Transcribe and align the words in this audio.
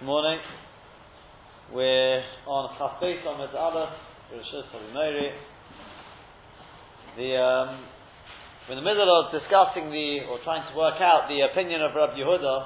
Morning 0.00 0.40
we're 1.76 2.24
on 2.48 2.72
Chafei 2.80 3.20
Samad 3.20 3.52
Aleph, 3.52 3.92
Rishus 4.32 4.64
Harimeri. 4.72 5.28
The 7.20 7.36
um, 7.36 7.84
we're 8.64 8.80
in 8.80 8.80
the 8.80 8.88
middle 8.88 9.12
of 9.12 9.28
discussing 9.28 9.92
the 9.92 10.24
or 10.24 10.40
trying 10.40 10.64
to 10.64 10.72
work 10.72 10.96
out 11.04 11.28
the 11.28 11.44
opinion 11.44 11.84
of 11.84 11.92
Rabbi 11.92 12.16
Yehuda. 12.16 12.56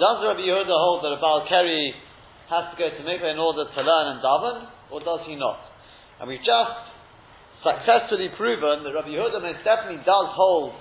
Does 0.00 0.16
Rabbi 0.24 0.40
Yehuda 0.40 0.72
hold 0.72 1.04
that 1.04 1.12
a 1.12 1.20
Baal 1.20 1.44
Keri 1.44 1.92
has 2.48 2.72
to 2.72 2.80
go 2.80 2.88
to 2.88 3.02
mikveh 3.04 3.36
in 3.36 3.38
order 3.38 3.68
to 3.68 3.80
learn 3.84 4.16
and 4.16 4.24
daven, 4.24 4.72
or 4.88 5.04
does 5.04 5.20
he 5.28 5.36
not? 5.36 5.60
And 6.16 6.32
we've 6.32 6.40
just 6.40 6.80
successfully 7.60 8.32
proven 8.40 8.88
that 8.88 8.96
Rabbi 8.96 9.12
Yehuda 9.12 9.36
most 9.44 9.68
definitely 9.68 10.00
does 10.08 10.32
hold, 10.32 10.72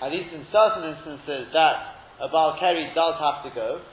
at 0.00 0.08
least 0.08 0.32
in 0.32 0.48
certain 0.48 0.88
instances, 0.88 1.52
that 1.52 2.00
a 2.24 2.32
Baal 2.32 2.56
Keri 2.56 2.88
does 2.96 3.20
have 3.20 3.44
to 3.44 3.52
go. 3.52 3.84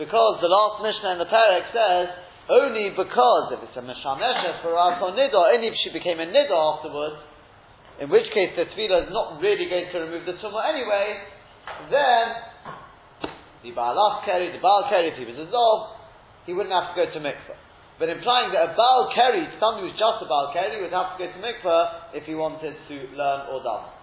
Because 0.00 0.40
the 0.40 0.48
last 0.48 0.80
Mishnah 0.80 1.12
in 1.12 1.20
the 1.20 1.28
Perek 1.28 1.68
says, 1.76 2.08
only 2.48 2.88
because 2.88 3.52
if 3.52 3.60
it's 3.68 3.76
a 3.76 3.84
Mishameshet 3.84 4.64
for 4.64 4.72
us 4.72 4.96
or 4.96 5.12
Nidor, 5.12 5.52
only 5.52 5.68
if 5.68 5.76
she 5.84 5.92
became 5.92 6.16
a 6.16 6.24
Nidor 6.24 6.56
afterwards, 6.56 7.20
in 8.00 8.08
which 8.08 8.24
case 8.32 8.56
the 8.56 8.64
Tefillah 8.64 9.06
is 9.06 9.12
not 9.12 9.44
really 9.44 9.68
going 9.68 9.92
to 9.92 9.98
remove 10.08 10.24
the 10.24 10.40
Tumah 10.40 10.72
anyway, 10.72 11.20
then 11.92 12.24
the 13.60 13.76
Baalach 13.76 14.24
Keri, 14.24 14.56
the 14.56 14.62
Baal 14.64 14.88
Keri, 14.88 15.12
if 15.12 15.20
he 15.20 15.28
was 15.28 15.36
dissolved, 15.36 16.00
he 16.48 16.56
wouldn't 16.56 16.72
have 16.72 16.96
to 16.96 16.96
go 16.96 17.04
to 17.04 17.20
mikveh. 17.20 17.60
But 18.00 18.08
implying 18.08 18.56
that 18.56 18.72
a 18.72 18.74
Baal 18.74 19.12
Keri, 19.12 19.44
somebody 19.60 19.84
who's 19.84 20.00
just 20.00 20.24
a 20.24 20.26
Baal 20.26 20.48
Keri, 20.56 20.80
would 20.80 20.96
have 20.96 21.20
to 21.20 21.28
go 21.28 21.28
to 21.28 21.38
mikveh 21.44 22.16
if 22.16 22.24
he 22.24 22.32
wanted 22.32 22.72
to 22.88 22.96
learn 23.12 23.52
or 23.52 23.60
daven. 23.60 23.99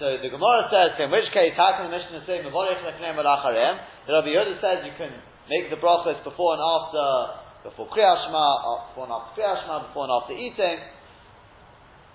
So 0.00 0.16
the 0.16 0.32
Gemara 0.32 0.72
says, 0.72 0.96
in 0.96 1.12
which 1.12 1.28
case, 1.36 1.52
how 1.60 1.76
can 1.76 1.92
the 1.92 1.92
Mishnah 1.92 2.24
say, 2.24 2.40
Mevorech 2.40 2.80
lefnei 2.80 3.12
malacharem? 3.12 4.08
The 4.08 4.16
Rabbi 4.16 4.32
Yehuda 4.32 4.56
says 4.56 4.80
you 4.88 4.96
can 4.96 5.12
make 5.44 5.68
the 5.68 5.76
brachas 5.76 6.16
before 6.24 6.56
and 6.56 6.64
after, 6.64 7.68
before 7.68 7.84
Kriyat 7.92 8.24
Shema, 8.24 8.40
uh, 8.40 8.88
before 8.88 9.04
and 9.04 9.12
after 9.12 9.36
Kriyat 9.36 9.60
Shema, 9.60 9.92
before 9.92 10.08
and 10.08 10.14
after 10.16 10.32
eating. 10.32 10.80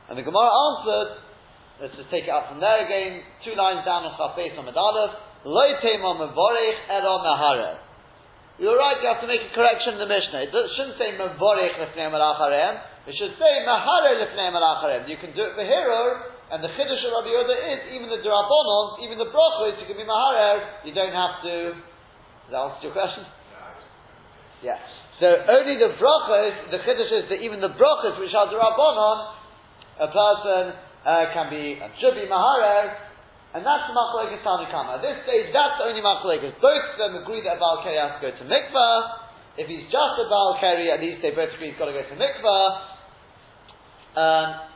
And 0.10 0.18
the 0.18 0.26
Gemara 0.26 0.50
answered, 0.50 1.12
let's 1.78 1.94
just 1.94 2.10
take 2.10 2.26
it 2.26 2.34
up 2.34 2.50
from 2.50 2.58
there 2.58 2.90
again, 2.90 3.22
two 3.46 3.54
lines 3.54 3.86
down 3.86 4.02
on 4.02 4.18
Chafei 4.18 4.50
Samad 4.58 4.74
Aleph, 4.74 5.46
Loi 5.46 5.78
tema 5.78 6.18
mevorech 6.26 6.90
ero 6.90 7.22
maharev. 7.22 7.86
You're 8.58 8.82
right, 8.82 8.98
you 8.98 9.14
have 9.14 9.22
to 9.22 9.30
make 9.30 9.46
a 9.46 9.54
correction 9.54 9.94
in 9.94 10.02
the 10.02 10.10
Mishnah. 10.10 10.50
It 10.50 10.50
shouldn't 10.74 10.98
say 10.98 11.14
mevorech 11.22 11.78
lefnei 11.78 12.10
malacharem, 12.10 12.82
it 13.06 13.14
should 13.14 13.38
say 13.38 13.62
mahare 13.62 14.26
lefnei 14.26 14.50
malacharem. 14.50 15.06
You 15.06 15.22
can 15.22 15.38
do 15.38 15.46
it 15.46 15.54
for 15.54 15.62
hero, 15.62 16.34
and 16.52 16.62
the 16.62 16.70
chiddush 16.78 17.02
of 17.02 17.10
Rabbi 17.10 17.34
Yehuda 17.34 17.56
is 17.74 17.82
even 17.98 18.06
the 18.06 18.22
drabonon, 18.22 19.02
even 19.02 19.18
the 19.18 19.34
brachos, 19.34 19.82
you 19.82 19.90
can 19.90 19.98
be 19.98 20.06
maharer. 20.06 20.86
You 20.86 20.94
don't 20.94 21.14
have 21.14 21.42
to. 21.42 21.74
Does 21.74 22.52
that 22.54 22.62
answer 22.62 22.84
your 22.86 22.94
question? 22.94 23.26
Yeah. 24.62 24.78
So 25.18 25.26
only 25.26 25.82
the 25.82 25.98
brachos, 25.98 26.70
the 26.70 26.86
chiddush 26.86 27.10
is 27.10 27.26
that 27.34 27.42
even 27.42 27.66
the 27.66 27.74
brachos 27.74 28.22
which 28.22 28.30
are 28.38 28.46
drabonon, 28.46 29.18
a 29.98 30.10
person 30.14 30.64
uh, 31.02 31.34
can 31.34 31.50
be 31.50 31.82
and 31.82 31.90
should 31.98 32.14
be 32.14 32.30
maharer, 32.30 32.94
and 33.58 33.66
that's 33.66 33.90
the 33.90 33.96
machlekes 33.98 34.38
Tanakama. 34.46 35.00
At 35.00 35.02
this 35.02 35.26
stage, 35.26 35.50
that's 35.50 35.82
the 35.82 35.90
only 35.90 36.06
machlekes. 36.06 36.62
Both 36.62 36.86
of 36.94 36.98
them 37.02 37.26
agree 37.26 37.42
that 37.42 37.58
a 37.58 37.60
Baal 37.60 37.82
Keri 37.82 37.98
has 37.98 38.22
to 38.22 38.30
go 38.30 38.30
to 38.38 38.44
mikvah. 38.46 39.58
If 39.58 39.66
he's 39.66 39.90
just 39.90 40.16
a 40.22 40.30
Baal 40.30 40.62
Keri, 40.62 40.92
at 40.94 41.02
least 41.02 41.26
they 41.26 41.32
both 41.34 41.50
agree 41.58 41.74
he's 41.74 41.80
got 41.80 41.90
to 41.90 41.96
go 41.96 42.06
to 42.06 42.18
mikvah. 42.20 42.68
Um, 44.14 44.75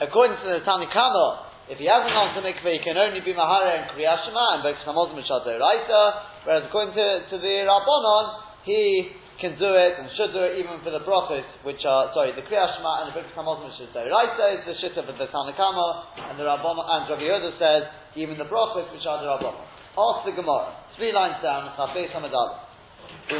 according 0.00 0.40
to 0.40 0.46
the 0.48 0.64
Tanakama, 0.64 1.50
if 1.70 1.78
he 1.78 1.86
hasn't 1.86 2.10
gone 2.10 2.34
to 2.34 2.42
mikveh, 2.42 2.80
he 2.80 2.82
can 2.82 2.98
only 2.98 3.22
be 3.22 3.30
Mahara 3.30 3.78
and 3.78 3.86
Kriyashima 3.94 4.58
and 4.58 4.60
Bex 4.66 4.82
Hamozim 4.82 5.14
Raisa, 5.22 6.02
whereas 6.42 6.66
according 6.66 6.98
to, 6.98 7.06
to 7.30 7.36
the 7.38 7.54
Rabbanon, 7.62 8.66
he 8.66 9.14
can 9.38 9.54
do 9.54 9.70
it 9.78 9.94
and 9.96 10.10
should 10.18 10.34
do 10.34 10.42
it 10.42 10.58
even 10.58 10.82
for 10.82 10.90
the 10.90 10.98
brachos, 11.06 11.46
which 11.62 11.86
are, 11.86 12.10
sorry, 12.10 12.34
the 12.34 12.42
Kriyashima 12.42 13.06
and 13.06 13.14
the 13.14 13.22
Bex 13.22 13.30
Hamozim 13.38 13.70
Raisa 13.70 14.44
is 14.58 14.66
the 14.66 14.74
shit 14.82 14.98
of 14.98 15.06
the 15.06 15.14
Tanakama, 15.30 16.32
and 16.32 16.34
the 16.34 16.44
Rabbanon, 16.48 16.82
and 16.82 17.06
Rabbi 17.06 17.22
Yehuda 17.22 17.54
says, 17.60 17.82
even 18.16 18.34
the 18.34 18.50
brachos, 18.50 18.90
which 18.90 19.06
are 19.06 19.22
the 19.22 19.30
Rabbanon. 19.30 19.62
Ask 19.94 20.26
the 20.26 20.34
Gemara, 20.34 20.74
three 20.96 21.12
lines 21.14 21.38
down, 21.38 21.70
Chafei 21.78 22.10
Samadal. 22.10 22.66
Say 23.30 23.38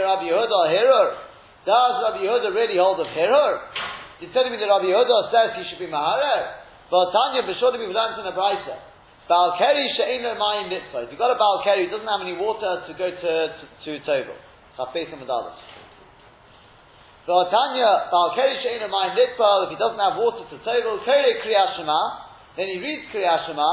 Rabbi 0.00 0.32
Yehuda 0.32 0.60
Hirur. 0.72 1.28
Does 1.68 1.94
Rabbi 2.08 2.24
Yehuda 2.24 2.54
really 2.56 2.80
hold 2.80 3.00
of 3.00 3.06
You're 4.20 4.36
telling 4.36 4.52
me 4.52 4.60
that 4.60 4.68
Rabbi 4.68 4.92
Yehuda 4.92 5.32
says 5.32 5.56
he 5.56 5.64
should 5.72 5.80
be 5.80 5.88
Maharer? 5.88 6.60
But 6.92 7.08
Tanya, 7.08 7.48
B'shor 7.48 7.72
to 7.72 7.80
be 7.80 7.88
learned 7.88 8.20
in 8.20 8.28
the 8.28 8.36
Brisa. 8.36 8.76
Baal 9.30 9.54
Keri 9.56 9.86
she'eno 9.94 10.34
mayim 10.34 10.68
mitzvah. 10.68 11.06
If 11.06 11.14
you've 11.14 11.22
got 11.22 11.30
a 11.30 11.38
Baal 11.38 11.62
Keri 11.62 11.86
who 11.86 11.90
doesn't 11.94 12.10
have 12.10 12.20
any 12.20 12.34
water 12.34 12.82
to 12.82 12.92
go 12.98 13.08
to, 13.08 13.32
to, 13.48 13.64
to 13.86 13.90
Tobel. 14.02 14.34
Chafes 14.74 15.08
and 15.14 15.22
Medalas. 15.22 15.54
So 17.30 17.46
Tanya, 17.46 18.10
Baal 18.10 18.34
Keri 18.34 18.58
she'eno 18.58 18.90
mayim 18.90 19.14
mitzvah, 19.14 19.70
if 19.70 19.70
he 19.72 19.78
doesn't 19.78 20.02
have 20.02 20.18
water 20.18 20.44
to 20.50 20.56
Tobel, 20.66 20.98
Keri 21.06 21.38
Kriyat 21.46 21.78
Shema, 21.78 22.02
then 22.58 22.66
he 22.74 22.82
reads 22.82 23.06
Kriyat 23.14 23.46
Shema, 23.46 23.70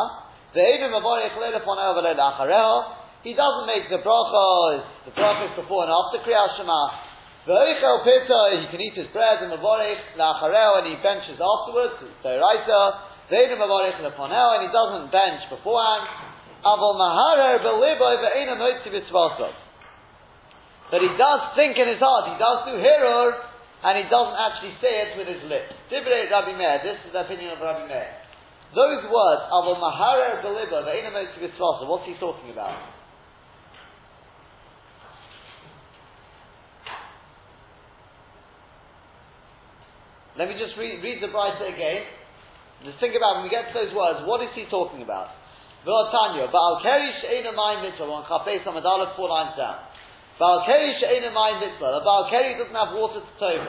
the 0.54 0.62
Evim 0.62 0.94
Avorech 0.94 1.34
Leilapon 1.42 1.76
Eovalei 1.76 2.14
Lachareho, 2.14 2.94
he 3.26 3.34
doesn't 3.34 3.66
make 3.66 3.90
the 3.90 3.98
brachas, 4.06 4.86
the 5.10 5.12
brachas 5.12 5.58
before 5.58 5.90
and 5.90 5.92
after 5.92 6.22
Kriyat 6.22 6.56
Shema, 6.56 7.07
V'oichel 7.48 8.04
pita, 8.04 8.60
he 8.60 8.68
can 8.68 8.82
eat 8.84 9.00
his 9.00 9.08
bread 9.16 9.40
and 9.40 9.56
mavorech 9.56 10.04
la'achareo, 10.20 10.84
and 10.84 10.88
he 10.92 11.00
benches 11.00 11.40
afterwards. 11.40 11.96
So 12.20 12.28
raisa, 12.28 12.82
v'einu 13.32 13.56
mavorech 13.56 14.04
leponeo, 14.04 14.60
and 14.60 14.68
he 14.68 14.72
doesn't 14.76 15.08
bench 15.16 15.48
beforehand. 15.48 16.12
Avol 16.68 17.00
maharer 17.00 17.64
belibo 17.64 18.20
v'einu 18.20 18.60
motzi 18.60 18.92
b'tzvasov. 18.92 19.56
But 20.92 21.00
he 21.00 21.08
does 21.16 21.42
think 21.56 21.80
in 21.80 21.88
his 21.88 22.04
heart, 22.04 22.36
he 22.36 22.36
does 22.36 22.68
do 22.68 22.76
hirur, 22.84 23.40
and 23.80 23.96
he 23.96 24.06
doesn't 24.12 24.36
actually 24.36 24.76
say 24.84 25.08
it 25.08 25.16
with 25.16 25.32
his 25.32 25.44
lips. 25.48 25.72
Divrei 25.88 26.28
Rabbi 26.28 26.52
Meir, 26.52 26.84
this 26.84 27.00
is 27.08 27.16
the 27.16 27.24
opinion 27.24 27.56
of 27.56 27.64
Rabbi 27.64 27.88
Meir. 27.88 28.12
Those 28.76 29.08
words, 29.08 29.44
avol 29.56 29.80
maharer 29.80 30.44
belibo 30.44 30.84
v'einu 30.84 31.16
motzi 31.16 31.40
b'tzvasov, 31.40 31.88
what's 31.88 32.04
he 32.04 32.20
talking 32.20 32.52
about? 32.52 32.76
Let 40.38 40.54
me 40.54 40.56
just 40.62 40.78
read, 40.78 41.02
read 41.02 41.18
the 41.18 41.34
Brisa 41.34 41.66
again. 41.66 42.06
Just 42.86 43.02
think 43.02 43.18
about 43.18 43.42
when 43.42 43.50
we 43.50 43.52
get 43.52 43.74
to 43.74 43.74
those 43.74 43.90
words, 43.90 44.22
what 44.30 44.38
is 44.46 44.54
he 44.54 44.70
talking 44.70 45.02
about? 45.02 45.34
V'otanya, 45.82 46.46
Baal 46.54 46.78
Keri 46.86 47.10
she'ena 47.26 47.58
mayim 47.58 47.90
mitzvah, 47.90 48.06
on 48.06 48.22
Chafei 48.30 48.62
Samadalef, 48.62 49.18
four 49.18 49.34
lines 49.34 49.58
down. 49.58 49.82
Baal 50.38 50.62
Keri 50.62 50.94
she'ena 51.02 51.34
mayim 51.34 51.58
mitzvah, 51.58 51.90
the 51.90 52.06
Baal 52.06 52.30
Keri 52.30 52.54
doesn't 52.54 52.78
have 52.78 52.94
water 52.94 53.26
to 53.26 53.34
tovel. 53.42 53.66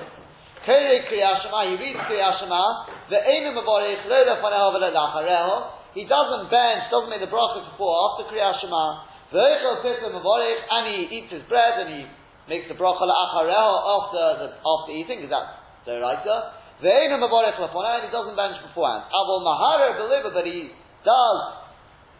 Keri 0.69 1.09
Kriyashama, 1.09 1.73
he 1.73 1.75
reads 1.81 2.05
Kriyashama, 2.05 2.61
ve'ena 3.09 3.57
maborech, 3.57 4.05
lo 4.05 4.19
lefaneho 4.29 4.69
ve'le'lachareho, 4.77 5.97
he 5.97 6.05
doesn't 6.05 6.53
bench, 6.53 6.93
doesn't 6.93 7.09
make 7.09 7.25
the 7.25 7.33
bracha 7.33 7.65
before, 7.65 7.97
after 8.13 8.29
Kriyashama, 8.29 8.85
ve'echel 9.33 9.81
pita 9.81 10.13
maborech, 10.13 10.61
and 10.69 10.85
he 10.93 11.17
eats 11.17 11.33
his 11.33 11.49
bread, 11.49 11.81
and 11.81 11.89
he 11.97 12.05
makes 12.45 12.69
the 12.69 12.77
bracha 12.77 13.09
la'achareho 13.09 13.73
after, 13.89 14.53
after 14.53 14.93
eating, 14.93 15.25
because 15.25 15.33
that's 15.33 15.49
the 15.89 15.97
right 16.83 17.11
Ve'enu 17.11 17.19
mavarech 17.19 17.59
and 17.59 18.05
he 18.07 18.11
doesn't 18.11 18.37
bench 18.37 18.57
beforehand. 18.63 19.11
Avol 19.11 19.43
maharer 19.43 19.99
believer, 19.99 20.31
but 20.33 20.47
he 20.47 20.71
does 21.05 21.41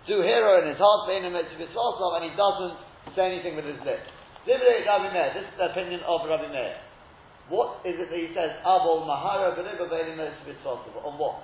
do 0.07 0.23
hero 0.23 0.63
in 0.63 0.69
his 0.69 0.79
heart, 0.79 1.09
ve'enu 1.09 1.31
mitzvah 1.31 2.17
and 2.19 2.25
he 2.25 2.33
doesn't 2.35 2.77
say 3.15 3.31
anything 3.33 3.57
with 3.57 3.65
his 3.65 3.79
lips. 3.85 4.09
Divrei 4.47 4.87
Rabbi 4.87 5.13
Meir, 5.13 5.35
this 5.35 5.45
is 5.45 5.57
the 5.59 5.71
opinion 5.71 6.01
of 6.07 6.27
Rabbi 6.27 6.51
Meir. 6.51 6.77
What 7.49 7.81
is 7.85 7.97
it 8.01 8.09
that 8.11 8.19
he 8.19 8.35
says, 8.35 8.59
Avol 8.65 9.07
maharer 9.07 9.55
believer, 9.55 9.87
ve'enu 9.87 10.17
mitzvah 10.17 10.83
On 11.05 11.19
what? 11.19 11.43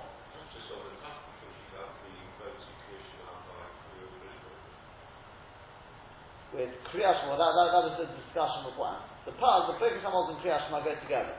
With 6.55 6.71
Kriyashma, 6.87 7.35
that, 7.35 7.51
that, 7.51 7.67
that 7.67 7.83
was 7.83 7.95
the 7.99 8.07
discussion 8.15 8.63
before. 8.71 8.95
The 9.27 9.35
part, 9.35 9.67
the 9.67 9.75
Birkas 9.75 9.99
Hamaz 10.07 10.31
and 10.31 10.39
Kriyashma 10.39 10.87
go 10.87 10.95
together. 11.03 11.35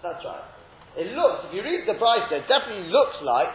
That's 0.00 0.24
right. 0.24 0.46
It 0.96 1.14
looks, 1.14 1.46
if 1.46 1.54
you 1.54 1.62
read 1.62 1.86
the 1.86 1.94
price 2.00 2.26
there, 2.32 2.42
it 2.42 2.50
definitely 2.50 2.90
looks 2.90 3.22
like, 3.22 3.52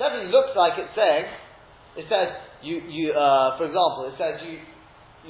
definitely 0.00 0.34
looks 0.34 0.50
like 0.58 0.74
it's 0.80 0.90
saying, 0.98 1.30
it 1.94 2.06
says, 2.10 2.28
you, 2.64 2.82
you, 2.90 3.14
uh, 3.14 3.54
for 3.54 3.70
example, 3.70 4.10
it 4.10 4.16
says 4.18 4.42
you, 4.42 4.58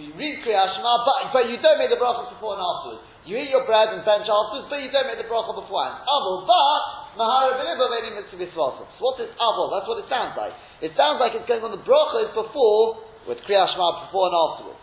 you 0.01 0.15
read 0.17 0.41
Kriyat 0.41 0.71
Shema, 0.79 0.93
but, 1.05 1.19
but 1.35 1.45
you 1.51 1.61
don't 1.61 1.77
make 1.77 1.93
the 1.93 2.01
bracha 2.01 2.31
before 2.33 2.57
and 2.57 2.63
afterwards. 2.63 3.05
You 3.29 3.37
eat 3.37 3.53
your 3.53 3.69
bread 3.69 3.93
and 3.93 4.01
bench 4.07 4.25
afterwards, 4.25 4.73
but 4.73 4.81
you 4.81 4.89
don't 4.89 5.13
make 5.13 5.21
the 5.21 5.29
bracha 5.29 5.53
beforehand. 5.53 6.09
Avol, 6.09 6.49
but, 6.49 6.83
Mahara 7.21 7.59
Beliba 7.59 7.85
Veni 7.91 8.17
Mitzvah 8.17 8.87
What 9.03 9.21
is 9.21 9.29
Avol? 9.37 9.67
That's 9.77 9.89
what 9.91 10.01
it 10.01 10.09
sounds 10.09 10.39
like. 10.41 10.57
It 10.81 10.97
sounds 10.97 11.21
like 11.21 11.37
it's 11.37 11.45
going 11.45 11.61
on 11.61 11.75
the 11.75 11.85
bracha 11.85 12.31
is 12.31 12.33
before, 12.33 13.05
with 13.29 13.45
Kriyat 13.45 13.77
Shema 13.77 14.09
before 14.09 14.33
and 14.33 14.37
afterwards. 14.41 14.83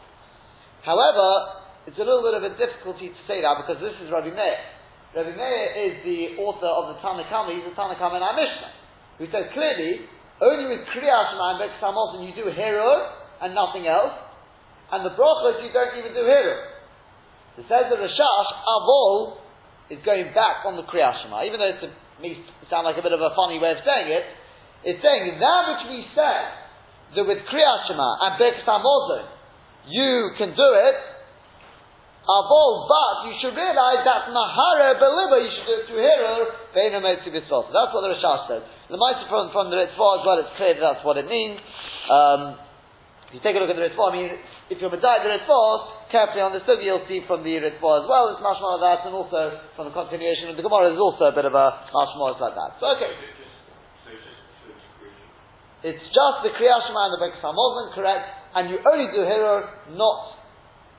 However, 0.85 1.27
it's 1.89 1.97
a 1.97 2.05
little 2.05 2.21
bit 2.21 2.35
of 2.37 2.43
a 2.45 2.53
difficulty 2.59 3.09
to 3.09 3.21
say 3.25 3.41
that 3.41 3.57
because 3.63 3.81
this 3.81 3.95
is 4.03 4.11
Rabbi 4.11 4.29
Meir. 4.29 4.76
Rabbi 5.15 5.35
Meir 5.35 5.65
is 5.87 5.93
the 6.03 6.41
author 6.43 6.67
of 6.67 6.95
the 6.95 7.01
Tanakama, 7.01 7.55
he's 7.55 7.63
the 7.63 7.75
Tanakama 7.75 8.17
in 8.17 8.23
our 8.23 8.35
Mishnah. 8.35 8.71
who 9.17 9.25
says 9.33 9.49
clearly, 9.53 10.05
only 10.41 10.69
with 10.69 10.85
Kriya 10.93 11.17
Shema 11.33 11.57
and 11.57 11.59
Birkas 11.61 11.81
Hamazon 11.81 12.21
you 12.29 12.33
do 12.37 12.49
hero 12.53 13.17
and 13.41 13.53
nothing 13.57 13.89
else, 13.89 14.13
and 14.93 15.05
the 15.05 15.13
brachos 15.17 15.65
you 15.65 15.73
don't 15.73 15.97
even 15.97 16.13
do 16.13 16.21
hero. 16.21 16.55
It 17.57 17.65
says 17.65 17.89
that 17.89 17.97
the 17.97 18.05
Rashash, 18.05 18.49
Avol, 18.69 19.41
is 19.89 19.97
going 20.05 20.29
back 20.37 20.61
on 20.65 20.77
the 20.77 20.85
Kriya 20.85 21.17
Shema, 21.23 21.45
even 21.49 21.59
though 21.59 21.73
it 21.73 21.81
may 22.21 22.37
sound 22.69 22.85
like 22.85 22.97
a 22.97 23.01
bit 23.01 23.13
of 23.13 23.21
a 23.21 23.33
funny 23.33 23.57
way 23.57 23.73
of 23.73 23.81
saying 23.81 24.13
it, 24.13 24.25
it's 24.85 25.01
saying 25.01 25.41
that 25.41 25.61
which 25.73 25.83
we 25.89 26.05
said, 26.13 26.53
that 27.17 27.25
with 27.25 27.41
Kriya 27.49 27.73
Shema 27.89 28.09
and 28.21 28.37
Hamazon, 28.37 29.25
you 29.89 30.37
can 30.37 30.53
do 30.53 30.69
it, 30.77 30.97
Avol, 32.27 32.91
but 32.91 33.31
you 33.31 33.39
should 33.39 33.55
realize 33.55 34.03
that 34.03 34.27
Mahara 34.35 34.99
Beliba, 34.99 35.39
you 35.39 35.47
should 35.47 35.63
do 35.63 35.75
it 35.79 35.83
through 35.87 36.03
Hero, 36.03 36.51
Beinu 36.75 36.99
Motzi 36.99 37.31
B'Tzvot. 37.31 37.71
That's 37.71 37.95
what 37.95 38.03
the 38.03 38.11
Rashash 38.11 38.51
says. 38.51 38.63
The 38.91 38.99
Mitzvah 38.99 39.31
from, 39.31 39.55
from 39.55 39.65
the 39.71 39.79
Ritva 39.79 39.95
as 39.95 40.23
well, 40.27 40.35
it's 40.43 40.51
clear 40.59 40.75
that 40.75 40.83
that's 40.83 41.03
what 41.07 41.15
it 41.15 41.23
means. 41.23 41.55
Um, 42.11 42.59
if 43.31 43.39
you 43.39 43.41
take 43.43 43.55
a 43.55 43.63
look 43.63 43.71
at 43.71 43.79
the 43.79 43.87
Ritva, 43.87 44.03
I 44.03 44.11
mean, 44.11 44.27
if 44.67 44.75
you're 44.83 44.91
Medai 44.91 45.23
the 45.23 45.39
Ritva, 45.39 46.11
carefully 46.11 46.43
understood, 46.43 46.83
you'll 46.83 47.07
see 47.07 47.23
from 47.31 47.47
the 47.47 47.63
Ritva 47.63 48.03
as 48.03 48.05
well, 48.11 48.35
it's 48.35 48.43
mashma 48.43 48.75
of 48.75 48.83
that, 48.83 49.07
and 49.07 49.15
also 49.15 49.63
from 49.79 49.87
the 49.87 49.95
continuation 49.95 50.51
of 50.51 50.59
the 50.59 50.63
Gemara, 50.67 50.91
there's 50.91 50.99
also 50.99 51.31
a 51.31 51.35
bit 51.35 51.47
of 51.47 51.55
a 51.55 51.67
mashma 51.95 52.35
like 52.43 52.59
that. 52.59 52.75
So, 52.83 52.91
okay. 52.99 53.11
It's 55.95 56.03
just 56.11 56.37
the 56.43 56.51
Kriyat 56.51 56.91
Shema 56.91 57.07
and 57.07 57.13
the 57.15 57.19
Birkas 57.23 57.39
Hamazon, 57.39 57.95
correct, 57.95 58.27
and 58.51 58.67
you 58.67 58.83
only 58.83 59.07
do 59.15 59.23
Hero, 59.23 59.63
not 59.95 60.36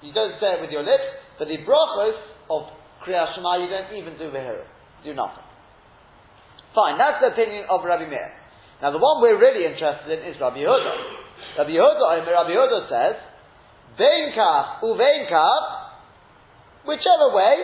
you 0.03 0.13
don't 0.13 0.39
say 0.41 0.59
it 0.59 0.61
with 0.61 0.71
your 0.71 0.83
lips, 0.83 1.05
but 1.39 1.49
the 1.49 1.59
brachos 1.67 2.19
of 2.51 2.71
Kriyat 3.03 3.35
Shema, 3.35 3.63
you 3.63 3.69
don't 3.69 3.91
even 3.97 4.19
do 4.19 4.31
Vehira. 4.31 4.67
Do 5.05 5.15
nothing. 5.15 5.47
Fine, 6.75 6.99
that's 6.99 7.21
the 7.23 7.33
opinion 7.33 7.67
of 7.71 7.85
Rabbi 7.85 8.07
Meir. 8.07 8.31
Now 8.83 8.91
the 8.93 8.99
one 8.99 9.23
we're 9.23 9.39
really 9.39 9.67
interested 9.67 10.07
in 10.07 10.31
is 10.31 10.41
Rabbi 10.41 10.59
Yehuda. 10.63 10.95
Rabbi 11.59 11.71
Yehuda, 11.71 12.27
Rabbi 12.27 12.51
Yehuda 12.55 12.81
says, 12.87 13.17
Vein 13.99 14.31
kaf 14.35 14.83
uvein 14.83 15.29
kaf, 15.29 15.65
whichever 16.87 17.35
way, 17.35 17.57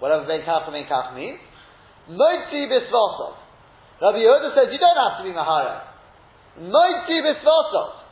whatever 0.00 0.26
vein 0.26 0.44
kaf 0.44 0.68
and 0.68 0.74
vein 0.74 0.86
kaf 0.88 1.16
means, 1.16 1.40
moitzi 2.10 2.68
bisvosov. 2.68 3.40
Rabbi 4.02 4.18
Yehuda 4.18 4.54
says 4.54 4.68
you 4.72 4.78
don't 4.78 5.00
have 5.00 5.16
to 5.18 5.24
be 5.24 5.32
mahara. 5.32 5.88
Moitzi 6.60 7.24
bisvosov. 7.24 8.04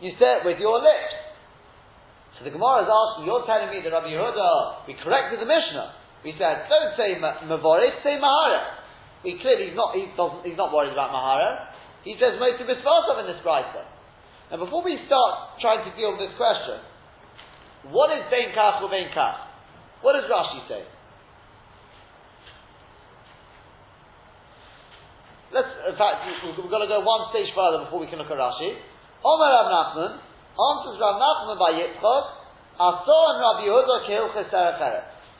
You 0.00 0.12
say 0.18 0.40
it 0.40 0.44
with 0.46 0.58
your 0.58 0.78
lips. 0.78 1.21
So 2.42 2.50
the 2.50 2.58
Gemara 2.58 2.82
is 2.82 2.90
asking, 2.90 3.30
you're 3.30 3.46
telling 3.46 3.70
me 3.70 3.78
that 3.86 3.94
Rabbi 3.94 4.10
Yehuda, 4.10 4.90
we 4.90 4.98
corrected 4.98 5.38
the 5.38 5.46
Mishnah. 5.46 5.94
We 6.26 6.34
said, 6.34 6.66
don't 6.66 6.90
say 6.98 7.14
Mavoris, 7.46 8.02
say 8.02 8.18
Mahara. 8.18 8.82
He 9.22 9.38
clearly 9.38 9.70
he's 9.70 9.78
not, 9.78 9.94
he 9.94 10.10
doesn't, 10.18 10.42
he's 10.42 10.58
not 10.58 10.74
worried 10.74 10.90
about 10.90 11.14
Mahara. 11.14 11.70
He 12.02 12.18
says 12.18 12.42
most 12.42 12.58
of 12.58 12.66
his 12.66 12.82
in 12.82 13.26
this 13.30 13.38
brisa. 13.46 13.86
Now 14.50 14.58
before 14.58 14.82
we 14.82 14.98
start 15.06 15.62
trying 15.62 15.86
to 15.86 15.94
deal 15.94 16.18
with 16.18 16.26
this 16.26 16.34
question, 16.34 16.82
what 17.94 18.10
is 18.10 18.26
Bein 18.26 18.50
Kach 18.58 18.82
or 18.82 18.90
Bein 18.90 19.14
Kach? 19.14 19.38
What 20.02 20.18
does 20.18 20.26
Rashi 20.26 20.66
say? 20.66 20.82
Let's, 25.54 25.70
in 25.86 25.94
fact, 25.94 26.26
we've 26.42 26.74
got 26.74 26.82
to 26.82 26.90
go 26.90 27.06
one 27.06 27.30
stage 27.30 27.54
further 27.54 27.86
before 27.86 28.02
we 28.02 28.10
can 28.10 28.18
look 28.18 28.34
at 28.34 28.38
Rashi. 28.38 28.82
Omar 29.22 29.46
Rav 29.46 29.70
Nachman, 29.70 30.31
Answers 30.52 31.00
Rav 31.00 31.16
Nachman 31.16 31.56
by 31.56 31.72
Yitzchok, 31.80 32.24
Asor 32.76 33.24
and 33.32 33.38
Rabbi 33.40 33.62
Yehuda 33.64 33.96
Kehilches 34.04 34.52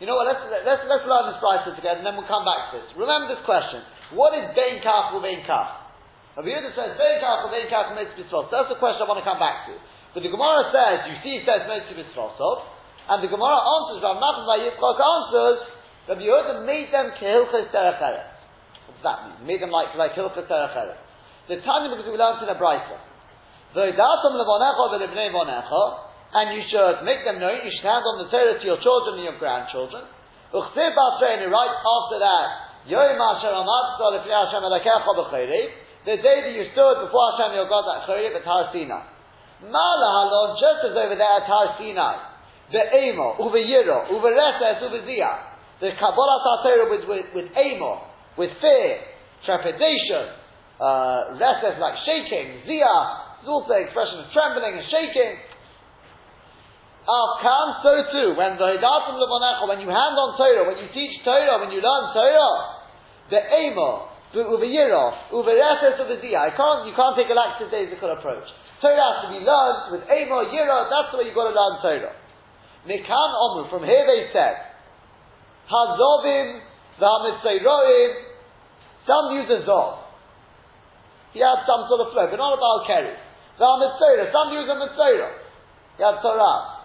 You 0.00 0.09
know 0.09 0.17
what? 0.17 0.25
Let's, 0.25 0.41
let's, 0.64 0.85
let's 0.88 1.05
learn 1.05 1.29
this 1.29 1.41
brisa 1.41 1.76
together, 1.76 2.00
and 2.00 2.06
then 2.09 2.17
we'll 2.17 2.29
come 2.29 2.49
back 2.49 2.73
to 2.73 2.81
this. 2.81 2.88
Remember 2.97 3.29
this 3.29 3.44
question: 3.44 3.85
What 4.17 4.32
is 4.32 4.49
Bein 4.56 4.81
Kaf 4.81 5.12
or 5.12 5.20
Bein 5.20 5.44
Kaf? 5.44 5.85
Rabbi 6.41 6.49
Yehuda 6.49 6.73
says 6.73 6.97
Bein 6.97 7.20
Kaf 7.20 7.44
or 7.44 7.53
Bein 7.53 7.69
Kaf 7.69 7.93
Mitzvah 7.93 8.25
So 8.32 8.49
that's 8.49 8.73
the 8.73 8.81
question 8.81 9.05
I 9.05 9.09
want 9.09 9.20
to 9.20 9.29
come 9.29 9.37
back 9.37 9.69
to. 9.69 9.76
But 10.17 10.25
the 10.25 10.32
Gemara 10.32 10.73
says, 10.73 11.09
you 11.09 11.17
see, 11.20 11.41
it 11.41 11.44
says 11.44 11.69
Mitzvah 11.69 12.08
and 13.12 13.19
the 13.19 13.29
Gemara 13.29 13.58
answers 13.61 14.00
Rav 14.00 14.17
Nachman 14.17 14.49
by 14.49 14.58
Yitzchok 14.65 14.97
answers 14.97 15.58
Rabbi 16.08 16.25
Yehuda 16.25 16.65
made 16.65 16.88
them 16.88 17.12
Kehilches 17.20 17.69
Teracheret. 17.69 18.32
What 18.88 18.94
does 18.97 19.05
that 19.05 19.19
mean? 19.29 19.47
Made 19.47 19.62
them 19.62 19.70
like 19.70 19.94
like 19.94 20.17
Hilchas 20.17 20.49
Teracheret. 20.49 20.99
The 21.49 21.61
time 21.62 21.91
because 21.91 22.08
we 22.08 22.17
learned 22.17 22.43
in 22.43 22.49
a 22.49 22.58
brisa. 22.58 23.12
And 26.33 26.57
you 26.57 26.63
should 26.69 27.05
make 27.05 27.25
them 27.25 27.41
know, 27.41 27.49
it, 27.53 27.65
you 27.65 27.73
should 27.73 27.85
hand 27.85 28.05
on 28.05 28.25
the 28.25 28.29
Torah 28.33 28.57
to 28.61 28.65
your 28.65 28.81
children 28.81 29.17
and 29.21 29.25
your 29.25 29.39
grandchildren. 29.41 30.05
And 30.53 31.53
right 31.53 31.77
after 31.81 32.19
that, 32.21 32.49
the 36.05 36.17
day 36.19 36.43
that 36.43 36.51
you 36.51 36.65
stood 36.75 36.97
before 37.07 37.31
Hashem 37.33 37.55
your 37.55 37.69
God 37.71 37.87
at 37.95 38.09
Chorib 38.11 38.35
at 38.35 38.45
Har 38.45 38.75
Sinai. 38.75 39.07
Malahalon, 39.63 40.59
just 40.59 40.91
as 40.91 40.97
over 40.99 41.15
there 41.15 41.37
at 41.39 41.47
Har 41.47 41.79
Sinai, 41.79 42.17
the 42.73 42.83
Amo, 42.83 43.39
Uve 43.39 43.63
Yiro, 43.63 44.11
Uve 44.11 44.29
Reses, 44.35 44.83
Uve 44.83 45.07
Ziyah, 45.07 45.39
the 45.81 45.91
Kabbalah 45.95 46.59
Torah 46.67 46.91
with, 46.91 47.07
with, 47.09 47.27
with 47.35 47.49
Amo, 47.55 48.03
with 48.37 48.51
fear, 48.61 48.99
trepidation, 49.47 50.35
uh, 50.81 51.39
Reses 51.39 51.79
like 51.79 51.95
shaking, 52.05 52.67
Ziyah, 52.67 53.31
it's 53.43 53.50
also 53.50 53.75
an 53.75 53.83
expression 53.83 54.23
of 54.23 54.31
trembling 54.31 54.79
and 54.79 54.87
shaking. 54.87 55.35
Afkan, 57.03 57.67
so 57.83 57.93
too, 58.15 58.29
when 58.39 58.55
the 58.55 58.79
Hidatim 58.79 59.19
Levonecha, 59.19 59.67
when 59.67 59.83
you 59.83 59.91
hand 59.91 60.15
on 60.15 60.39
Torah, 60.39 60.62
when 60.62 60.79
you 60.79 60.87
teach 60.94 61.19
Torah, 61.27 61.59
when 61.59 61.75
you 61.75 61.83
learn 61.83 62.15
Torah, 62.15 62.55
the 63.35 63.43
Emo, 63.43 64.15
Uvayirah, 64.31 65.35
Uvareses 65.35 65.99
Uvaziyah, 65.99 66.55
can't, 66.55 66.87
you 66.87 66.94
can't 66.94 67.19
take 67.19 67.27
a 67.27 67.35
lackadaisical 67.35 68.15
approach. 68.15 68.47
Torah 68.79 69.03
has 69.11 69.27
to 69.27 69.29
be 69.35 69.43
learned 69.43 69.91
with 69.91 70.06
Emo, 70.06 70.47
Yirah, 70.47 70.87
that's 70.87 71.11
the 71.11 71.19
way 71.19 71.27
you've 71.27 71.35
got 71.35 71.50
to 71.50 71.59
learn 71.59 71.83
Torah. 71.83 72.15
Nikan 72.87 73.31
Omu, 73.43 73.67
from 73.75 73.83
here 73.83 74.06
they 74.06 74.31
said, 74.31 74.55
Hazovim, 75.67 76.62
V'hamitzayroim, 77.03 78.11
some 79.11 79.35
use 79.35 79.50
a 79.50 79.67
Zov. 79.67 79.99
He 81.35 81.41
had 81.41 81.67
some 81.67 81.91
sort 81.91 82.06
of 82.06 82.12
flow, 82.12 82.31
but 82.31 82.37
not 82.37 82.55
about 82.55 82.87
Kerry. 83.59 84.21
The 84.21 84.29
mitzvah. 84.29 84.33
Some 84.33 84.49
use 84.53 84.69
a 84.69 84.77
mitzvah. 84.79 85.31
Have 86.01 86.23
Torah. 86.23 86.83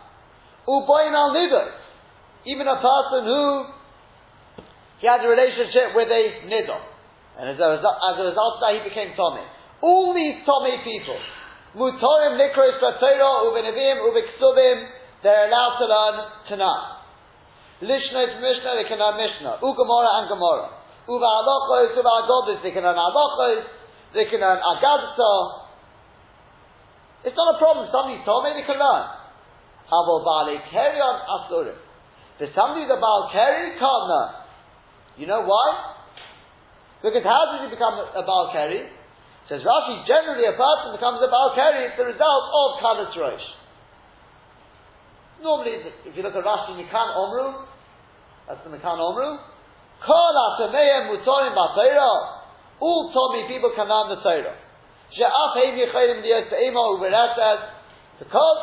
Uboin 0.67 1.13
al 1.13 1.31
nidus. 1.31 1.71
Even 2.45 2.67
a 2.67 2.79
person 2.79 3.23
who 3.25 3.65
he 4.99 5.05
had 5.05 5.21
a 5.23 5.29
relationship 5.29 5.93
with 5.93 6.09
a 6.09 6.23
nidor. 6.49 6.81
And 7.37 7.53
as 7.53 7.57
a 7.61 7.69
result, 7.77 7.97
as 8.01 8.15
a 8.17 8.25
result 8.33 8.57
of 8.57 8.61
that, 8.65 8.73
he 8.81 8.81
became 8.89 9.13
Tommy. 9.13 9.45
All 9.81 10.09
these 10.17 10.41
Tommy 10.41 10.81
people, 10.81 11.21
Mutorim, 11.77 12.33
Nikros, 12.33 12.81
Torah, 12.81 13.45
Ubenevim, 13.45 14.01
Ubeksubim, 14.09 14.89
they're 15.21 15.45
allowed 15.45 15.77
to 15.77 15.85
learn 15.85 16.15
Tanakh. 16.49 16.97
Lishna 17.85 18.25
is 18.25 18.33
Mishnah, 18.41 18.73
they 18.73 18.89
can 18.89 18.97
learn 18.97 19.21
Mishnah. 19.21 19.61
Ugamora 19.61 20.25
and 20.25 20.33
Gemara. 20.33 20.81
Uva 21.05 21.29
Halachos, 21.29 21.93
Uva 21.93 22.13
Agodis, 22.25 22.63
they 22.63 22.71
can 22.71 22.81
learn 22.81 22.97
Halachos, 22.97 23.69
they 24.15 24.25
can 24.25 24.41
learn 24.41 24.57
Agadsa, 24.57 25.66
it's 27.25 27.37
not 27.37 27.55
a 27.55 27.57
problem. 27.57 27.89
Somebody 27.89 28.21
told 28.25 28.45
me 28.45 28.53
they 28.53 28.67
can 28.67 28.77
learn. 28.77 29.05
Avo 29.89 30.21
Bali 30.21 30.59
carry 30.69 30.99
on 30.99 31.15
Asurim. 31.25 31.77
There's 32.37 32.53
somebody 32.53 32.85
the 32.85 32.99
Baal 33.01 33.29
carry 33.33 33.73
can't 33.79 34.05
learn. 34.05 34.31
You 35.17 35.25
know 35.25 35.41
why? 35.41 35.97
Because 37.01 37.25
how 37.25 37.57
does 37.57 37.65
he 37.65 37.73
become 37.73 37.97
a 37.97 38.21
Baal 38.21 38.53
carry? 38.53 38.85
Says 39.49 39.63
Rashi, 39.63 40.05
generally 40.05 40.45
a 40.45 40.53
person 40.53 40.93
becomes 40.93 41.23
a 41.23 41.29
Baal 41.31 41.55
carry, 41.55 41.87
it's 41.87 41.97
the 41.97 42.05
result 42.05 42.43
of 42.51 42.67
Kadas 42.83 43.15
Rosh. 43.15 43.47
Normally, 45.41 45.87
if 46.05 46.13
you 46.13 46.21
look 46.21 46.35
at 46.35 46.43
Rashi 46.43 46.75
Mikan 46.75 47.09
Omru, 47.15 47.65
that's 48.45 48.59
the 48.67 48.69
Mikan 48.75 48.99
Omru, 48.99 49.39
Kol 50.05 50.35
Atameim 50.35 51.15
Mutorim 51.15 51.55
Ba'Torah, 51.55 52.37
all 52.79 53.09
Tommy 53.13 53.47
people 53.47 53.71
can 53.73 53.87
learn 53.87 54.17
the 54.17 54.21
Torah. 54.21 54.66
Oh, 55.07 56.97
because 58.17 58.59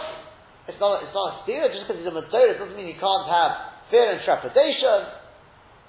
it's 0.66 0.80
not, 0.80 1.02
it's 1.04 1.14
not 1.14 1.26
a 1.28 1.42
steer, 1.44 1.68
just 1.68 1.86
because 1.86 2.00
he's 2.00 2.08
a 2.08 2.14
Matzor, 2.14 2.58
doesn't 2.58 2.76
mean 2.76 2.88
he 2.88 2.98
can't 2.98 3.28
have 3.28 3.52
fear 3.90 4.10
and 4.12 4.20
trepidation. 4.24 5.12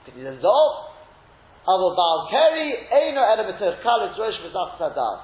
Because 0.04 0.16
he's 0.20 0.28
a 0.28 0.38
Zol. 0.44 0.70
Avo 1.66 1.98
Baal 1.98 2.30
Keri, 2.30 2.78
Eino 2.94 3.26
Erebetir 3.26 3.82
Kalis 3.82 4.14
Rosh 4.20 4.38
V'Zach 4.46 4.78
Sadat. 4.78 5.18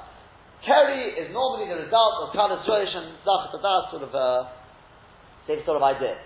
Keri 0.65 1.13
is 1.21 1.33
normally 1.33 1.69
the 1.69 1.85
result 1.85 2.25
of 2.25 2.33
Kalis 2.33 2.65
Rosh 2.65 2.89
and 2.95 3.13
Zach 3.21 3.53
Sadat, 3.53 3.91
sort 3.91 4.03
of 4.03 4.13
a, 4.15 4.49
same 5.47 5.61
sort 5.65 5.77
of 5.77 5.83
idea. 5.83 6.17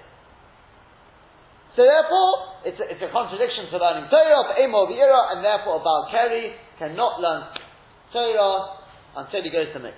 So 1.76 1.84
therefore, 1.84 2.64
it's 2.64 2.80
a, 2.80 2.86
it's 2.88 3.04
a 3.04 3.12
contradiction 3.12 3.68
to 3.72 3.78
learning 3.78 4.08
Torah, 4.08 4.48
of 4.48 4.56
Emo 4.56 4.88
V'Ira, 4.88 5.36
and 5.36 5.44
therefore 5.44 5.84
Baal 5.84 6.08
Keri 6.12 6.56
cannot 6.80 7.20
learn 7.20 7.44
Torah 8.14 8.85
until 9.16 9.42
he 9.44 9.50
goes 9.50 9.72
to 9.74 9.80
mix. 9.80 9.96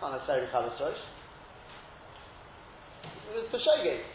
Not 0.00 0.12
necessarily 0.12 0.46
Chalas 0.52 0.78
Rosh. 0.78 1.02
It's 3.34 3.50
for 3.50 3.58
Shogeg. 3.58 4.06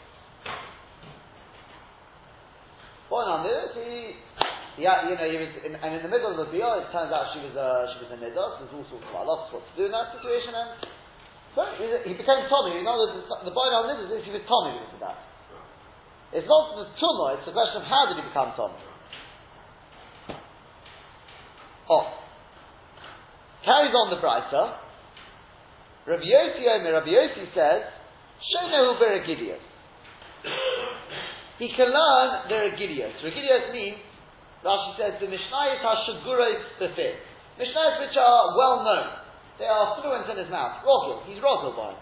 Point 3.09 3.27
on 3.27 3.43
this, 3.43 3.75
he, 3.75 4.15
he, 4.79 4.87
you 4.87 5.15
know, 5.19 5.27
he 5.27 5.35
was, 5.35 5.51
in, 5.67 5.75
and 5.75 5.91
in 5.99 6.01
the 6.01 6.07
middle 6.07 6.31
of 6.31 6.39
the 6.39 6.47
bia, 6.47 6.79
it 6.79 6.87
turns 6.95 7.11
out 7.11 7.35
she 7.35 7.43
was 7.43 7.51
a, 7.59 7.91
she 7.91 8.07
was 8.07 8.15
a 8.15 8.19
nidos, 8.23 8.63
there's 8.63 8.71
all 8.71 8.87
sorts 8.87 9.03
of 9.03 9.11
halachs 9.11 9.51
what 9.51 9.67
to 9.67 9.73
do 9.75 9.83
in 9.89 9.91
that 9.91 10.15
situation, 10.15 10.55
and 10.55 10.69
so 11.51 11.67
he, 12.07 12.15
became 12.15 12.47
Tommy. 12.47 12.79
You 12.79 12.87
know, 12.87 12.95
the, 12.95 13.51
the 13.51 13.51
point 13.51 13.75
on 13.75 13.91
this 13.91 13.99
is 14.07 14.23
he 14.23 14.31
was 14.31 14.47
Tommy 14.47 14.79
because 14.79 14.95
of 14.95 15.01
that. 15.03 15.30
It's 16.33 16.47
not 16.47 16.79
the 16.79 16.87
tumor, 16.95 17.35
it's 17.35 17.45
the 17.45 17.51
question 17.51 17.83
of 17.83 17.87
how 17.87 18.07
did 18.07 18.23
he 18.23 18.23
become 18.23 18.55
Tommy. 18.55 18.79
Oh. 21.91 22.07
Carries 23.67 23.91
on 23.91 24.15
the 24.15 24.19
brighter. 24.23 24.79
Rabbi 26.07 26.23
Yossi 26.23 26.63
Omer, 26.65 26.93
Rabbi 26.93 27.11
Yossi 27.11 27.45
says, 27.53 27.83
Shonehu 28.47 28.97
Beragidios. 28.97 29.59
He 31.59 31.69
can 31.77 31.93
learn 31.93 32.49
the 32.49 32.57
Regidios. 32.73 33.13
Regidios 33.21 33.69
means, 33.71 34.01
Rashi 34.65 34.97
says, 34.97 35.13
the 35.21 35.27
Mishnayos 35.27 35.77
HaShaguros 35.83 36.79
Befit. 36.79 37.21
Mishnayos 37.59 38.01
which 38.01 38.17
are 38.17 38.57
well 38.57 38.81
known. 38.81 39.21
They 39.59 39.69
are 39.69 40.01
fluent 40.01 40.25
in 40.31 40.41
his 40.41 40.49
mouth. 40.49 40.81
Rogel. 40.81 41.21
He's 41.29 41.37
Rogel 41.37 41.77
by 41.77 41.93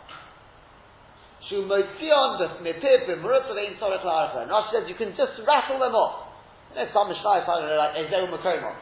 Motzion 1.58 2.62
Mepib 2.62 3.10
B'Murutz 3.10 3.50
Ve'in 3.50 3.74
Tzorech 3.82 4.06
La'archa. 4.06 4.46
And 4.46 4.52
Rashi 4.54 4.70
says 4.70 4.84
you 4.86 4.96
can 4.96 5.18
just 5.18 5.34
rattle 5.48 5.82
them 5.82 5.98
off. 5.98 6.30
You 6.74 6.86
know, 6.86 6.88
some 6.94 7.10
Mishnayos 7.10 7.50
are 7.50 7.78
like 7.78 7.98
Ezeu 7.98 8.30
Makomon. 8.30 8.78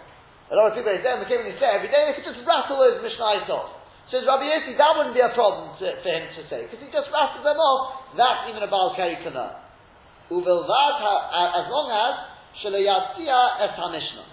A 0.51 0.55
lot 0.55 0.71
of 0.71 0.75
people 0.75 0.91
Ezeu 0.91 1.24
Makomon, 1.24 1.47
they 1.47 1.55
say 1.55 1.71
every 1.71 1.88
day, 1.88 2.12
they 2.12 2.19
can 2.19 2.27
just 2.27 2.43
rattle 2.43 2.75
those 2.75 3.00
Mishnayos 3.00 3.47
off. 3.47 3.71
Says 4.12 4.24
Rabbi 4.24 4.47
Yossi, 4.47 4.75
that 4.79 4.91
wouldn't 4.95 5.15
be 5.15 5.24
a 5.24 5.31
problem 5.36 5.75
to, 5.79 5.86
for 6.00 6.07
him 6.07 6.31
to 6.31 6.41
say, 6.47 6.63
because 6.63 6.79
he 6.79 6.88
just 6.88 7.12
rattles 7.12 7.43
them 7.43 7.59
off. 7.59 8.15
That's 8.15 8.47
even 8.47 8.63
a 8.63 8.69
Baal 8.71 8.95
Keri 8.95 9.19
learn. 9.19 9.55
Uvilvad, 10.31 11.00
as 11.59 11.67
long 11.67 11.88
as 11.91 12.13
Shalayatzia 12.63 13.67
es 13.67 13.75
HaMishnah. 13.75 14.27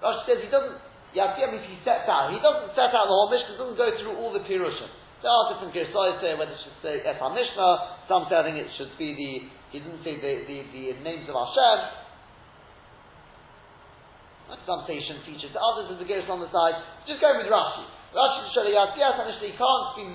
Rashi 0.00 0.20
says 0.28 0.38
he 0.40 0.48
doesn't, 0.48 0.80
Yatzia 1.12 1.52
means 1.52 1.68
he 1.68 1.76
sets 1.84 2.08
out. 2.08 2.32
He 2.32 2.40
doesn't 2.40 2.72
set 2.72 2.92
out 2.96 3.04
the 3.04 3.12
whole 3.12 3.28
Mishnah, 3.28 3.52
he 3.52 3.60
doesn't 3.60 3.76
go 3.76 3.88
through 4.00 4.16
all 4.16 4.32
the 4.32 4.40
Pirushim. 4.40 5.03
There 5.24 5.32
are 5.32 5.56
different 5.56 5.72
Girsayas 5.72 6.20
say 6.20 6.36
whether 6.36 6.52
it 6.52 6.60
should 6.60 6.76
say 6.84 7.00
Es 7.00 7.16
HaMishnah, 7.16 8.12
some 8.12 8.28
say 8.28 8.36
I 8.36 8.44
think 8.44 8.60
it 8.60 8.68
should 8.76 8.92
be 9.00 9.16
the, 9.16 9.48
he 9.72 9.80
didn't 9.80 10.04
say 10.04 10.20
the, 10.20 10.44
the, 10.44 10.68
the 10.68 11.00
names 11.00 11.24
of 11.24 11.32
Hashem. 11.32 11.80
Some 14.68 14.84
say 14.84 15.00
he 15.00 15.02
shouldn't 15.08 15.24
teach 15.24 15.40
it 15.40 15.56
to 15.56 15.60
others 15.64 15.88
as 15.88 15.96
the 15.96 16.04
Girs 16.04 16.28
on 16.28 16.44
the 16.44 16.52
side. 16.52 16.76
Just 17.08 17.24
going 17.24 17.40
with 17.40 17.48
Rashi. 17.48 17.88
Rashi 18.12 18.38
to 18.44 18.52
Shalayatzia 18.52 19.00
es 19.00 19.16
HaMishnah, 19.16 19.48
he 19.48 19.56
can't 19.56 19.88
be 19.96 20.04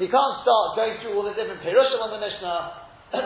he 0.00 0.08
can't 0.08 0.36
start 0.40 0.80
going 0.80 0.96
through 1.04 1.12
all 1.12 1.28
the 1.28 1.36
different 1.36 1.60
Perushim 1.60 2.00
on 2.00 2.08
the 2.08 2.24
Mishnah, 2.24 2.88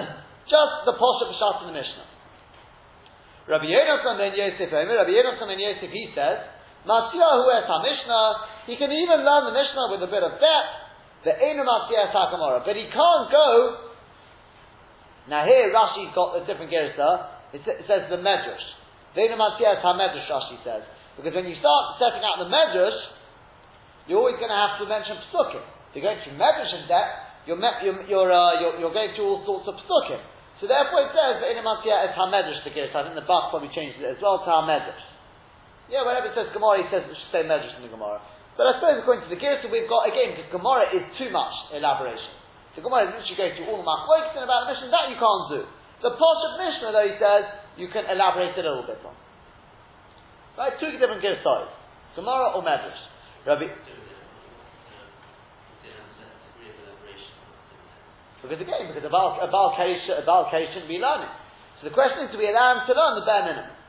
just 0.50 0.75
the 0.90 0.95
Posha 0.99 1.31
Pshat 1.38 1.62
in 1.62 1.71
the 1.71 1.78
Mishnah. 1.78 2.11
Rabbi 3.47 3.71
Yonasan 3.71 4.19
ben 4.19 4.35
Yosef, 4.35 4.75
Rabbi 4.75 5.14
Yonasan 5.14 5.47
ben 5.47 5.62
Yosef, 5.62 5.87
he 5.87 6.11
says, 6.19 6.50
Matziah 6.87 7.33
hu 7.39 7.45
es 7.55 7.67
ha-Mishnah, 7.67 8.27
he 8.67 8.75
can 8.77 8.91
even 8.91 9.23
learn 9.23 9.47
the 9.47 9.55
Mishnah 9.55 9.87
with 9.95 10.03
a 10.03 10.11
bit 10.11 10.23
of 10.23 10.39
depth, 10.43 10.73
the 11.23 11.35
Einu 11.35 11.62
Matziah 11.62 12.11
es 12.11 12.65
but 12.67 12.75
he 12.75 12.87
can't 12.91 13.27
go, 13.31 13.49
now 15.31 15.47
here 15.47 15.71
Rashi's 15.71 16.11
got 16.15 16.43
a 16.43 16.47
different 16.47 16.71
gersa, 16.71 17.55
it, 17.55 17.62
says 17.87 18.11
the 18.11 18.19
Medrash. 18.19 18.67
The 19.15 19.29
Einu 19.29 19.39
Matziah 19.39 19.79
es 19.79 19.83
ha-Medrash, 19.83 20.27
Rashi 20.27 20.59
says. 20.65 20.83
Because 21.15 21.35
when 21.35 21.47
you 21.47 21.55
start 21.61 22.03
setting 22.03 22.25
out 22.27 22.43
the 22.43 22.51
Medrash, 22.51 22.99
you're 24.11 24.19
always 24.19 24.37
going 24.43 24.51
to 24.51 24.59
have 24.59 24.83
to 24.83 24.87
mention 24.91 25.15
Psukim 25.31 25.62
you're 25.95 26.05
going 26.05 26.21
through 26.25 26.41
Medrash 26.41 26.73
in 26.73 26.89
depth, 26.89 27.45
you're, 27.45 27.61
you're, 27.61 28.01
you're, 28.09 28.33
uh, 28.33 28.61
you're, 28.61 28.75
you're, 28.81 28.97
going 28.97 29.12
through 29.12 29.29
all 29.29 29.45
sorts 29.45 29.69
of 29.69 29.77
psukim. 29.85 30.21
So 30.61 30.71
therefore 30.71 31.05
it 31.05 31.12
says 31.12 31.43
that 31.43 31.49
in 31.53 31.61
Amatia 31.61 32.09
is 32.09 32.17
HaMedrash 32.17 32.65
the 32.65 32.73
Giris. 32.73 32.95
I 32.97 33.05
think 33.05 33.19
the 33.19 33.27
Bach 33.29 33.51
probably 33.53 33.69
changed 33.75 34.01
it 34.01 34.09
as 34.09 34.21
well 34.23 34.41
to 34.41 34.49
HaMedrash. 34.49 35.12
Yeah, 35.93 36.09
whenever 36.09 36.33
it 36.33 36.35
says 36.35 36.49
Gemara, 36.57 36.81
he 36.81 36.89
says 36.89 37.05
it 37.05 37.13
should 37.13 37.33
say 37.37 37.45
Medrash 37.45 37.77
in 37.77 37.85
the 37.85 37.93
Gemara. 37.93 38.25
But 38.57 38.65
I 38.65 38.81
suppose 38.81 38.97
according 39.05 39.29
to 39.29 39.33
the 39.33 39.37
Giris 39.37 39.61
we've 39.69 39.85
got, 39.93 40.09
again, 40.09 40.33
because 40.33 40.49
Gemara 40.49 40.89
is 40.89 41.05
too 41.21 41.29
much 41.29 41.53
elaboration. 41.77 42.33
So 42.73 42.81
Gemara 42.81 43.13
is 43.13 43.21
literally 43.21 43.37
going 43.37 43.53
through 43.61 43.69
all 43.69 43.85
the 43.85 43.85
Machloiks 43.85 44.33
and 44.33 44.49
about 44.49 44.65
the 44.65 44.69
Mishnah, 44.73 44.89
that 44.89 45.13
you 45.13 45.21
can't 45.21 45.47
do. 45.53 45.61
The 46.01 46.17
Posh 46.17 46.43
of 46.49 46.53
Mishnah, 46.57 46.97
though, 46.97 47.05
he 47.05 47.17
says, 47.21 47.45
you 47.77 47.93
can 47.93 48.09
elaborate 48.09 48.57
a 48.57 48.65
little 48.65 48.89
bit 48.89 49.05
on. 49.05 49.13
Right, 50.57 50.73
two 50.81 50.97
different 50.97 51.21
Giris 51.21 51.45
Gemara 51.45 52.57
or 52.57 52.65
Medrash. 52.65 52.97
Rabbi, 53.45 53.69
Because 58.43 58.59
again, 58.59 58.91
because 58.91 59.07
a 59.07 59.13
Baal, 59.13 59.71
case 59.79 60.03
shouldn't 60.09 60.91
be 60.91 60.99
learning. 60.99 61.31
So 61.79 61.87
the 61.87 61.95
question 61.95 62.27
is, 62.27 62.35
do 62.35 62.43
we 62.43 62.51
allow 62.51 62.75
him 62.75 62.91
to 62.91 62.93
learn 62.93 63.15
the 63.21 63.27
bare 63.29 63.47
minimum? 63.47 63.82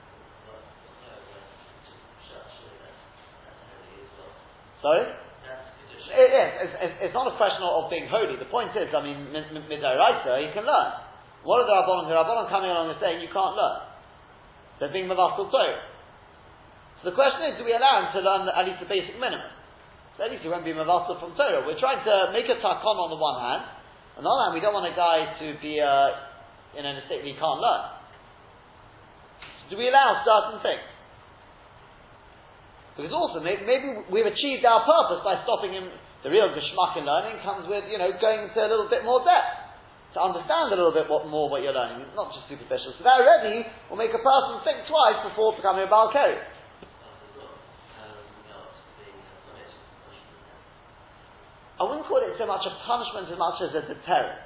Sorry? 4.84 5.08
It, 6.14 6.30
yes, 6.30 6.50
it's, 6.78 7.10
it's, 7.10 7.16
not 7.16 7.26
a 7.26 7.34
question 7.40 7.64
of 7.64 7.90
being 7.90 8.06
holy. 8.06 8.38
The 8.38 8.52
point 8.52 8.76
is, 8.76 8.92
I 8.92 9.02
mean, 9.02 9.32
midairaisa, 9.32 10.44
he 10.44 10.52
can 10.54 10.68
learn. 10.68 10.92
What 11.42 11.64
are 11.64 11.68
the 11.68 11.74
Rabbanon? 11.74 12.06
The 12.12 12.18
Rabbanon 12.20 12.46
coming 12.52 12.70
along 12.70 12.94
and 12.94 13.00
saying 13.00 13.24
you 13.24 13.32
can't 13.34 13.56
learn. 13.58 13.80
They're 14.78 14.94
being 14.94 15.10
Mavasal 15.10 15.50
Torah. 15.50 15.82
So 17.02 17.10
the 17.10 17.16
question 17.18 17.50
is, 17.50 17.58
do 17.58 17.66
we 17.66 17.74
allow 17.74 18.04
him 18.04 18.14
to 18.14 18.22
learn 18.22 18.46
at 18.46 18.64
least 18.68 18.84
the 18.84 18.92
basic 18.92 19.18
minimum? 19.18 19.50
So 20.20 20.28
at 20.28 20.30
least 20.30 20.46
he 20.46 20.52
won't 20.52 20.68
be 20.68 20.76
Mavasal 20.76 21.18
from 21.18 21.34
Torah. 21.34 21.66
We're 21.66 21.82
trying 21.82 22.04
to 22.06 22.30
make 22.30 22.46
a 22.46 22.62
takon 22.62 22.96
on 23.00 23.10
the 23.10 23.18
one 23.18 23.40
hand, 23.42 23.64
on 24.14 24.22
the 24.22 24.30
other 24.30 24.44
hand, 24.46 24.54
we 24.54 24.62
don't 24.62 24.78
want 24.78 24.86
a 24.86 24.94
guy 24.94 25.26
to 25.42 25.58
be 25.58 25.82
uh, 25.82 26.78
in 26.78 26.86
a 26.86 27.02
state 27.10 27.26
that 27.26 27.30
he 27.30 27.34
can't 27.34 27.58
learn. 27.58 27.84
So 29.66 29.74
do 29.74 29.82
we 29.82 29.90
allow 29.90 30.22
certain 30.22 30.62
things? 30.62 30.86
Because 32.94 33.10
also, 33.10 33.42
maybe, 33.42 34.06
we've 34.14 34.30
achieved 34.30 34.62
our 34.66 34.86
purpose 34.86 35.26
by 35.26 35.42
stopping 35.42 35.74
him. 35.74 35.90
The 36.22 36.30
real 36.30 36.54
geschmack 36.54 36.96
in 36.96 37.10
learning 37.10 37.42
comes 37.42 37.66
with, 37.66 37.90
you 37.90 37.98
know, 37.98 38.14
going 38.22 38.48
into 38.48 38.60
a 38.62 38.70
little 38.70 38.88
bit 38.88 39.02
more 39.04 39.26
depth. 39.26 39.74
To 40.14 40.22
understand 40.22 40.70
a 40.70 40.78
little 40.78 40.94
bit 40.94 41.10
what, 41.10 41.26
more 41.26 41.50
what 41.50 41.66
you're 41.66 41.74
learning, 41.74 42.06
not 42.14 42.30
just 42.38 42.46
superficial. 42.46 42.94
So 42.94 43.02
that 43.02 43.18
already 43.18 43.66
will 43.90 43.98
make 43.98 44.14
a 44.14 44.22
person 44.22 44.62
think 44.62 44.86
twice 44.86 45.26
before 45.26 45.58
becoming 45.58 45.84
a 45.84 45.90
Baal 45.90 46.14
Keri. 46.14 46.38
I 51.82 51.84
wouldn't 51.84 52.06
call 52.06 52.22
it 52.22 52.38
so 52.38 52.46
much 52.46 52.62
a 52.70 52.74
punishment 52.86 53.34
as 53.34 53.42
much 53.42 53.58
as 53.66 53.74
a 53.74 53.82
deterrent. 53.90 54.38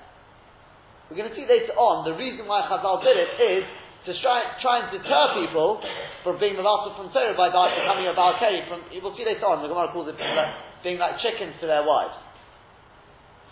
We're 1.12 1.20
going 1.20 1.30
to 1.30 1.36
see 1.36 1.44
later 1.44 1.76
on 1.76 2.08
the 2.08 2.16
reason 2.16 2.48
why 2.48 2.64
Chazal 2.72 3.04
did 3.04 3.20
it 3.20 3.32
is 3.36 3.64
to 4.08 4.16
try, 4.24 4.56
try 4.64 4.76
and 4.82 4.88
deter 4.88 5.36
people 5.36 5.84
from 6.24 6.40
being 6.40 6.56
Mavassal 6.56 6.96
from 6.96 7.12
Torah 7.12 7.36
by 7.36 7.52
becoming 7.52 8.08
a 8.08 8.16
Baal 8.16 8.40
Keri. 8.40 8.64
From 8.72 8.88
we'll 9.04 9.12
see 9.20 9.28
later 9.28 9.44
on. 9.44 9.60
The 9.60 9.68
Gemara 9.68 9.92
calls 9.92 10.08
it 10.08 10.16
being 10.16 10.96
like, 10.96 11.20
chickens 11.20 11.60
to 11.60 11.68
their 11.68 11.84
wives. 11.84 12.16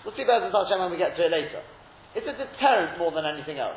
We'll 0.08 0.16
see 0.16 0.24
better 0.24 0.48
when 0.48 0.96
we 0.96 0.98
get 0.98 1.20
to 1.20 1.28
it 1.28 1.32
later. 1.36 1.60
It's 2.16 2.24
a 2.24 2.36
deterrent 2.40 2.96
more 2.96 3.12
than 3.12 3.28
anything 3.28 3.60
else. 3.60 3.76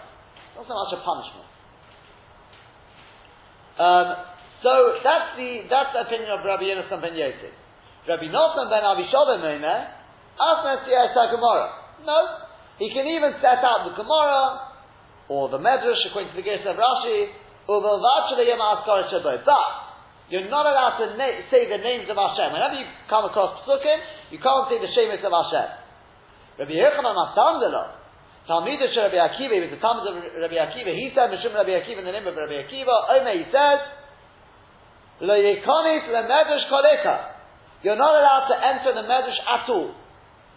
Not 0.54 0.70
so 0.70 0.74
much 0.78 0.94
a 0.94 1.00
punishment. 1.02 1.48
Um, 3.78 4.06
so 4.62 4.72
that's 5.02 5.34
the 5.38 5.66
that's 5.70 5.90
the 5.94 6.02
opinion 6.06 6.30
of 6.34 6.46
Rabbi 6.46 6.66
Yonasan 6.66 7.02
ben 7.02 7.14
Yosef. 7.14 7.54
Rabbi 8.06 8.30
Nosson 8.30 8.70
ben 8.70 8.82
Avishalom 8.82 9.42
Omer, 9.42 9.78
Asna 10.38 11.26
Gemara. 11.34 11.66
No, 12.06 12.18
he 12.78 12.90
can 12.94 13.06
even 13.06 13.34
set 13.42 13.62
out 13.66 13.90
the 13.90 13.94
Gemara 13.98 14.67
or 15.28 15.48
the 15.48 15.58
Medrash 15.58 16.00
according 16.08 16.32
to 16.32 16.36
the 16.40 16.46
Gersa 16.46 16.72
of 16.72 16.76
Rashi, 16.76 17.32
but 17.68 17.84
you're 20.28 20.48
not 20.48 20.64
allowed 20.64 20.96
to 21.00 21.16
na- 21.16 21.40
say 21.52 21.68
the 21.68 21.76
names 21.80 22.08
of 22.08 22.16
Hashem. 22.16 22.52
Whenever 22.52 22.80
you 22.80 22.84
come 23.08 23.24
across 23.28 23.60
Psukim, 23.64 23.98
you 24.32 24.40
can't 24.40 24.68
say 24.68 24.80
the 24.80 24.88
Shemus 24.92 25.20
of 25.24 25.32
Hashem. 25.32 25.68
Rabbi 26.58 26.72
Yechanan 26.72 27.12
Masandela, 27.12 27.96
Talmud 28.48 28.80
of 28.80 28.88
Rabbi 28.88 29.20
Akiva, 29.20 29.52
he 29.52 29.60
was 29.60 29.72
the 29.72 29.80
Talmud 29.84 30.08
of 30.08 30.16
Rabbi 30.16 30.56
Akiva, 30.56 30.96
he 30.96 31.12
said, 31.12 31.28
Mishum 31.28 31.52
Rabbi 31.52 31.76
Akiva 31.76 32.00
in 32.00 32.08
the 32.08 32.12
name 32.12 32.26
of 32.26 32.32
Rabbi 32.36 32.56
Akiva, 32.64 33.20
Omer, 33.20 33.36
he 33.36 33.44
says, 33.52 33.80
Lo 35.20 35.36
Yekonis 35.36 36.08
Le 36.08 36.22
Medrash 36.24 36.64
Koleka. 36.72 37.36
You're 37.82 38.00
not 38.00 38.16
allowed 38.16 38.48
to 38.48 38.56
enter 38.56 38.96
the 38.96 39.06
Medrash 39.06 39.40
at 39.44 39.68
all. 39.68 39.94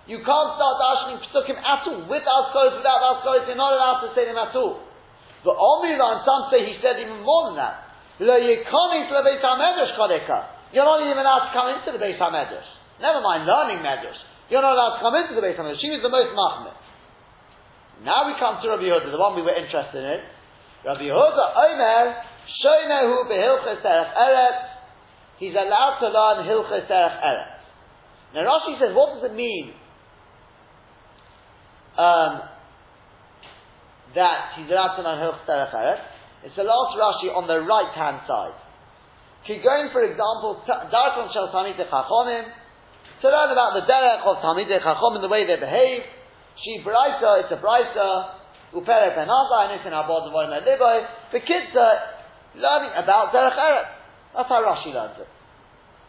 You 0.09 0.17
can't 0.25 0.51
start 0.57 0.75
darshaning 0.81 1.21
psukim 1.29 1.57
at 1.61 1.85
all. 1.85 2.05
With 2.09 2.25
Askos, 2.25 2.77
without 2.77 3.01
Askos, 3.01 3.45
you're 3.45 3.59
not 3.59 3.73
allowed 3.73 4.01
to 4.07 4.13
say 4.17 4.25
them 4.25 4.37
at 4.37 4.55
all. 4.55 4.81
The 5.45 5.53
Omira, 5.53 6.05
and 6.17 6.21
some 6.25 6.49
say 6.49 6.65
he 6.65 6.77
said 6.81 6.97
even 7.01 7.21
more 7.21 7.49
than 7.49 7.57
that. 7.61 7.85
You're 8.17 8.29
not 8.29 8.41
even 11.01 11.17
allowed 11.17 11.49
to 11.49 11.53
come 11.53 11.69
into 11.73 11.91
the 11.93 12.01
Beis 12.01 12.17
HaMedrash. 12.21 12.69
Never 13.01 13.21
mind 13.21 13.45
learning 13.49 13.81
Medrash. 13.81 14.17
You're 14.49 14.61
not 14.61 14.73
allowed 14.73 14.97
to 14.97 15.01
come 15.01 15.15
into 15.17 15.33
the 15.33 15.41
Beis 15.41 15.57
HaMedrash. 15.57 15.81
She 15.81 15.89
was 15.89 16.01
the 16.05 16.13
most 16.13 16.33
machmir. 16.37 16.73
Now 18.05 18.25
we 18.25 18.33
come 18.37 18.61
to 18.61 18.69
Rabbi 18.69 18.89
Yehuda, 18.89 19.09
the 19.13 19.17
one 19.17 19.35
we 19.37 19.41
were 19.45 19.53
interested 19.53 20.01
in. 20.01 20.21
Rabbi 20.85 21.05
Yehuda, 21.05 21.45
Omer, 21.53 22.17
Shoinehu 22.61 23.29
behilches 23.29 23.81
derech 23.85 24.13
eretz, 24.17 24.65
he's 25.37 25.53
allowed 25.53 26.01
to 26.01 26.09
learn 26.09 26.45
Hilchas 26.45 26.89
Derech 26.89 27.21
Eretz. 27.21 27.61
Now 28.33 28.41
Rashi 28.49 28.79
says, 28.79 28.95
what 28.95 29.15
does 29.15 29.29
it 29.29 29.35
mean? 29.35 29.73
Um, 31.97 32.41
that 34.15 34.59
he's 34.59 34.67
allowed 34.67 34.99
to 34.99 35.01
learn 35.03 35.19
Hilch 35.23 35.41
Derech 35.47 35.71
Eretz. 35.71 36.03
It's 36.43 36.55
the 36.57 36.65
last 36.65 36.97
Rashi 36.97 37.29
on 37.31 37.47
the 37.47 37.61
right 37.63 37.93
hand 37.93 38.25
side. 38.27 38.57
Keep 39.47 39.63
going, 39.63 39.89
for 39.93 40.03
example, 40.03 40.61
Darkon 40.67 41.29
Shel 41.33 41.49
Talmidei 41.53 41.85
Chachomim, 41.85 42.45
to 43.21 43.27
learn 43.29 43.49
about 43.53 43.77
the 43.77 43.85
Derech 43.85 44.25
of 44.25 44.41
Talmidei 44.41 44.81
Chachomim, 44.81 45.21
the 45.21 45.31
way 45.31 45.45
they 45.45 45.57
behave. 45.57 46.01
She 46.61 46.81
Braisa, 46.85 47.45
it's 47.45 47.53
a 47.53 47.59
Braisa, 47.61 48.37
Uperet 48.73 49.17
Enaza, 49.17 49.57
and 49.65 49.69
it's 49.79 49.85
in 49.85 49.93
Abod 49.93 50.29
Devorim 50.29 50.53
Eliboy. 50.53 51.05
The 51.31 51.39
kids 51.39 51.73
are 51.77 51.97
learning 52.57 52.93
about 52.97 53.33
Derech 53.33 53.57
Eretz. 53.57 53.91
That's 54.35 54.49
how 54.49 54.61
Rashi 54.61 54.93
learns 54.93 55.17
it. 55.21 55.29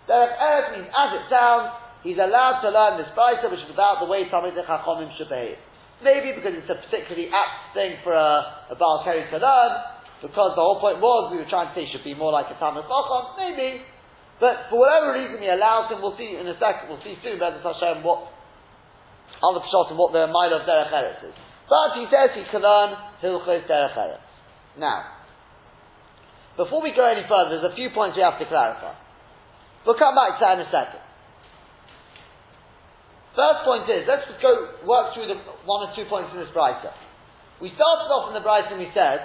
Derech 0.08 0.36
Eretz 0.36 0.68
means 0.76 0.88
as 0.90 1.10
it 1.20 1.24
sounds, 1.30 1.72
he's 2.02 2.18
allowed 2.18 2.60
to 2.64 2.68
learn 2.68 2.98
this 2.98 3.12
Braisa, 3.16 3.50
which 3.50 3.64
is 3.64 3.72
about 3.72 4.00
the 4.00 4.08
way 4.08 4.28
Talmidei 4.28 4.64
Chachomim 4.66 5.16
should 5.16 5.28
behave. 5.28 5.60
Maybe 6.02 6.34
because 6.34 6.58
it's 6.58 6.66
a 6.66 6.78
particularly 6.82 7.30
apt 7.30 7.78
thing 7.78 8.02
for 8.02 8.10
a, 8.10 8.70
a 8.70 8.76
Baal 8.78 9.06
Keri 9.06 9.22
to 9.30 9.38
learn, 9.38 9.72
because 10.18 10.54
the 10.58 10.62
whole 10.62 10.82
point 10.82 10.98
was 10.98 11.30
we 11.30 11.38
were 11.38 11.50
trying 11.50 11.70
to 11.70 11.74
say 11.78 11.86
should 11.90 12.02
be 12.02 12.14
more 12.14 12.34
like 12.34 12.50
a 12.50 12.58
Talmud 12.58 12.86
Chacham, 12.90 13.24
maybe. 13.38 13.86
But 14.42 14.66
for 14.70 14.82
whatever 14.82 15.14
reason 15.14 15.38
he 15.38 15.46
allows 15.46 15.90
him, 15.90 16.02
we'll 16.02 16.18
see 16.18 16.34
in 16.34 16.46
a 16.50 16.58
second, 16.58 16.90
we'll 16.90 17.02
see 17.06 17.14
soon, 17.22 17.38
Bezat 17.38 17.62
Hashem, 17.62 18.02
what 18.02 18.26
other 19.42 19.62
and 19.62 19.98
what 19.98 20.10
the 20.14 20.26
mile 20.30 20.54
of 20.54 20.66
Derech 20.66 21.22
is. 21.26 21.34
But 21.70 21.98
he 21.98 22.06
says 22.10 22.34
he 22.34 22.46
can 22.50 22.62
learn 22.62 22.94
Hilchos 23.22 23.66
Derech 23.66 23.94
Eretz. 23.94 24.26
Now, 24.78 25.22
before 26.56 26.82
we 26.82 26.94
go 26.94 27.06
any 27.06 27.26
further, 27.26 27.58
there's 27.58 27.72
a 27.72 27.74
few 27.74 27.90
points 27.90 28.16
we 28.16 28.22
have 28.22 28.38
to 28.38 28.46
clarify. 28.46 28.94
We'll 29.86 29.98
come 29.98 30.14
back 30.14 30.38
to 30.38 30.40
that 30.46 30.54
in 30.58 30.66
a 30.66 30.70
second. 30.70 31.01
First 33.32 33.64
point 33.64 33.88
is, 33.88 34.04
let's 34.04 34.28
go 34.44 34.84
work 34.84 35.16
through 35.16 35.32
the 35.32 35.40
one 35.64 35.88
or 35.88 35.90
two 35.96 36.04
points 36.04 36.30
in 36.36 36.44
this 36.44 36.52
Brisa. 36.52 36.92
We 37.64 37.72
started 37.72 38.08
off 38.12 38.28
in 38.28 38.36
the 38.36 38.44
Brisa 38.44 38.76
and 38.76 38.80
we 38.80 38.92
said 38.92 39.24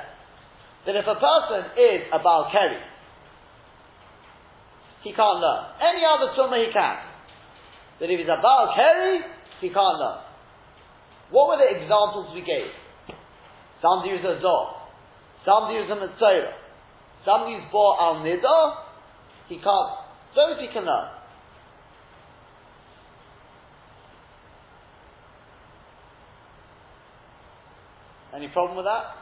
that 0.87 0.95
if 0.95 1.03
a 1.03 1.19
person 1.19 1.75
is 1.75 2.07
a 2.15 2.19
Baal 2.23 2.47
Keri, 2.47 2.79
he 5.03 5.11
can't 5.11 5.39
learn. 5.43 5.61
Any 5.83 6.07
other 6.07 6.31
Tumah 6.39 6.55
he 6.55 6.71
can. 6.71 6.97
That 7.99 8.07
if 8.07 8.15
he's 8.15 8.31
a 8.31 8.39
Baal 8.39 8.71
Keri, 8.71 9.19
he 9.59 9.67
can't 9.75 9.99
learn. 9.99 10.23
What 11.31 11.51
were 11.51 11.59
the 11.59 11.67
examples 11.67 12.31
we 12.31 12.47
gave? 12.47 12.71
Some 13.81 14.07
use 14.07 14.23
a 14.23 14.39
Zoh. 14.39 14.87
Some 15.43 15.71
use 15.75 15.91
a 15.91 15.95
Mitzvah. 15.99 16.55
Some 17.25 17.51
use 17.51 17.63
Bo 17.71 17.95
Al 17.99 18.23
Nida. 18.23 18.87
He 19.49 19.59
can't. 19.59 19.91
Those 20.35 20.59
he 20.63 20.71
can 20.71 20.85
learn. 20.85 21.16
Any 28.37 28.49
problem 28.49 28.77
with 28.77 28.85
that? 28.85 29.17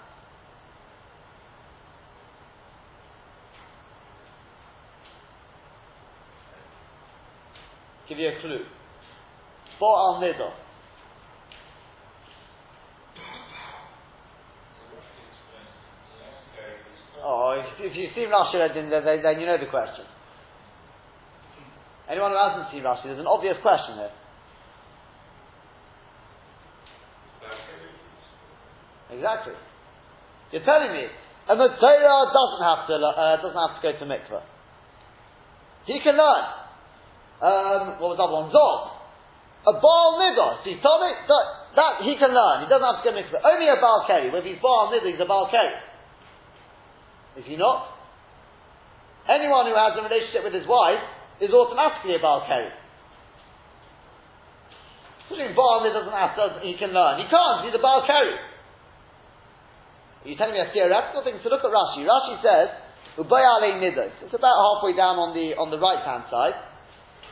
Give 8.09 8.19
you 8.19 8.27
a 8.27 8.41
clue. 8.41 8.65
For 9.79 9.87
al 9.87 10.21
nidor. 10.21 10.51
Oh, 17.23 17.63
if, 17.79 17.95
you've 17.95 18.11
seen 18.13 18.27
Rashi, 18.27 18.73
then, 18.73 18.89
then, 18.89 19.23
then 19.23 19.39
you 19.39 19.45
know 19.45 19.57
the 19.57 19.65
question. 19.71 20.03
Anyone 22.11 22.31
who 22.31 22.37
hasn't 22.37 22.71
seen 22.73 22.83
Rashi, 22.83 23.05
there's 23.05 23.19
an 23.19 23.27
obvious 23.27 23.55
question 23.61 23.95
here. 23.95 24.11
Exactly. 29.11 29.53
You're 30.51 30.65
telling 30.65 30.93
me 30.93 31.05
a 31.45 31.55
Torah 31.55 32.25
doesn't 32.33 32.63
have 32.65 32.87
to 32.89 32.95
uh, 32.97 33.37
doesn't 33.37 33.59
have 33.59 33.77
to 33.77 33.81
go 33.81 33.91
to 33.99 34.05
mikveh. 34.05 34.41
He 35.85 36.01
can 36.01 36.17
learn. 36.17 36.45
Um, 37.37 38.01
what 38.01 38.15
was 38.15 38.17
that 38.17 38.31
one? 38.31 38.49
Zog. 38.49 38.97
A 39.65 39.73
Baal 39.77 40.17
Nidor. 40.17 40.61
See, 40.65 40.77
Tommy, 40.81 41.13
that, 41.13 41.45
that 41.77 41.93
he 42.05 42.17
can 42.17 42.33
learn. 42.33 42.65
He 42.65 42.67
doesn't 42.69 42.85
have 42.85 43.01
to 43.01 43.05
go 43.05 43.13
mixed. 43.13 43.33
Only 43.33 43.69
a 43.69 43.77
Baal 43.77 44.05
Keri. 44.09 44.29
If 44.33 44.45
he's 44.45 44.61
Baal 44.61 44.89
Nidor, 44.89 45.09
he's 45.09 45.21
a 45.21 45.29
Baal 45.29 45.49
Keri. 45.49 45.77
Is 47.41 47.45
he 47.45 47.57
not? 47.57 47.93
Anyone 49.29 49.69
who 49.69 49.77
has 49.77 49.97
a 49.97 50.01
relationship 50.05 50.45
with 50.45 50.53
his 50.53 50.65
wife 50.65 51.01
is 51.41 51.53
automatically 51.53 52.17
a 52.17 52.21
Baal 52.21 52.45
Keri. 52.45 52.73
Nidor 55.29 55.93
doesn't 55.93 56.13
have 56.13 56.33
to, 56.37 56.61
he 56.65 56.77
can 56.77 56.93
learn. 56.93 57.21
He 57.21 57.29
can't. 57.29 57.65
He's 57.65 57.73
a 57.73 57.81
Baal 57.81 58.05
Keri. 58.05 58.37
Are 60.25 60.37
telling 60.41 60.57
me 60.57 60.61
a 60.65 60.73
theoretical 60.73 61.21
thing? 61.21 61.37
So 61.45 61.53
look 61.53 61.61
at 61.61 61.69
Rashi. 61.69 62.01
Rashi 62.01 62.41
says, 62.41 62.73
Ubayale 63.21 63.77
Nidos. 63.77 64.09
It's 64.25 64.33
about 64.33 64.57
halfway 64.57 64.97
down 64.97 65.21
on 65.21 65.37
the 65.37 65.53
on 65.53 65.69
the 65.69 65.77
right 65.77 66.01
hand 66.01 66.25
side. 66.33 66.57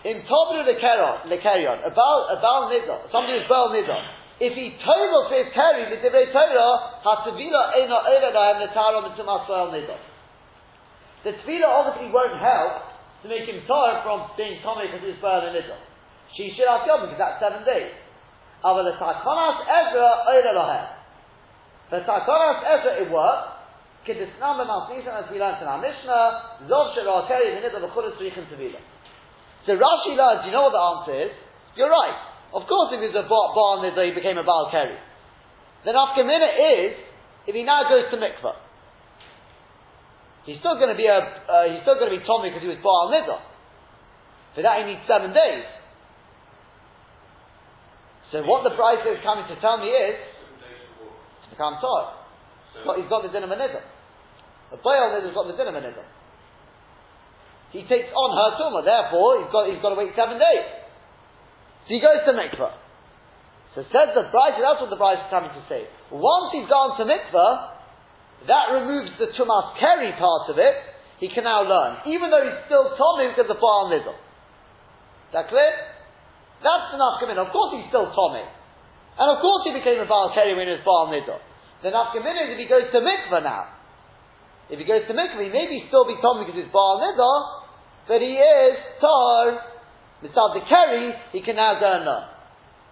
In 0.06 0.22
Tobru 0.30 0.62
Lekerion, 0.62 1.80
about 1.84 2.22
about 2.30 2.70
Nidor, 2.70 3.10
somebody 3.10 3.42
who's 3.42 3.50
Baal 3.50 3.74
Nidor, 3.74 3.98
if 4.40 4.54
he 4.54 4.78
total 4.80 5.26
says 5.34 5.50
carry 5.58 5.90
the 5.90 6.06
divrei 6.06 6.30
Torah, 6.30 7.02
hatavila 7.02 7.82
ena 7.82 7.98
ela 8.14 8.30
lahem 8.30 8.62
netara 8.62 9.00
mitzumas 9.10 9.48
Baal 9.50 9.74
Nidor. 9.74 9.98
The 11.26 11.34
tefillah 11.34 11.68
obviously 11.68 12.14
won't 12.14 12.38
help 12.38 12.94
to 13.24 13.28
make 13.28 13.50
him 13.50 13.66
tired 13.66 14.06
from 14.06 14.30
being 14.38 14.62
Tommy 14.62 14.86
because 14.86 15.02
he's 15.02 15.18
Baal 15.18 15.42
Nidor. 15.50 15.82
She 16.38 16.54
should 16.54 16.70
have 16.70 16.86
Yom 16.86 17.10
because 17.10 17.18
that's 17.18 17.42
seven 17.42 17.66
days. 17.66 17.90
Aval 18.64 18.86
Takonas 18.96 19.66
Ezra 19.66 20.30
ela 20.30 21.03
For 21.94 22.02
Takonas 22.10 22.66
Ezra 22.66 23.06
it 23.06 23.10
works. 23.14 23.54
Kedisnam 24.02 24.58
b'malsnisan 24.58 25.14
as 25.14 25.30
we 25.30 25.38
learned 25.38 25.62
in 25.62 25.70
our 25.70 25.78
Mishnah, 25.78 26.66
Zov 26.66 26.98
Shera 26.98 27.22
Keri 27.30 27.54
the 27.62 27.70
v'chulis 27.70 28.18
Richin 28.18 28.50
Tevila. 28.50 28.82
So 29.70 29.78
Rashi 29.78 30.18
learns, 30.18 30.42
you 30.42 30.52
know 30.52 30.66
what 30.66 30.74
the 30.74 30.82
answer 30.82 31.30
is? 31.30 31.34
You're 31.78 31.94
right. 31.94 32.18
Of 32.50 32.66
course, 32.66 32.98
if 32.98 33.00
he's 33.06 33.14
a 33.14 33.30
Baal 33.30 33.86
Nidra, 33.86 34.10
he 34.10 34.12
became 34.18 34.42
a 34.42 34.44
Baal 34.44 34.74
Keri. 34.74 34.98
Then 35.86 35.94
Afkamina 35.94 36.50
is, 36.82 36.98
if 37.46 37.54
he 37.54 37.62
now 37.62 37.86
goes 37.86 38.10
to 38.10 38.18
mikvah, 38.18 38.58
he's 40.50 40.58
still 40.66 40.82
going 40.82 40.90
to 40.90 40.98
be 40.98 41.06
a, 41.06 41.22
uh, 41.22 41.70
he's 41.70 41.86
still 41.86 42.02
going 42.02 42.10
to 42.10 42.18
be 42.18 42.26
Tommy 42.26 42.50
because 42.50 42.66
he 42.66 42.74
was 42.74 42.82
Baal 42.82 43.14
Nidra. 43.14 43.38
For 44.58 44.66
that 44.66 44.82
he 44.82 44.98
needs 44.98 45.06
seven 45.06 45.30
days. 45.30 45.70
So 48.34 48.42
what 48.50 48.66
the 48.66 48.74
price 48.74 49.06
is 49.06 49.22
coming 49.22 49.46
to 49.46 49.62
tell 49.62 49.78
me 49.78 49.94
is, 49.94 50.33
become 51.54 51.78
Torah. 51.78 52.26
So 52.82 52.98
he's 52.98 53.08
got 53.08 53.22
the 53.22 53.30
din 53.30 53.46
of 53.46 53.54
a 53.54 53.58
The 53.58 54.78
Nidra 54.82 55.22
has 55.22 55.34
got 55.38 55.46
the 55.46 55.54
din 55.54 55.70
of 55.70 55.78
a 55.78 55.82
he 57.74 57.82
takes 57.90 58.14
on 58.14 58.30
her 58.38 58.50
tumah. 58.62 58.86
Therefore, 58.86 59.42
he's 59.42 59.50
got, 59.50 59.66
he's 59.66 59.82
got 59.82 59.98
to 59.98 60.00
wait 60.00 60.14
seven 60.14 60.38
days. 60.38 60.66
So 61.90 61.98
he 61.98 62.00
goes 62.00 62.22
to 62.30 62.38
mikvah. 62.38 62.78
So 63.74 63.82
says 63.90 64.14
the 64.14 64.30
bride, 64.30 64.54
that's 64.62 64.78
what 64.78 64.94
the 64.94 65.02
bride 65.02 65.26
is 65.26 65.30
coming 65.34 65.50
to 65.50 65.64
say. 65.66 65.90
Once 66.14 66.54
he's 66.54 66.70
gone 66.70 66.94
to 67.02 67.04
mikvah, 67.10 67.74
that 68.46 68.78
removes 68.78 69.18
the 69.18 69.34
tumas 69.34 69.74
keri 69.82 70.14
part 70.22 70.54
of 70.54 70.62
it. 70.62 70.78
He 71.18 71.34
can 71.34 71.50
now 71.50 71.66
learn, 71.66 72.06
even 72.14 72.30
though 72.30 72.46
he's 72.46 72.62
still 72.70 72.94
Tommy 72.94 73.34
because 73.34 73.50
of 73.50 73.58
Baal 73.58 73.90
Nidl. 73.90 74.14
Is 74.14 75.34
that 75.34 75.50
clear? 75.50 75.74
That's 76.62 76.94
enough 76.94 77.18
coming. 77.18 77.42
Of 77.42 77.50
course, 77.50 77.74
he's 77.74 77.90
still 77.90 78.14
Tommy, 78.14 78.46
and 79.14 79.28
of 79.30 79.38
course, 79.42 79.62
he 79.70 79.74
became 79.78 80.02
a 80.02 80.10
Baal 80.10 80.34
Keri 80.34 80.58
when 80.58 80.66
he 80.66 80.74
was 80.74 80.86
Baal 80.86 81.14
Nidl. 81.14 81.38
The 81.86 81.94
nafkamin 81.94 82.34
is 82.34 82.58
if 82.58 82.60
he 82.60 82.66
goes 82.66 82.90
to 82.90 83.00
mikvah 83.04 83.46
now. 83.46 83.70
If 84.74 84.80
he 84.82 84.86
goes 84.86 85.06
to 85.06 85.14
mikvah, 85.14 85.44
he 85.44 85.54
maybe 85.54 85.86
still 85.88 86.10
be 86.10 86.18
Tommy 86.18 86.50
because 86.50 86.58
he's 86.58 86.74
Baal 86.74 86.98
Nidl, 86.98 87.38
but 88.10 88.20
he 88.26 88.34
is 88.34 88.74
tar, 88.98 89.62
mitzad 90.26 90.50
the 90.58 90.64
keri, 90.66 91.14
he 91.30 91.46
can 91.46 91.56
now 91.62 91.78
go 91.78 91.90
and 91.94 92.06
learn. 92.10 92.26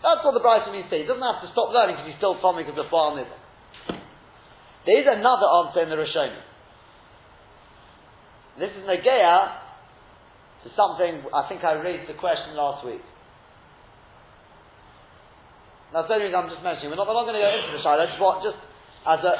That's 0.05 0.21
what 0.21 0.34
the 0.34 0.41
Bryson 0.45 0.73
means 0.73 0.89
to 0.89 0.97
say. 0.97 1.01
He 1.01 1.07
doesn't 1.10 1.21
have 1.21 1.41
to 1.41 1.49
stop 1.53 1.73
learning 1.73 1.97
because 1.97 2.10
he's 2.13 2.21
still 2.21 2.38
Tommy 2.38 2.65
because 2.65 2.77
of 2.77 2.89
Baal 2.93 3.17
Nidl. 3.17 3.38
There 4.86 4.97
is 4.97 5.05
another 5.10 5.45
answer 5.62 5.81
in 5.86 5.89
the 5.89 5.97
Rishonim. 5.97 6.41
This 8.57 8.73
is 8.77 8.86
Nageya 8.86 9.57
to 10.63 10.69
something 10.77 11.25
I 11.34 11.49
think 11.49 11.63
I 11.63 11.73
raised 11.81 12.10
the 12.10 12.17
question 12.17 12.53
last 12.53 12.86
week. 12.86 13.01
That's 15.91 16.08
the 16.08 16.17
reason 16.23 16.36
I'm 16.39 16.47
just 16.47 16.63
mentioning. 16.63 16.95
We're 16.95 16.99
not, 16.99 17.08
we're 17.08 17.19
not 17.19 17.27
going 17.27 17.36
to 17.36 17.43
go 17.43 17.51
into 17.51 17.75
the 17.75 17.84
Shiloh, 17.84 18.08
just, 18.08 18.19
what, 18.23 18.39
just 18.39 18.60
as 19.04 19.19
a, 19.27 19.34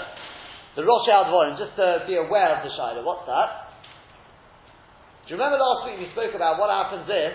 the 0.76 0.84
Rosh 0.84 1.08
Dvorim, 1.08 1.56
just 1.56 1.80
to 1.80 2.04
be 2.04 2.20
aware 2.20 2.60
of 2.60 2.68
the 2.68 2.72
Shiloh. 2.76 3.08
What's 3.08 3.24
that? 3.32 3.72
Do 5.24 5.34
you 5.34 5.36
remember 5.40 5.64
last 5.64 5.88
week 5.88 6.04
we 6.04 6.12
spoke 6.12 6.36
about 6.36 6.60
what 6.60 6.68
happens 6.68 7.08
if 7.08 7.34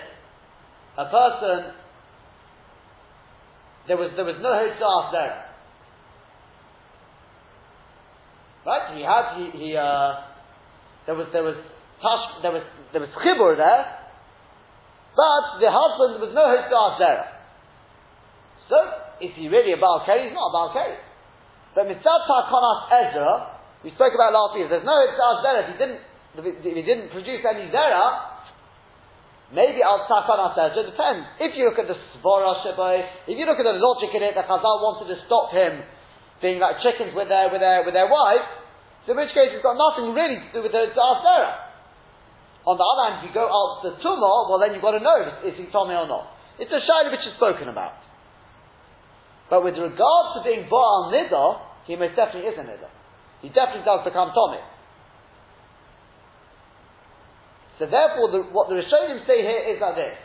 a 1.01 1.05
person 1.09 1.73
there 3.87 3.95
was 3.97 4.11
there 4.15 4.25
was 4.25 4.35
no 4.43 4.51
Hitzah 4.51 5.11
there. 5.15 5.47
Right? 8.67 8.97
He 8.97 9.01
had 9.01 9.25
he, 9.39 9.45
he 9.57 9.67
uh, 9.77 10.27
there 11.07 11.15
was 11.15 11.27
there 11.31 11.43
was 11.43 11.55
tash, 12.03 12.43
there 12.43 12.51
was 12.51 12.63
there 12.91 13.01
was 13.01 13.09
chibur 13.23 13.55
there, 13.55 13.83
but 15.15 15.63
the 15.63 15.71
husband 15.71 16.19
there 16.19 16.25
was 16.27 16.35
no 16.35 16.45
Hitzah 16.51 16.99
there. 16.99 17.25
So 18.67 19.06
is 19.21 19.33
he 19.35 19.47
really 19.47 19.73
a 19.73 19.79
Baal 19.79 20.03
He's 20.05 20.33
not 20.33 20.49
a 20.49 20.53
Baal 20.53 20.69
But 21.75 21.87
mitzvah 21.87 22.19
takonas 22.25 22.81
Ezra, 22.89 23.31
we 23.83 23.91
spoke 23.93 24.13
about 24.13 24.33
last 24.33 24.57
week. 24.57 24.69
There's 24.69 24.85
no 24.85 24.97
mitzvah 25.05 25.45
zera. 25.45 25.59
If 25.65 25.69
he 25.73 25.77
didn't, 25.77 26.01
if 26.37 26.75
he 26.75 26.83
didn't 26.85 27.09
produce 27.13 27.41
any 27.45 27.69
zera, 27.69 28.05
maybe 29.53 29.85
al 29.85 30.05
takonas 30.09 30.57
Ezra 30.57 30.83
depends. 30.85 31.25
If 31.41 31.57
you 31.57 31.69
look 31.69 31.77
at 31.77 31.87
the 31.87 31.97
svara 32.17 32.61
shabai, 32.65 33.29
if 33.29 33.35
you 33.37 33.45
look 33.45 33.61
at 33.61 33.67
the 33.67 33.77
logic 33.77 34.13
in 34.13 34.21
it, 34.23 34.33
that 34.33 34.49
Chazal 34.49 34.81
wanted 34.81 35.13
to 35.13 35.17
stop 35.25 35.53
him 35.53 35.81
being 36.41 36.61
like 36.61 36.81
chickens 36.85 37.13
with 37.13 37.29
their 37.29 37.49
with 37.49 37.61
their 37.61 37.85
with 37.85 37.93
their 37.93 38.09
wife. 38.09 38.45
So 39.05 39.15
in 39.15 39.23
which 39.23 39.31
case, 39.31 39.55
it's 39.55 39.63
got 39.63 39.79
nothing 39.79 40.11
really 40.11 40.41
to 40.41 40.49
do 40.51 40.59
with 40.61 40.71
the 40.71 40.91
zera. 40.93 41.67
On 42.67 42.75
the 42.75 42.83
other 42.83 43.03
hand, 43.07 43.15
if 43.23 43.31
you 43.31 43.33
go 43.33 43.47
out 43.47 43.79
the 43.79 43.95
tumah, 44.03 44.51
well 44.51 44.59
then 44.59 44.75
you've 44.75 44.83
got 44.83 44.91
to 44.91 44.99
know 44.99 45.23
if, 45.47 45.55
he 45.55 45.71
told 45.71 45.87
me 45.87 45.95
or 45.95 46.03
not. 46.03 46.35
It's 46.59 46.67
a 46.67 46.83
shayla 46.83 47.15
which 47.15 47.23
is 47.23 47.31
spoken 47.39 47.71
about. 47.71 47.95
But 49.49 49.63
with 49.63 49.75
regards 49.79 50.29
to 50.35 50.39
being 50.43 50.67
Baal 50.69 51.11
Niddah, 51.11 51.87
he 51.87 51.95
most 51.95 52.15
definitely 52.15 52.51
is 52.51 52.59
a 52.59 52.65
Niddah. 52.67 52.91
He 53.41 53.49
definitely 53.49 53.87
does 53.87 54.03
become 54.03 54.35
Tommy. 54.35 54.59
So 57.79 57.85
therefore, 57.85 58.33
the, 58.33 58.39
what 58.51 58.67
the 58.67 58.75
Rishonim 58.75 59.23
say 59.29 59.45
here 59.45 59.63
is 59.71 59.79
like 59.79 59.95
this. 59.95 60.17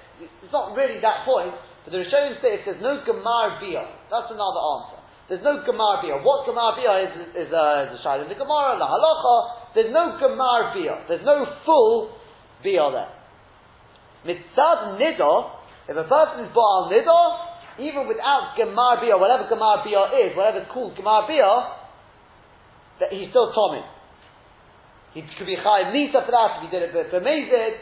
It's 0.42 0.52
not 0.52 0.74
really 0.74 0.98
that 1.04 1.28
point, 1.28 1.54
but 1.84 1.92
the 1.92 2.00
Rishonim 2.00 2.40
say 2.40 2.58
if 2.58 2.64
there's 2.64 2.82
no 2.82 3.04
Gemar 3.04 3.60
Bia, 3.60 3.84
that's 4.10 4.32
another 4.32 4.62
answer. 4.62 4.98
There's 5.28 5.44
no 5.44 5.62
Gemar 5.62 6.02
Bia. 6.02 6.18
What 6.18 6.48
Gemar 6.48 6.74
Bia 6.74 6.92
is, 7.06 7.12
is, 7.46 7.50
uh, 7.52 7.86
is 7.86 7.94
a 7.94 8.00
Shayla. 8.02 8.26
The 8.26 8.34
Gemara, 8.34 8.80
the 8.80 8.88
Halacha, 8.88 9.36
there's 9.76 9.92
no 9.92 10.18
Gemar 10.18 10.74
Bia. 10.74 11.04
There's 11.06 11.24
no 11.24 11.46
full 11.64 12.16
Bia 12.64 12.90
there. 12.90 13.12
Mitzad 14.24 14.98
Niddah, 14.98 15.50
if 15.88 15.96
a 15.96 16.04
person 16.08 16.46
is 16.46 16.50
Baal 16.54 16.90
Niddah, 16.90 17.51
even 17.80 18.08
without 18.08 18.56
Gemar 18.58 19.00
Bia, 19.00 19.16
whatever 19.16 19.48
Gemar 19.48 19.84
Bia 19.84 20.28
is, 20.28 20.36
whatever 20.36 20.64
it's 20.64 20.72
called 20.72 20.96
Gemar 20.96 21.28
Bia, 21.28 21.78
that 23.00 23.08
he's 23.12 23.30
still 23.30 23.52
Tommy. 23.52 23.80
He 25.14 25.20
could 25.36 25.46
be 25.46 25.56
Chayiv 25.56 25.92
Nisa 25.92 26.24
for 26.24 26.32
that 26.32 26.60
if 26.60 26.60
he 26.64 26.68
did 26.72 26.88
it 26.88 26.92
for 26.92 27.20
Mezid, 27.20 27.76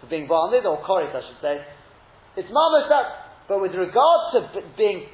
for 0.00 0.06
being 0.06 0.26
bonded, 0.26 0.66
or 0.66 0.82
Koris, 0.82 1.10
I 1.10 1.22
should 1.22 1.40
say. 1.42 1.62
It's 2.36 2.50
Mamash 2.50 2.88
that, 2.90 3.06
but 3.48 3.58
with 3.58 3.74
regard 3.74 4.20
to 4.34 4.38
b- 4.54 4.66
being, 4.76 5.08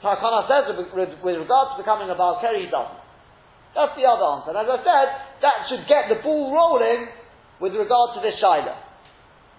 Takana 0.00 0.48
says, 0.48 0.72
with, 0.72 1.20
with 1.20 1.36
regard 1.36 1.76
to 1.76 1.82
becoming 1.82 2.08
a 2.08 2.16
Baal 2.16 2.40
Keri, 2.40 2.64
he 2.64 2.70
doesn't. 2.70 3.02
That's 3.74 3.96
the 3.96 4.04
other 4.04 4.24
answer. 4.24 4.52
And 4.52 4.60
as 4.62 4.68
I 4.68 4.78
said, 4.84 5.06
that 5.40 5.56
should 5.68 5.84
get 5.88 6.12
the 6.12 6.20
ball 6.22 6.52
rolling 6.52 7.08
with 7.60 7.72
regard 7.74 8.16
to 8.16 8.20
this 8.20 8.36
Shaila. 8.40 8.76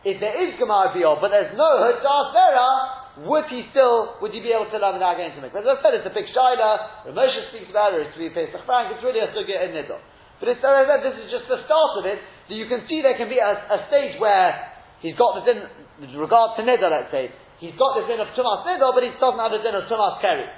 If 0.05 0.19
there 0.19 0.35
is 0.37 0.57
Gemar 0.57 0.93
Bia, 0.93 1.17
but 1.21 1.29
there's 1.29 1.53
no 1.57 1.69
Huddas 1.85 2.27
Vera, 2.33 3.02
would 3.13 3.45
he 3.53 3.69
still, 3.69 4.17
would 4.25 4.33
he 4.33 4.41
be 4.41 4.49
able 4.49 4.65
to 4.73 4.75
allow 4.81 4.97
an 4.97 5.05
again 5.05 5.37
to 5.37 5.41
make? 5.45 5.53
As 5.53 5.61
I 5.61 5.77
said, 5.85 5.93
it's 5.93 6.09
a 6.09 6.15
big 6.15 6.25
shaila, 6.33 7.05
Ramosha 7.05 7.53
speaks 7.53 7.69
about 7.69 7.93
it, 7.93 8.09
it's 8.09 8.17
to 8.17 8.25
Pesach 8.33 8.65
Frank, 8.65 8.89
it's 8.89 9.05
really 9.05 9.21
a 9.21 9.29
sugya 9.29 9.69
in 9.69 9.77
Niddah. 9.77 10.01
But 10.41 10.49
it's, 10.49 10.63
as 10.65 10.73
I 10.73 10.83
said, 10.89 11.01
this 11.05 11.17
is 11.21 11.29
just 11.29 11.45
the 11.45 11.61
start 11.69 11.93
of 12.01 12.09
it, 12.09 12.17
so 12.49 12.57
you 12.57 12.65
can 12.65 12.89
see 12.89 13.05
there 13.05 13.13
can 13.13 13.29
be 13.29 13.37
a, 13.37 13.53
a 13.53 13.85
stage 13.85 14.17
where 14.17 14.73
he's 15.05 15.13
got 15.13 15.37
this 15.37 15.45
in, 15.45 15.61
with 16.01 16.17
regard 16.17 16.57
to 16.57 16.65
Niddah, 16.65 16.89
let's 16.89 17.13
say, 17.13 17.29
he's 17.61 17.77
got 17.77 18.01
this 18.01 18.09
in 18.09 18.17
of 18.17 18.33
Tumas 18.33 18.65
Niddah, 18.65 18.89
but 18.97 19.05
he 19.05 19.13
doesn't 19.21 19.37
have 19.37 19.53
the 19.53 19.61
din 19.61 19.77
of 19.77 19.85
Tumas 19.85 20.17
Keri. 20.17 20.49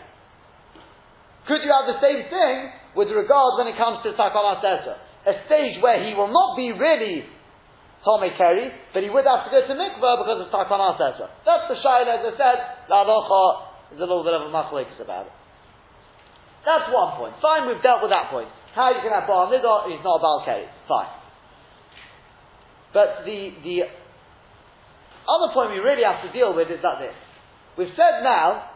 Could 1.45 1.61
you 1.61 1.69
have 1.75 1.91
the 1.91 1.99
same 2.01 2.25
thing 2.31 2.55
with 2.95 3.11
regard 3.11 3.59
when 3.59 3.67
it 3.69 3.77
comes 3.77 4.01
to 4.07 4.15
Takana 4.17 4.57
Ezra? 4.63 4.95
A 5.27 5.33
stage 5.45 5.77
where 5.83 6.01
he 6.01 6.17
will 6.17 6.31
not 6.31 6.57
be 6.57 6.71
really 6.73 7.27
Tomei 8.05 8.37
Keri, 8.37 8.69
but 8.93 9.01
he 9.01 9.09
would 9.09 9.25
have 9.25 9.49
to 9.49 9.51
go 9.51 9.65
to 9.65 9.73
mikvah 9.73 10.21
because 10.21 10.45
of 10.45 10.53
Takana 10.53 10.93
Ezra. 10.93 11.25
That's 11.41 11.65
the 11.65 11.77
Shaila, 11.81 12.21
as 12.21 12.23
I 12.29 12.33
said, 12.37 12.57
La 12.87 13.01
is 13.91 13.97
a 13.97 14.05
little 14.05 14.23
bit 14.23 14.37
of 14.37 14.45
a 14.45 14.51
machlekes 14.53 15.01
about 15.01 15.25
it. 15.25 15.33
That's 16.65 16.89
one 16.93 17.17
point. 17.17 17.33
Fine, 17.41 17.67
we've 17.67 17.81
dealt 17.81 18.01
with 18.01 18.13
that 18.13 18.29
point. 18.29 18.49
How 18.73 18.93
you 18.93 19.01
can 19.01 19.09
have 19.09 19.25
Baal 19.25 19.49
Nidor, 19.49 19.89
he's 19.89 20.03
not 20.05 20.17
a 20.17 20.21
Baal 20.21 20.41
Keri. 20.45 20.65
Fine. 20.87 21.13
But 22.93 23.25
the, 23.25 23.51
the 23.65 23.77
other 25.25 25.49
point 25.53 25.71
we 25.73 25.81
really 25.81 26.05
have 26.05 26.21
to 26.25 26.31
deal 26.31 26.55
with 26.55 26.69
is 26.69 26.81
that 26.85 27.01
this. 27.01 27.17
We've 27.77 27.93
said 27.97 28.21
now, 28.21 28.69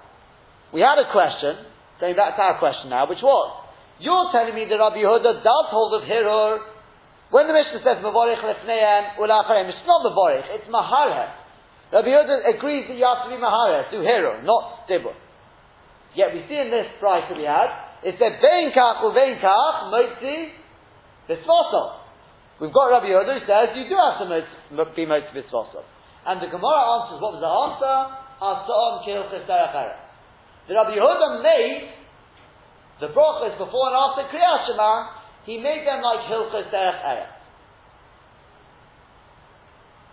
we 0.73 0.81
had 0.81 0.97
a 0.97 1.11
question, 1.11 1.65
going 2.01 2.15
back 2.15 2.35
to 2.35 2.41
our 2.41 2.59
question 2.59 2.89
now, 2.89 3.07
which 3.07 3.21
was, 3.21 3.69
you're 3.99 4.31
telling 4.31 4.55
me 4.55 4.65
that 4.69 4.75
Rabbi 4.75 5.03
Yehuda 5.03 5.43
does 5.43 5.65
hold 5.69 6.01
of 6.01 6.07
Hirur 6.07 6.78
when 7.29 7.45
the 7.45 7.53
Mishnah 7.53 7.85
says 7.85 8.01
Mavorich 8.01 8.41
Lefneim 8.41 9.21
Ulacharem, 9.21 9.69
it's 9.69 9.85
not 9.85 10.01
Mavorich, 10.01 10.49
it's 10.49 10.65
Mahareh. 10.65 11.29
Rabbi 11.93 12.09
Yehuda 12.09 12.57
agrees 12.57 12.85
that 12.89 12.97
you 12.97 13.05
have 13.05 13.25
to 13.25 13.29
be 13.29 13.37
Mahareh, 13.37 13.89
do 13.93 14.01
hero, 14.01 14.41
not 14.41 14.89
Dibur. 14.89 15.13
Yet 16.15 16.33
we 16.33 16.41
see 16.49 16.57
in 16.57 16.73
this 16.73 16.89
price 16.97 17.29
that 17.29 17.37
we 17.37 17.45
had, 17.45 17.69
it 18.01 18.17
said 18.17 18.41
Vein 18.41 18.73
Kach 18.73 19.05
Uvein 19.05 19.37
Kach 19.37 19.93
Motzi 19.93 20.57
Bisvosov. 21.29 22.01
We've 22.61 22.73
got 22.73 22.89
Rabbi 22.97 23.13
Yehuda 23.13 23.39
who 23.39 23.45
says 23.45 23.77
you 23.77 23.85
do 23.85 23.97
have 23.97 24.17
to 24.17 24.95
be 24.95 25.05
Motzi 25.05 25.29
Bisvosov. 25.29 25.85
And 26.25 26.41
the 26.41 26.49
Gemara 26.49 26.81
answers, 26.97 27.21
what 27.21 27.37
was 27.37 27.41
the 27.45 27.53
answer? 27.53 27.95
Asom 28.41 29.05
Kil 29.05 29.21
Chesarachara. 29.29 29.97
The 30.67 30.73
Rabbi 30.73 30.97
Yehuda 30.97 31.43
made 31.45 31.93
the 33.01 33.07
brachas 33.13 33.57
before 33.57 33.93
and 33.93 33.97
after 33.97 34.27
Kriyat 34.33 34.65
Shema 34.65 35.18
he 35.45 35.57
made 35.57 35.87
them 35.87 36.01
like 36.01 36.27
Hilchas 36.27 36.71
Derech 36.71 37.01
Eretz. 37.03 37.37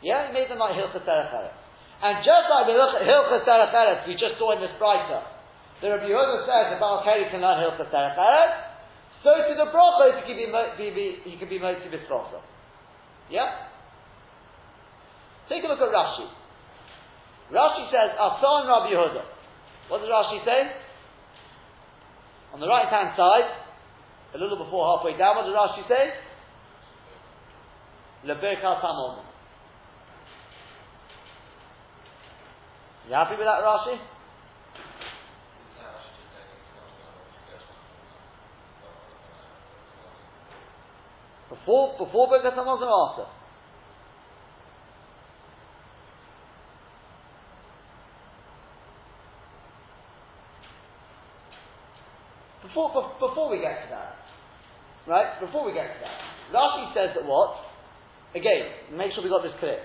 Yeah, 0.02 0.28
he 0.28 0.32
made 0.32 0.50
them 0.50 0.58
like 0.58 0.74
Hilchas 0.78 1.02
Derech 1.02 1.32
Eretz. 1.34 1.58
And 2.02 2.22
just 2.22 2.46
like 2.52 2.66
the 2.68 2.76
Hilchas 2.76 3.44
Derech 3.46 3.74
Eretz 3.74 4.06
we 4.06 4.14
just 4.14 4.38
saw 4.38 4.52
in 4.54 4.60
this 4.60 4.74
brighter, 4.78 5.22
the 5.82 5.90
Rabbi 5.90 6.08
Yehuda 6.08 6.46
says 6.46 6.72
that 6.72 6.80
Baal 6.80 7.02
Keri 7.04 7.28
can 7.30 7.40
learn 7.40 7.58
Hilchas 7.58 7.90
Derech 7.90 8.16
Eretz, 8.16 8.76
so 9.24 9.34
to 9.34 9.54
the 9.58 9.66
brachos 9.74 10.22
he 10.22 10.34
can 10.34 10.36
be, 10.38 10.46
be, 10.78 10.86
be 10.94 11.30
he 11.30 11.36
can 11.38 11.48
be 11.48 11.58
Motzi. 11.58 11.90
Yeah? 13.30 13.66
Take 15.48 15.64
a 15.64 15.66
look 15.66 15.80
at 15.80 15.90
Rashi. 15.90 16.26
Rashi 17.50 17.90
says, 17.90 18.14
Asan 18.18 18.66
Rabbi 18.66 18.94
Yehuda. 18.94 19.22
What 19.88 19.98
does 19.98 20.10
Rashi 20.10 20.44
say? 20.44 20.70
On 22.54 22.60
the 22.60 22.66
right 22.68 22.86
hand 22.88 23.14
side, 23.16 23.65
a 24.36 24.38
little 24.38 24.62
before 24.62 24.98
halfway 24.98 25.16
down, 25.16 25.36
what 25.36 25.46
does 25.46 25.54
Rashi 25.56 25.88
say? 25.88 26.12
Leberkat 28.28 28.80
Hamon. 28.80 29.24
You 33.08 33.14
happy 33.14 33.36
with 33.36 33.46
that, 33.46 33.62
Rashi? 33.64 33.98
Before, 41.48 41.96
before 41.96 42.28
Birkat 42.28 42.54
Hamon 42.54 42.82
or 42.82 43.10
after? 43.10 43.24
Before, 52.62 53.14
before 53.18 53.50
we 53.50 53.60
get 53.60 53.84
to 53.84 53.88
that, 53.90 54.15
right? 55.06 55.38
Before 55.40 55.64
we 55.64 55.72
get 55.72 55.86
to 55.86 55.98
that, 56.02 56.18
Rashi 56.52 56.94
says 56.94 57.10
that 57.14 57.24
what? 57.24 57.56
Again, 58.34 58.94
make 58.98 59.14
sure 59.14 59.22
we 59.22 59.30
got 59.30 59.42
this 59.42 59.56
clear. 59.58 59.80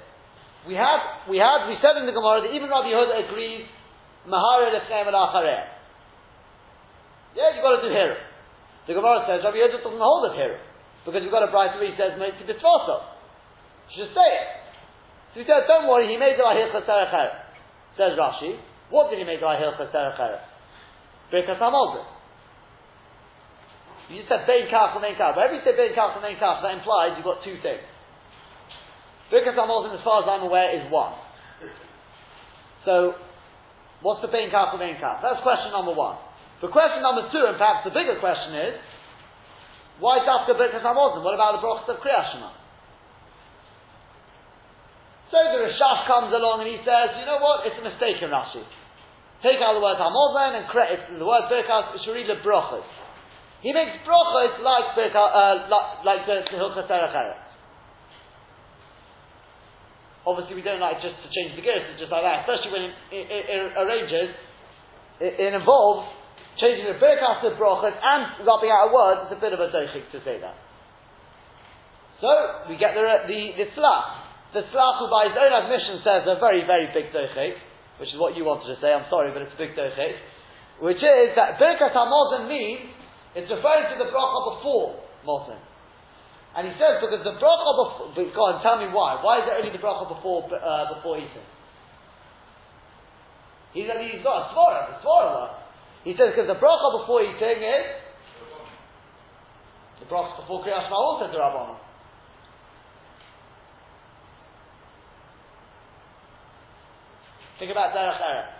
We 0.67 0.77
have, 0.77 1.25
we 1.25 1.41
have, 1.41 1.65
we 1.69 1.77
said 1.81 1.97
in 1.97 2.05
the 2.05 2.13
Gemara 2.13 2.45
that 2.45 2.53
even 2.53 2.69
Rabbi 2.69 2.93
Yehuda 2.93 3.29
agrees, 3.29 3.65
Mahara 4.29 4.69
lefneim 4.69 5.09
al 5.09 5.33
Yeah, 7.33 7.55
you've 7.55 7.65
got 7.65 7.81
to 7.81 7.83
do 7.87 7.89
here. 7.89 8.17
The 8.85 8.93
Gemara 8.93 9.25
says 9.25 9.41
Rabbi 9.41 9.57
Yehuda 9.57 9.81
doesn't 9.81 9.97
hold 9.97 10.29
of 10.29 10.37
here 10.37 10.61
because 11.05 11.21
you've 11.25 11.33
got 11.33 11.47
a 11.47 11.49
bright 11.49 11.73
where 11.77 11.89
he 11.89 11.97
says 11.97 12.13
to 12.13 12.43
bitfoso. 12.45 13.09
You 13.89 14.05
should 14.05 14.13
say 14.13 14.29
it. 14.37 14.47
So 15.33 15.35
he 15.41 15.45
says, 15.47 15.65
don't 15.65 15.87
worry, 15.87 16.11
he 16.11 16.17
made 16.19 16.35
the 16.37 16.43
Ahil 16.43 16.69
Says 16.75 18.13
Rashi, 18.19 18.59
what 18.89 19.09
did 19.09 19.19
he 19.19 19.25
make 19.25 19.39
the 19.39 19.47
Ahil 19.47 19.73
Chaserach 19.79 20.19
Birkas 21.31 21.59
Hamazah. 21.59 22.05
You 24.11 24.27
said 24.27 24.43
bein 24.43 24.67
kach 24.67 24.91
and 24.91 25.03
bein 25.03 25.15
kach. 25.15 25.35
Wherever 25.35 25.55
you 25.55 25.63
say 25.63 25.71
bein 25.71 25.95
kach 25.95 26.19
and 26.19 26.23
bein 26.23 26.35
kach, 26.35 26.59
that 26.61 26.75
implies 26.75 27.15
you've 27.15 27.27
got 27.27 27.43
two 27.43 27.55
things. 27.63 27.83
Birkas 29.31 29.55
Hamazon, 29.55 29.95
as 29.95 30.03
far 30.03 30.23
as 30.23 30.27
I'm 30.27 30.43
aware, 30.43 30.75
is 30.75 30.83
one. 30.91 31.15
So, 32.83 33.15
what's 34.03 34.19
the 34.19 34.27
bein 34.27 34.51
kach 34.51 34.75
and 34.75 34.81
bein 34.83 34.99
kach? 34.99 35.23
That's 35.23 35.39
question 35.39 35.71
number 35.71 35.95
one. 35.95 36.19
The 36.59 36.67
question 36.67 36.99
number 36.99 37.31
two, 37.31 37.41
and 37.47 37.55
perhaps 37.55 37.87
the 37.87 37.95
bigger 37.95 38.19
question 38.19 38.53
is, 38.53 38.75
why 40.03 40.19
Dafka 40.27 40.59
Birkas 40.59 40.83
Hamazon? 40.83 41.23
What 41.23 41.33
about 41.33 41.57
the 41.57 41.63
brachas 41.63 41.87
of 41.89 42.03
Kriyashima? 42.03 42.51
So 45.31 45.39
the 45.39 45.63
Rashash 45.63 46.11
comes 46.11 46.35
along 46.35 46.67
and 46.67 46.69
he 46.69 46.83
says, 46.83 47.15
you 47.15 47.25
know 47.25 47.39
what, 47.39 47.63
it's 47.63 47.79
a 47.79 47.85
mistake 47.87 48.19
in 48.19 48.29
Rashi. 48.35 48.67
Take 49.39 49.63
out 49.63 49.73
the 49.73 49.81
word 49.81 49.95
Hamazon 49.95 50.59
and 50.59 50.67
credit 50.67 51.07
the 51.17 51.23
word 51.23 51.47
Birkas, 51.47 51.95
it 51.95 52.01
should 52.03 52.13
read 52.13 52.27
the 52.27 52.43
brachas. 52.43 52.83
He 53.61 53.69
makes 53.73 54.01
brachos 54.01 54.57
like 54.65 54.97
uh, 54.97 55.69
like, 56.01 56.25
the, 56.25 56.49
the 56.49 56.57
Hilchas 56.57 56.89
Obviously, 60.25 60.53
we 60.53 60.61
don't 60.61 60.81
like 60.81 61.01
just 61.01 61.17
to 61.21 61.29
change 61.33 61.57
the 61.57 61.65
gears, 61.65 61.81
just 61.97 62.13
like 62.13 62.21
that, 62.21 62.45
especially 62.45 62.69
when 62.69 62.85
it, 63.09 63.25
it, 63.25 63.43
it 63.49 63.73
arranges, 63.73 64.29
it, 65.17 65.33
it, 65.41 65.51
involves 65.57 66.05
changing 66.61 66.85
the 66.85 66.97
Birkas 67.01 67.41
to 67.41 67.57
Brachas 67.57 67.97
and 67.97 68.45
rubbing 68.45 68.69
out 68.69 68.89
a 68.89 68.91
word, 68.93 69.17
it's 69.25 69.33
a 69.33 69.41
bit 69.41 69.49
of 69.49 69.57
a 69.57 69.73
dochik 69.73 70.13
to 70.13 70.21
say 70.21 70.37
that. 70.37 70.53
So, 72.21 72.29
we 72.69 72.77
get 72.77 72.93
the, 72.93 73.01
the, 73.01 73.65
the 73.65 73.67
slach. 73.73 74.53
The 74.53 74.61
slach 74.69 74.95
who 75.01 75.09
by 75.09 75.33
his 75.33 75.37
own 75.41 75.53
admission 75.57 76.05
says 76.05 76.21
a 76.29 76.37
very, 76.37 76.69
very 76.69 76.85
big 76.93 77.09
dochik, 77.09 77.57
which 77.97 78.13
is 78.13 78.17
what 78.21 78.37
you 78.37 78.45
wanted 78.45 78.69
to 78.69 78.77
say, 78.77 78.93
I'm 78.93 79.09
sorry, 79.09 79.33
but 79.33 79.41
it's 79.41 79.57
a 79.57 79.61
big 79.61 79.73
dochik, 79.73 80.21
which 80.85 81.01
is 81.01 81.33
that 81.33 81.57
Birkas 81.57 81.97
HaMozen 81.97 82.45
means, 82.45 83.00
it's 83.35 83.47
referring 83.47 83.87
to 83.91 83.97
the 83.97 84.09
bracha 84.11 84.39
before 84.57 84.99
Mozen. 85.23 85.59
And 86.51 86.67
he 86.67 86.73
says, 86.75 86.99
because 86.99 87.23
the 87.23 87.39
bracha 87.39 87.71
before, 87.79 88.11
go 88.35 88.41
on, 88.51 88.59
tell 88.59 88.75
me 88.75 88.91
why. 88.91 89.23
Why 89.23 89.39
is 89.39 89.47
it 89.47 89.55
only 89.55 89.71
the 89.71 89.79
bracha 89.79 90.03
before, 90.11 90.51
uh, 90.51 90.99
before 90.99 91.17
eating? 91.17 91.47
He's, 93.71 93.87
he's 93.87 94.23
got 94.23 94.35
a 94.35 94.45
svara, 94.51 94.91
the 94.91 94.99
svara 94.99 95.63
He 96.03 96.11
says, 96.11 96.35
because 96.35 96.51
the 96.51 96.59
bracha 96.59 96.87
before 96.99 97.23
eating 97.23 97.63
is, 97.63 97.87
the 100.03 100.07
bracha 100.11 100.43
before 100.43 100.65
Kriyas 100.65 100.91
also 100.91 101.25
is 101.25 101.31
the 101.31 101.39
Rabbanon. 101.39 101.79
Think 107.59 107.71
about 107.71 107.93
Derech 107.93 108.19
Eretz. 108.19 108.57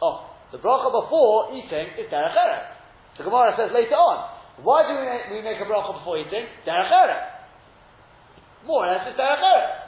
Oh, 0.00 0.31
the 0.52 0.58
bracha 0.58 0.92
before 0.92 1.56
eating 1.56 1.96
is 1.96 2.12
Derech 2.12 2.36
Eretz. 2.36 2.76
The 3.16 3.24
Gemara 3.24 3.56
says 3.56 3.72
later 3.72 3.96
on, 3.96 4.28
why 4.60 4.84
do 4.84 4.92
we 5.00 5.04
make, 5.08 5.24
we 5.32 5.40
make 5.40 5.56
a 5.56 5.64
bracha 5.64 5.96
before 5.98 6.20
eating? 6.20 6.44
Derech 6.68 6.92
Eretz. 6.92 8.68
More 8.68 8.84
or 8.84 8.92
less, 8.92 9.08
it's 9.08 9.18
Derech 9.18 9.40
Eretz. 9.40 9.82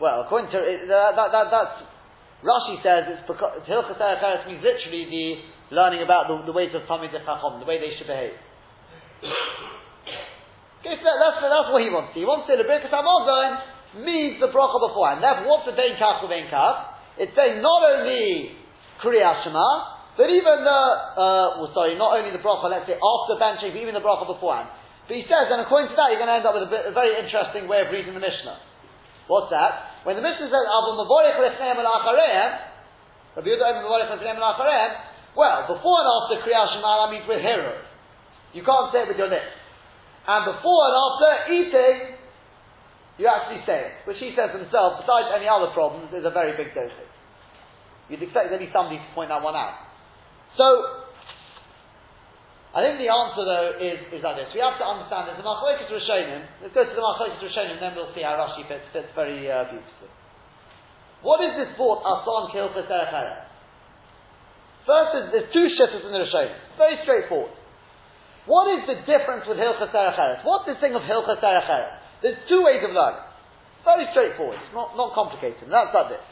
Well, 0.00 0.24
according 0.24 0.50
to 0.50 0.58
that, 0.88 1.12
that, 1.12 1.48
that's 1.52 1.84
Rashi 2.40 2.80
says 2.80 3.04
it's 3.12 3.28
because 3.28 3.60
Hilchas 3.68 4.00
Derech 4.00 4.48
means 4.48 4.64
literally 4.64 5.04
the 5.12 5.76
learning 5.76 6.02
about 6.02 6.24
the, 6.28 6.40
the 6.46 6.56
ways 6.56 6.72
of 6.74 6.88
Chacham, 6.88 7.60
the 7.60 7.66
way 7.66 7.76
they 7.76 7.92
should 7.98 8.08
behave. 8.08 8.32
Okay, 10.80 10.96
so 10.96 11.12
that's, 11.12 11.44
that's 11.44 11.68
what 11.68 11.84
he 11.84 11.92
wants. 11.92 12.16
He 12.16 12.24
wants 12.24 12.48
to 12.48 12.56
say 12.56 12.56
the 12.56 12.64
Birkas 12.64 12.88
Hamazon 12.88 14.00
means 14.00 14.40
the 14.40 14.48
bracha 14.48 14.80
beforehand. 14.80 15.20
Therefore, 15.20 15.44
what's 15.44 15.68
the 15.68 15.76
vein 15.76 16.00
kaf 16.00 16.24
the 16.24 16.30
vein 16.32 16.48
kaf? 16.48 16.96
It's 17.20 17.36
saying 17.36 17.60
not 17.60 17.84
only 17.84 18.56
Kriya 19.04 19.44
Shema, 19.44 20.00
but 20.16 20.32
even 20.32 20.64
the, 20.64 20.80
uh, 21.20 21.60
well, 21.60 21.72
sorry, 21.76 22.00
not 22.00 22.16
only 22.16 22.32
the 22.32 22.40
bracha, 22.40 22.72
let's 22.72 22.88
say 22.88 22.96
after 22.96 23.36
benching, 23.36 23.76
but 23.76 23.80
even 23.84 23.92
the 23.92 24.00
bracha 24.00 24.24
beforehand. 24.24 24.72
But 25.04 25.20
he 25.20 25.28
says, 25.28 25.52
and 25.52 25.60
according 25.60 25.92
to 25.92 25.96
that, 26.00 26.16
you're 26.16 26.22
going 26.22 26.32
to 26.32 26.38
end 26.40 26.48
up 26.48 26.56
with 26.56 26.64
a, 26.64 26.72
bit, 26.72 26.88
a 26.88 26.94
very 26.96 27.12
interesting 27.18 27.68
way 27.68 27.84
of 27.84 27.92
reading 27.92 28.16
the 28.16 28.24
Mishnah. 28.24 28.56
What's 29.28 29.52
that? 29.52 30.08
When 30.08 30.16
the 30.16 30.24
Mishnah 30.24 30.48
says, 30.48 30.64
Abu 30.64 30.96
Mavorich 30.96 31.36
Lechneim 31.36 31.76
Alachareim, 31.76 32.50
Rabbi 33.36 33.48
Yehuda 33.52 33.84
Mavorich 33.84 34.16
Lechneim 34.16 34.40
Alachareim, 34.40 34.90
well, 35.36 35.68
before 35.68 36.00
and 36.00 36.08
after 36.08 36.40
Kriya 36.40 36.72
Shema, 36.72 37.04
that 37.04 37.08
means 37.12 37.28
with 37.28 37.44
hero. 37.44 37.84
You 38.56 38.64
can't 38.64 38.88
say 38.96 39.04
it 39.04 39.08
with 39.12 39.20
your 39.20 39.28
lips. 39.28 39.59
And 40.28 40.42
before 40.44 40.80
and 40.88 40.96
after 40.96 41.30
eating, 41.54 41.96
you 43.20 43.28
actually 43.28 43.60
say 43.68 43.92
it, 43.92 43.92
which 44.08 44.16
he 44.16 44.32
says 44.32 44.52
himself, 44.56 45.04
besides 45.04 45.28
any 45.36 45.44
other 45.44 45.72
problems, 45.76 46.08
is 46.16 46.24
a 46.24 46.32
very 46.32 46.56
big 46.56 46.72
dosage. 46.72 47.12
You'd 48.08 48.24
expect 48.24 48.48
at 48.48 48.58
least 48.58 48.72
somebody 48.72 48.96
to 48.96 49.08
point 49.12 49.28
that 49.28 49.44
one 49.44 49.54
out. 49.54 49.76
So, 50.56 50.66
I 52.70 52.80
think 52.86 53.02
the 53.02 53.10
answer 53.10 53.42
though 53.44 53.70
is, 53.76 53.98
is 54.14 54.22
like 54.24 54.38
this. 54.40 54.50
We 54.54 54.64
have 54.64 54.78
to 54.78 54.86
understand 54.86 55.28
there's 55.28 55.42
a 55.42 55.46
Machlokes 55.46 55.90
Rishonim. 55.90 56.48
Let's 56.62 56.74
go 56.74 56.86
to 56.86 56.94
the 56.94 57.02
Machlokes 57.02 57.42
Rishonim 57.42 57.76
and 57.78 57.82
then 57.82 57.92
we'll 57.98 58.14
see 58.14 58.22
how 58.22 58.38
Rashi 58.40 58.64
fits, 58.66 58.86
fits 58.94 59.10
very 59.12 59.46
uh, 59.50 59.68
beautifully. 59.68 60.10
What 61.20 61.44
is 61.44 61.52
this 61.60 61.70
bought 61.76 62.00
Asan 62.06 62.54
Kilchas 62.56 62.88
Erech 62.88 63.50
First, 64.88 65.34
there's 65.34 65.50
two 65.52 65.66
shittas 65.76 66.06
in 66.06 66.12
the 66.14 66.24
Rishonim. 66.24 66.56
Very 66.80 66.96
straightforward. 67.04 67.52
What 68.46 68.72
is 68.72 68.88
the 68.88 68.98
difference 69.04 69.44
with 69.44 69.60
Hilchas 69.60 69.92
Erech 69.92 70.44
What's 70.44 70.64
this 70.64 70.80
thing 70.80 70.94
of 70.96 71.02
Hilchas 71.02 71.42
Erech 71.42 72.00
there's 72.20 72.36
two 72.48 72.60
ways 72.60 72.84
of 72.84 72.92
learning. 72.92 73.24
Very 73.84 74.04
straightforward. 74.12 74.60
It's 74.60 74.76
not, 74.76 74.92
not 74.92 75.16
complicated. 75.16 75.64
That's 75.72 75.92
like 75.96 76.12
this. 76.12 76.24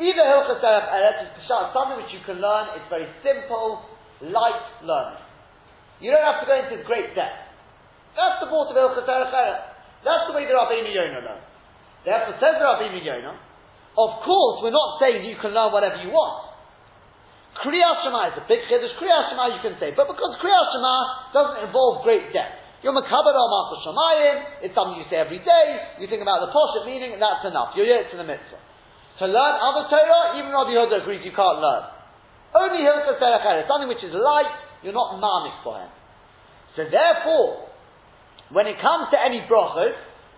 Either 0.00 0.24
Hilchas 0.24 0.60
Derech 0.64 0.88
Eretz 0.88 1.36
is 1.36 1.44
something 1.48 2.00
which 2.00 2.12
you 2.12 2.24
can 2.24 2.40
learn. 2.40 2.72
It's 2.76 2.88
very 2.88 3.08
simple, 3.20 3.84
light 4.24 4.64
learning. 4.80 5.24
You 6.00 6.12
don't 6.12 6.24
have 6.24 6.40
to 6.40 6.48
go 6.48 6.56
into 6.56 6.84
great 6.88 7.12
depth. 7.12 7.52
That's 8.16 8.40
the 8.40 8.48
thought 8.48 8.72
of 8.72 8.76
Hilchas 8.76 9.04
Derech 9.04 9.32
Eretz. 9.32 9.64
That's 10.04 10.24
the 10.28 10.34
way 10.36 10.48
the 10.48 10.56
Rabbeinu 10.56 10.88
Yonah 10.88 11.20
learned. 11.20 11.46
Therefore, 12.04 12.36
says 12.40 12.56
the 12.56 12.64
Rabbeinu 12.64 13.00
Yonah, 13.04 13.36
of 13.96 14.10
course, 14.24 14.64
we're 14.64 14.76
not 14.76 15.00
saying 15.00 15.24
you 15.24 15.36
can 15.40 15.52
learn 15.52 15.72
whatever 15.72 16.00
you 16.00 16.12
want. 16.12 16.45
Kriyas 17.64 18.04
Shema 18.04 18.32
is 18.32 18.36
a 18.40 18.44
big 18.44 18.64
chiddush. 18.68 18.96
Kriyas 19.00 19.32
Shema 19.32 19.56
you 19.56 19.62
can 19.64 19.76
say, 19.80 19.92
but 19.96 20.08
because 20.08 20.36
Kriyas 20.40 20.66
Shema 20.74 20.96
doesn't 21.32 21.58
involve 21.68 22.04
great 22.04 22.32
depth. 22.32 22.66
You're 22.84 22.92
makabar 22.92 23.34
al 23.34 23.48
shamayim. 23.82 24.62
It's 24.62 24.74
something 24.76 25.00
you 25.00 25.08
say 25.08 25.16
every 25.16 25.40
day. 25.40 25.66
You 25.98 26.06
think 26.06 26.20
about 26.20 26.44
the 26.44 26.52
poshut 26.52 26.84
meaning, 26.84 27.16
and 27.16 27.20
that's 27.22 27.42
enough. 27.48 27.72
You're 27.74 27.88
yet 27.88 28.12
to 28.12 28.16
the 28.16 28.26
mitzvah. 28.26 28.60
To 29.18 29.24
learn 29.24 29.54
other 29.58 29.88
Torah, 29.88 30.36
even 30.36 30.52
Rabbi 30.52 30.76
Yehuda 30.76 31.02
agrees 31.02 31.24
you 31.24 31.32
can't 31.32 31.58
learn. 31.58 31.88
Only 32.52 32.84
Hilchas 32.84 33.16
Derech 33.16 33.66
something 33.66 33.88
which 33.88 34.04
is 34.04 34.12
light, 34.12 34.52
you're 34.84 34.92
not 34.92 35.16
marmik 35.16 35.64
for 35.64 35.80
him. 35.80 35.90
So 36.76 36.84
therefore, 36.84 37.72
when 38.52 38.68
it 38.68 38.76
comes 38.78 39.08
to 39.10 39.18
any 39.18 39.40
brachas, 39.48 39.96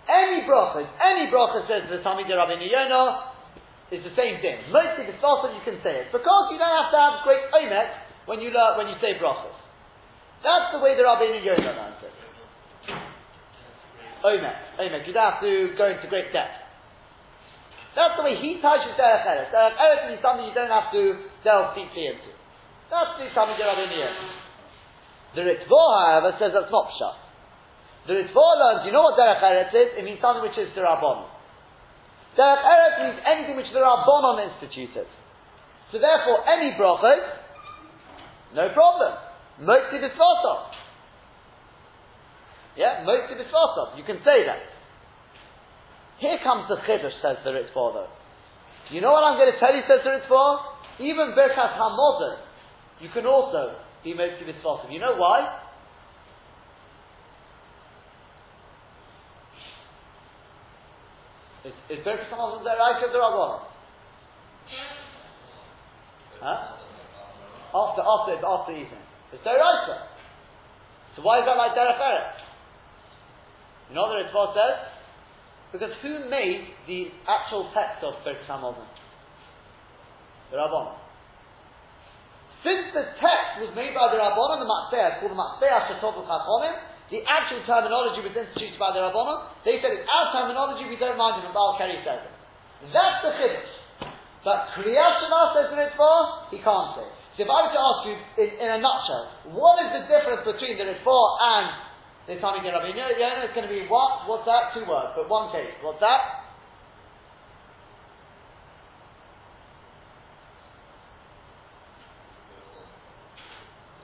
any 0.08 0.46
brachas, 0.46 0.88
any 1.02 1.28
brachas 1.28 1.66
says 1.66 1.90
the 1.90 2.00
Talmid 2.00 2.30
Rabbi 2.30 2.64
Yonah, 2.64 3.37
is 3.90 4.04
the 4.04 4.12
same 4.12 4.40
thing. 4.44 4.68
Mostly 4.68 5.08
the 5.08 5.16
that 5.16 5.52
you 5.56 5.64
can 5.64 5.80
say 5.80 6.04
it 6.04 6.12
because 6.12 6.52
you 6.52 6.60
don't 6.60 6.76
have 6.76 6.92
to 6.92 6.98
have 6.98 7.14
great 7.24 7.44
omet 7.56 7.88
when 8.28 8.44
you 8.44 8.52
learn, 8.52 8.76
when 8.76 8.88
you 8.92 8.96
say 9.00 9.16
brachas. 9.16 9.56
That's 10.44 10.76
the 10.76 10.80
way 10.84 10.94
the 10.94 11.02
Rabbi 11.02 11.40
Yonah 11.40 11.72
learns 11.72 12.00
it. 12.04 12.14
Omer, 14.22 14.54
Omer. 14.78 15.00
You 15.06 15.12
don't 15.14 15.28
have 15.32 15.40
to 15.40 15.72
go 15.78 15.88
into 15.88 16.06
great 16.10 16.30
depth. 16.36 16.68
That's 17.96 18.14
the 18.14 18.22
way 18.22 18.36
he 18.38 18.60
touches 18.62 18.94
Derech 18.94 19.26
Eretz. 19.26 19.50
Derech 19.50 19.74
Eretz 19.74 20.14
is 20.14 20.20
something 20.22 20.46
you 20.46 20.54
don't 20.54 20.70
have 20.70 20.92
to 20.94 21.26
delve 21.42 21.74
deeply 21.74 22.12
into. 22.12 22.30
That's 22.92 23.18
the 23.18 23.26
something 23.34 23.58
you 23.58 23.66
have 23.66 23.80
in 23.80 23.90
the 23.90 24.00
end. 24.04 24.18
The 25.34 25.42
Ritva, 25.44 25.82
however, 26.04 26.30
says 26.38 26.52
that's 26.54 26.70
not 26.70 26.88
pshat. 26.94 27.16
The 28.06 28.14
Ritva 28.22 28.46
learns, 28.60 28.80
you 28.86 28.92
know 28.92 29.08
what 29.08 29.18
Derech 29.18 29.42
Eretz 29.42 29.74
is? 29.74 29.88
It 29.98 30.04
means 30.04 30.20
something 30.20 30.44
which 30.44 30.56
is 30.60 30.70
the 30.76 30.84
Rabbanon. 30.84 31.37
Derech 32.38 32.62
Eretz 32.62 32.96
means 33.02 33.18
anything 33.26 33.56
which 33.56 33.66
the 33.74 33.82
Rabbanon 33.82 34.38
instituted. 34.46 35.10
So 35.90 35.98
therefore, 35.98 36.46
any 36.46 36.70
brachas, 36.78 37.26
no 38.54 38.70
problem. 38.72 39.12
Motzi 39.60 39.98
b'svasov. 39.98 40.70
Yeah, 42.76 43.02
Motzi 43.02 43.34
b'svasov. 43.34 43.98
You 43.98 44.04
can 44.04 44.18
say 44.22 44.46
that. 44.46 44.62
Here 46.18 46.38
comes 46.44 46.68
the 46.68 46.76
chiddush, 46.86 47.18
says 47.20 47.42
the 47.42 47.50
Ritva 47.50 47.74
though. 47.74 48.10
You 48.90 49.00
know 49.00 49.12
what 49.12 49.24
I'm 49.24 49.36
going 49.36 49.52
to 49.52 49.58
tell 49.58 49.74
you, 49.74 49.82
says 49.88 50.00
the 50.04 50.10
Ritva? 50.10 50.58
Even 51.00 51.34
Birkas 51.34 51.78
HaModer, 51.78 52.38
you 53.00 53.08
can 53.10 53.26
also 53.26 53.74
be 54.04 54.14
Motzi 54.14 54.46
b'svasov. 54.46 54.92
You 54.92 55.00
know 55.00 55.16
why? 55.16 55.64
Is, 61.68 61.76
is 61.92 62.00
Birkas 62.00 62.32
HaModer 62.32 62.64
Zeraika 62.64 63.12
the 63.12 63.20
Rabbanah? 63.20 63.60
Huh? 66.40 66.58
After, 67.76 68.00
after, 68.00 68.32
after 68.40 68.72
eating. 68.72 69.04
It's 69.32 69.44
Deraisa. 69.44 70.08
So 71.16 71.20
why 71.20 71.40
is 71.40 71.44
that 71.44 71.60
like 71.60 71.76
Derech? 71.76 72.40
You 73.88 73.94
know 73.94 74.08
what 74.08 74.16
the 74.16 74.24
Ritva 74.24 74.56
says? 74.56 74.76
Because 75.72 75.92
who 76.00 76.30
made 76.30 76.72
the 76.88 77.12
actual 77.28 77.68
text 77.76 78.00
of 78.00 78.16
Birkat 78.24 78.48
Hamazon? 78.48 78.88
The 80.50 80.56
Rabbanon. 80.56 80.96
Since 82.64 82.96
the 82.96 83.04
text 83.20 83.60
was 83.60 83.76
made 83.76 83.92
by 83.92 84.08
the 84.08 84.16
Rabbanon, 84.16 84.64
the 84.64 84.70
Matzeh, 84.70 85.20
called 85.20 85.32
the 85.32 85.36
Matzeh 85.36 85.68
Shetov 85.92 86.16
Chachomim, 86.24 86.76
the 87.08 87.24
actual 87.24 87.64
terminology 87.64 88.20
was 88.20 88.36
instituted 88.36 88.76
by 88.76 88.92
the 88.92 89.00
Rabbanon, 89.00 89.64
they 89.64 89.80
said 89.80 89.96
it's 89.96 90.04
our 90.04 90.28
terminology, 90.32 90.84
we 90.88 91.00
don't 91.00 91.16
mind 91.16 91.40
it, 91.40 91.48
and 91.48 91.56
Baal 91.56 91.80
Keri 91.80 91.96
says 92.04 92.20
it. 92.20 92.34
That's 92.92 93.24
the 93.24 93.32
Chiddush. 93.40 93.72
But 94.44 94.76
Kriyat 94.76 95.12
Shema 95.24 95.40
says 95.56 95.66
the 95.72 95.78
Ritva, 95.80 96.52
he 96.52 96.60
can't 96.60 96.94
say. 96.94 97.08
So 97.36 97.46
if 97.46 97.50
I 97.50 97.58
were 97.64 97.74
to 97.74 97.80
ask 97.80 98.00
you 98.06 98.16
in, 98.44 98.48
in 98.60 98.68
a 98.76 98.78
nutshell, 98.78 99.56
what 99.56 99.80
is 99.82 99.90
the 99.96 100.04
difference 100.06 100.44
between 100.44 100.76
the 100.76 100.84
Ritva 100.84 101.18
and 101.42 101.88
time 102.36 102.60
again, 102.60 102.76
Rabbi 102.76 102.92
Yonah 102.92 103.48
it's 103.48 103.56
going 103.56 103.64
to 103.64 103.72
be 103.72 103.88
what? 103.88 104.28
What's 104.28 104.44
that? 104.44 104.76
Two 104.76 104.84
words, 104.84 105.16
but 105.16 105.32
one 105.32 105.48
case. 105.48 105.72
What's 105.80 106.00
that? 106.04 106.44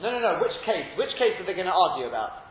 No, 0.01 0.09
no, 0.09 0.21
no. 0.25 0.40
Which 0.40 0.57
case? 0.64 0.88
Which 0.97 1.12
case 1.21 1.37
are 1.37 1.45
they 1.45 1.53
going 1.53 1.69
to 1.69 1.77
argue 1.77 2.09
about? 2.09 2.44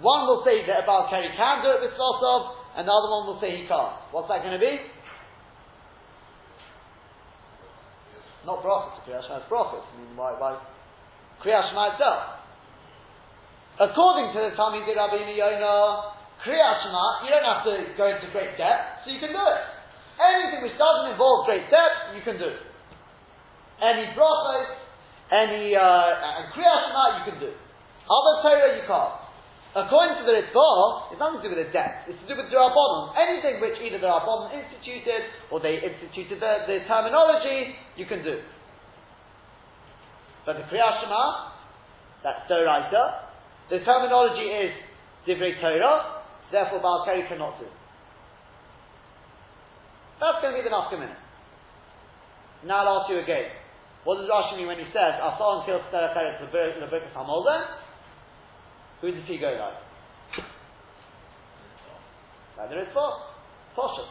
One 0.00 0.30
will 0.30 0.46
say 0.46 0.62
that 0.62 0.86
a 0.86 1.10
Keri 1.10 1.34
can 1.34 1.56
do 1.66 1.74
it 1.74 1.80
with 1.82 1.98
Slosov, 1.98 2.54
and 2.78 2.86
the 2.86 2.94
other 2.94 3.10
one 3.10 3.26
will 3.26 3.40
say 3.42 3.58
he 3.58 3.66
can't. 3.66 3.98
What's 4.14 4.30
that 4.30 4.46
going 4.46 4.54
to 4.54 4.62
be? 4.62 4.78
Not 8.46 8.62
bracha, 8.62 9.02
Kriyat 9.02 9.26
Shema, 9.26 9.42
it's 9.42 9.50
bracha. 9.50 9.82
I 9.82 9.92
mean, 9.98 10.14
why, 10.14 10.38
why? 10.38 10.62
Kriyat 11.42 11.74
Shema 11.74 11.98
itself. 11.98 12.38
According 13.82 14.38
to 14.38 14.38
the 14.46 14.52
Talmud 14.54 14.86
Rabbi 14.86 15.34
Yonah, 15.34 16.14
Kriyat 16.46 16.74
Shema, 16.86 17.26
you 17.26 17.30
don't 17.34 17.48
have 17.50 17.66
to 17.66 17.74
go 17.98 18.06
into 18.06 18.30
great 18.30 18.54
depth, 18.54 19.02
so 19.02 19.10
you 19.10 19.18
can 19.18 19.34
do 19.34 19.42
it. 19.42 19.62
Anything 20.22 20.62
which 20.62 20.78
doesn't 20.78 21.10
involve 21.10 21.50
great 21.50 21.66
depth, 21.74 22.14
you 22.14 22.22
can 22.22 22.38
do. 22.38 22.54
Any 23.82 24.14
brachos, 24.14 24.78
any 25.34 25.74
uh, 25.74 26.54
Kriyat 26.54 26.80
Shema, 26.86 27.04
you 27.18 27.24
can 27.34 27.38
do. 27.42 27.50
Other 28.06 28.34
Torah, 28.46 28.78
you 28.78 28.86
can't. 28.86 29.27
According 29.78 30.18
to 30.18 30.24
the 30.26 30.34
Ritva, 30.34 31.14
it's 31.14 31.20
nothing 31.22 31.38
to 31.38 31.46
do 31.46 31.54
with 31.54 31.62
the 31.62 31.70
depth. 31.70 32.10
It's 32.10 32.18
to 32.18 32.26
do 32.26 32.34
with 32.34 32.50
the 32.50 32.58
Rabbanon. 32.58 33.14
Anything 33.14 33.62
which 33.62 33.78
either 33.78 34.02
the 34.02 34.10
Rabbanon 34.10 34.50
instituted 34.50 35.30
or 35.54 35.62
they 35.62 35.78
instituted 35.78 36.42
the, 36.42 36.66
the 36.66 36.82
terminology, 36.90 37.78
you 37.94 38.06
can 38.10 38.26
do. 38.26 38.42
But 40.42 40.58
the 40.58 40.66
Kriyat 40.66 41.04
Shema, 41.04 41.54
that's 42.26 42.50
Doraita. 42.50 43.30
The 43.70 43.78
terminology 43.86 44.50
is 44.50 44.72
Divrei 45.28 45.60
Torah, 45.62 46.26
therefore 46.50 46.82
Baal 46.82 47.04
Keri 47.06 47.28
cannot 47.28 47.60
do. 47.60 47.70
That's 50.18 50.42
going 50.42 50.56
to 50.56 50.58
be 50.58 50.66
the 50.66 50.74
minute. 50.74 51.22
Now 52.66 52.82
I'll 52.82 53.06
ask 53.06 53.12
you 53.12 53.22
again. 53.22 53.54
What 54.02 54.18
does 54.18 54.26
Rashi 54.26 54.58
mean 54.58 54.66
when 54.66 54.78
he 54.82 54.90
says, 54.90 55.20
Asan 55.22 55.62
kills 55.66 55.86
Terech 55.94 56.16
Eretz 56.18 56.42
Levikas 56.50 57.14
Hamolden? 57.14 57.77
Who 59.00 59.14
does 59.14 59.26
he 59.26 59.38
go 59.38 59.54
like? 59.54 59.78
Neither 62.58 62.82
is 62.82 62.90
for 62.90 63.14
Poshut. 63.78 64.10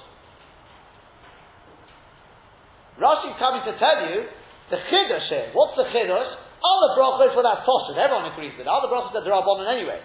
Rashi 2.95 3.35
coming 3.37 3.67
to 3.67 3.75
tell 3.75 3.99
you 4.07 4.23
the 4.71 4.79
chiddush 4.87 5.27
here. 5.27 5.51
What's 5.51 5.75
the 5.75 5.91
chiddush? 5.91 6.31
All 6.63 6.79
the 6.87 6.91
brachos 6.95 7.35
for 7.35 7.43
that 7.43 7.67
Poshut. 7.67 7.99
Everyone 7.99 8.31
agrees 8.31 8.55
with 8.55 8.63
it. 8.63 8.71
All 8.71 8.79
the 8.79 8.87
brachos 8.87 9.11
are 9.11 9.27
Rabbanon 9.27 9.67
anyway. 9.67 9.99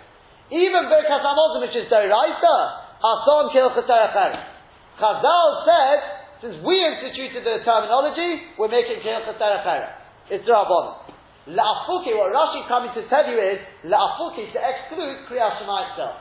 Even 0.51 0.90
Birkas 0.90 1.23
Hamazon, 1.23 1.62
which 1.62 1.79
is 1.79 1.87
Doraita, 1.88 2.57
Ason 3.01 3.53
Kil 3.55 3.71
Cheserach 3.73 4.37
Chazal 5.01 5.49
said, 5.64 5.99
since 6.42 6.57
we 6.66 6.77
instituted 6.83 7.47
the 7.47 7.64
terminology, 7.64 8.53
we're 8.59 8.68
making 8.68 9.01
Kil 9.07 9.23
Cheserach 9.23 9.88
It's 10.29 10.45
Rabbanon. 10.45 11.02
La'afuki, 11.50 12.14
what 12.14 12.31
Rashi 12.31 12.62
is 12.62 12.68
coming 12.70 12.94
to 12.94 13.02
tell 13.11 13.26
you 13.26 13.35
is, 13.35 13.59
la'afuki, 13.83 14.46
to 14.55 14.59
exclude 14.62 15.26
Kriyat 15.26 15.59
Shema 15.59 15.90
itself. 15.90 16.16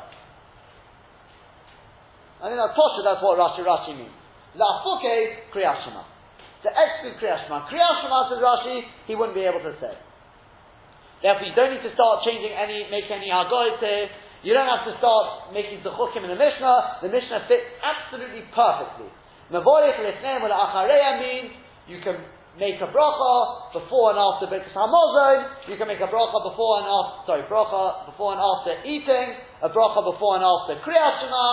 I 2.41 2.49
think 2.49 2.57
that's 2.57 2.73
Tosha, 2.73 3.05
that's 3.05 3.21
what 3.21 3.37
Rashi, 3.37 3.61
Rashi 3.61 3.93
means. 4.01 4.17
La'afuki, 4.57 5.53
Kriyat 5.53 5.85
Shema. 5.85 6.01
To 6.65 6.69
exclude 6.73 7.21
Kriyat 7.21 7.45
Shema. 7.45 7.69
Kriyat 7.69 8.01
Shema, 8.01 8.33
says 8.33 8.41
Rashi, 8.41 8.81
he 9.05 9.13
wouldn't 9.13 9.37
be 9.37 9.45
able 9.45 9.61
to 9.61 9.77
say. 9.77 9.93
Therefore, 11.21 11.45
you 11.45 11.53
don't 11.53 11.69
need 11.69 11.85
to 11.85 11.93
start 11.93 12.25
changing 12.25 12.57
any, 12.57 12.89
make 12.89 13.05
any 13.13 13.29
hagoyes 13.29 13.77
here. 13.77 14.09
You 14.41 14.57
don't 14.57 14.65
have 14.65 14.89
to 14.89 14.97
start 14.97 15.53
making 15.53 15.85
the 15.85 15.93
chukim 15.93 16.25
in 16.25 16.33
the 16.33 16.39
Mishnah. 16.41 17.05
The 17.05 17.13
Mishnah 17.13 17.45
fits 17.45 17.77
absolutely 17.77 18.41
perfectly. 18.57 19.05
Mevorich 19.53 20.01
lefneim 20.01 20.41
means 21.21 21.53
you 21.85 22.01
can 22.01 22.17
make 22.59 22.79
a 22.83 22.89
bracha 22.91 23.71
before 23.71 24.11
and 24.11 24.19
after 24.19 24.47
Birkas 24.51 24.75
Hamazon. 24.75 25.71
You 25.71 25.77
can 25.77 25.87
make 25.87 26.03
a 26.03 26.09
bracha 26.11 26.39
before 26.43 26.83
and 26.83 26.87
after, 26.87 27.17
sorry, 27.27 27.43
bracha 27.47 28.11
before 28.11 28.35
and 28.35 28.41
after 28.43 28.73
eating, 28.83 29.39
a 29.63 29.69
bracha 29.69 30.03
before 30.03 30.35
and 30.35 30.43
after 30.43 30.75
Kriyat 30.83 31.23
Shema. 31.23 31.47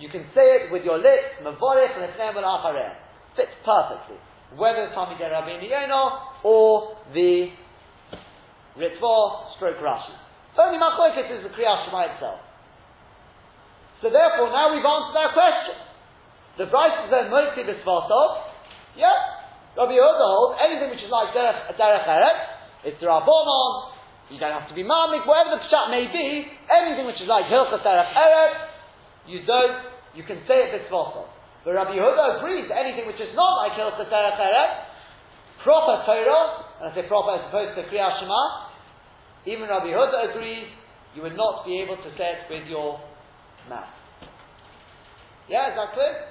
You 0.00 0.08
can 0.08 0.24
say 0.32 0.64
it 0.64 0.72
with 0.72 0.84
your 0.84 0.96
lips, 0.96 1.44
Mavorich 1.44 1.92
Lefnem 2.00 2.40
Achareh. 2.40 2.96
Fits 3.36 3.52
perfectly. 3.64 4.16
Whether 4.56 4.88
it's 4.88 4.94
Talmud 4.94 5.20
Rabbi 5.20 5.64
Yono 5.64 6.44
or 6.44 6.96
the 7.12 7.48
Ritva 8.76 9.56
stroke 9.56 9.80
Rashi. 9.80 10.16
Only 10.56 10.76
Machlokes 10.76 11.28
is 11.28 11.44
the 11.44 11.52
Kriyat 11.52 11.88
Shema 11.88 12.12
itself. 12.12 12.40
So 14.00 14.10
therefore, 14.10 14.50
now 14.50 14.74
we've 14.74 14.84
answered 14.84 15.16
our 15.16 15.32
question. 15.32 15.76
The 16.58 16.66
Bryce 16.66 17.06
is 17.06 17.10
then 17.14 17.30
mostly 17.30 17.64
the 17.64 17.80
Svartov. 17.80 18.50
Yeah, 18.96 19.08
Rabbi 19.72 19.96
Yehuda 19.96 20.26
holds 20.28 20.60
anything 20.60 20.92
which 20.92 21.00
is 21.00 21.08
like 21.08 21.32
derech, 21.32 21.72
derech 21.80 22.04
eretz, 22.04 22.42
it's 22.84 23.00
rabbonon. 23.00 23.96
You 24.28 24.40
don't 24.40 24.52
have 24.52 24.68
to 24.68 24.76
be 24.76 24.84
mamik, 24.84 25.24
whatever 25.24 25.56
the 25.56 25.62
pshat 25.64 25.88
may 25.88 26.08
be. 26.12 26.44
Anything 26.68 27.08
which 27.08 27.20
is 27.20 27.28
like 27.28 27.48
hilchas 27.48 27.80
derech 27.80 28.12
eretz, 28.12 28.58
you 29.26 29.44
don't. 29.48 29.92
You 30.12 30.24
can 30.28 30.44
say 30.44 30.68
it 30.68 30.76
b'tzvosah. 30.76 31.24
But 31.64 31.72
Rabbi 31.72 31.96
Yehuda 31.96 32.42
agrees 32.42 32.68
anything 32.68 33.06
which 33.06 33.20
is 33.20 33.32
not 33.32 33.64
like 33.64 33.72
hilchas 33.80 34.12
derech 34.12 34.36
eretz, 34.36 34.92
proper 35.64 36.04
Torah, 36.04 36.68
and 36.80 36.92
I 36.92 36.94
say 36.94 37.08
proper 37.08 37.40
as 37.40 37.48
opposed 37.48 37.78
to 37.80 37.88
Kriyat 37.88 38.20
Shema, 38.20 38.42
even 39.46 39.68
Rabbi 39.68 39.88
Yehuda 39.88 40.36
agrees 40.36 40.68
you 41.14 41.22
would 41.22 41.36
not 41.36 41.64
be 41.64 41.80
able 41.80 41.96
to 41.96 42.10
say 42.18 42.40
it 42.40 42.50
with 42.50 42.68
your 42.68 43.00
mouth. 43.68 43.88
Yeah, 45.48 45.70
is 45.70 45.76
that 45.76 45.92
clear? 45.94 46.28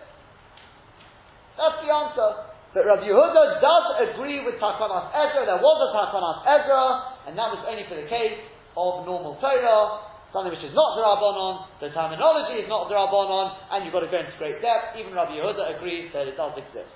That's 1.57 1.79
the 1.85 1.89
answer. 1.93 2.50
But 2.71 2.87
Rabbi 2.87 3.03
Yehuda 3.03 3.59
does 3.59 3.85
agree 4.07 4.39
with 4.47 4.55
Takanas 4.55 5.11
Ezra. 5.11 5.43
There 5.43 5.59
was 5.59 5.77
a 5.83 5.89
Takanas 5.91 6.39
Ezra, 6.47 6.83
and 7.27 7.35
that 7.35 7.51
was 7.51 7.67
only 7.67 7.83
for 7.91 7.99
the 7.99 8.07
case 8.07 8.39
of 8.79 9.03
normal 9.03 9.35
Torah, 9.43 10.07
something 10.31 10.55
which 10.55 10.63
is 10.63 10.71
not 10.71 10.95
the 10.95 11.03
Rabbanon, 11.03 11.67
the 11.83 11.91
terminology 11.91 12.63
is 12.63 12.67
not 12.71 12.87
the 12.87 12.95
Rabbanon, 12.95 13.75
and 13.75 13.83
you've 13.83 13.91
got 13.91 14.07
to 14.07 14.11
go 14.11 14.23
into 14.23 14.31
great 14.39 14.63
depth. 14.63 14.95
Even 14.95 15.11
Rabbi 15.11 15.35
Yehuda 15.35 15.75
agrees 15.75 16.15
that 16.15 16.31
it 16.31 16.39
does 16.39 16.55
exist. 16.55 16.87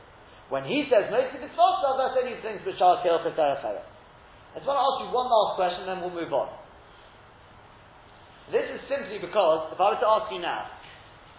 When 0.47 0.63
he 0.63 0.87
says 0.87 1.11
it's 1.11 1.57
not, 1.59 1.83
that's 1.99 2.15
only 2.15 2.39
things 2.39 2.63
which 2.63 2.79
are 2.79 3.03
for 3.03 3.35
I 3.35 4.63
just 4.63 4.67
want 4.71 4.79
to 4.79 4.87
ask 4.87 4.97
you 5.03 5.11
one 5.11 5.27
last 5.27 5.59
question, 5.59 5.83
then 5.83 5.99
we'll 5.99 6.15
move 6.15 6.31
on. 6.31 6.47
This 8.53 8.63
is 8.71 8.79
simply 8.87 9.19
because, 9.19 9.73
if 9.73 9.79
I 9.81 9.91
were 9.91 9.99
to 9.99 10.07
ask 10.07 10.31
you 10.31 10.39
now, 10.39 10.69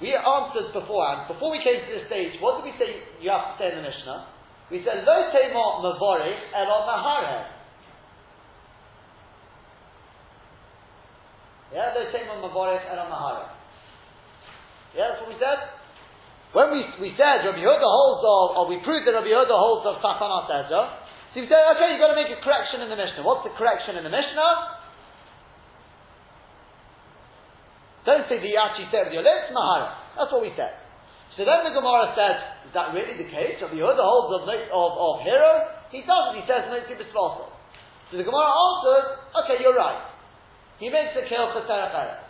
we 0.00 0.12
answered 0.12 0.76
beforehand, 0.76 1.32
before 1.32 1.48
we 1.48 1.60
came 1.64 1.80
to 1.80 1.88
this 1.88 2.04
stage, 2.06 2.36
what 2.44 2.60
did 2.60 2.68
we 2.68 2.74
say 2.76 3.00
you 3.20 3.32
have 3.32 3.56
to 3.56 3.60
say 3.60 3.72
in 3.72 3.80
the 3.80 3.86
Mishnah? 3.88 4.28
We 4.68 4.84
said, 4.84 5.08
Lo 5.08 5.16
tema 5.32 5.80
mavorich 5.80 6.42
elo 6.52 6.84
mahareh. 6.84 7.48
Yeah, 11.72 11.96
lo 11.96 12.02
tema 12.12 12.36
mavorich 12.44 12.84
elo 12.92 13.08
mahareh. 13.08 13.48
Yeah, 14.92 15.16
that's 15.16 15.20
what 15.24 15.32
we 15.32 15.38
said. 15.40 15.60
When 16.52 16.72
we, 16.72 16.80
we 17.00 17.10
said 17.16 17.44
Rabbi 17.44 17.60
Yehuda 17.60 17.84
holds 17.84 18.24
of, 18.24 18.46
or 18.56 18.64
we 18.68 18.80
proved 18.84 19.04
that 19.08 19.12
Rabbi 19.12 19.28
Yehuda 19.28 19.56
holds 19.56 19.84
of 19.84 20.00
Tafanat 20.00 20.48
Ezra, 20.48 21.04
so 21.32 21.44
we 21.44 21.48
said, 21.52 21.60
okay, 21.76 21.92
you've 21.92 22.00
got 22.00 22.12
to 22.12 22.16
make 22.16 22.32
a 22.32 22.40
correction 22.40 22.80
in 22.80 22.88
the 22.88 22.96
Mishnah. 22.96 23.20
What's 23.20 23.44
the 23.44 23.52
correction 23.60 24.00
in 24.00 24.04
the 24.08 24.12
Mishnah? 24.12 24.75
Don't 28.06 28.22
say 28.30 28.38
actually 28.54 28.86
say 28.94 29.02
with 29.02 29.12
your 29.12 29.26
lips, 29.26 29.50
Mahara. 29.50 30.14
That's 30.14 30.30
what 30.30 30.46
we 30.46 30.54
said. 30.54 30.78
So 31.34 31.44
then 31.44 31.66
the 31.68 31.74
Gemara 31.74 32.14
says, 32.16 32.70
is 32.70 32.72
that 32.72 32.94
really 32.96 33.18
the 33.18 33.28
case? 33.28 33.60
Of 33.60 33.74
the 33.74 33.82
Yehuda 33.82 34.00
holds 34.00 34.40
of, 34.40 34.48
of, 34.48 34.90
of 34.94 35.14
hero? 35.26 35.68
He 35.90 36.00
doesn't. 36.06 36.38
He 36.38 36.46
says 36.48 36.70
no 36.72 36.80
B'Svalsa. 36.80 37.50
So 38.08 38.16
the 38.16 38.24
Gemara 38.24 38.46
answers, 38.46 39.06
okay, 39.44 39.58
you're 39.60 39.76
right. 39.76 40.00
He 40.78 40.88
makes 40.88 41.18
the 41.18 41.26
kill 41.28 41.50
for 41.52 41.66
Terach 41.66 42.24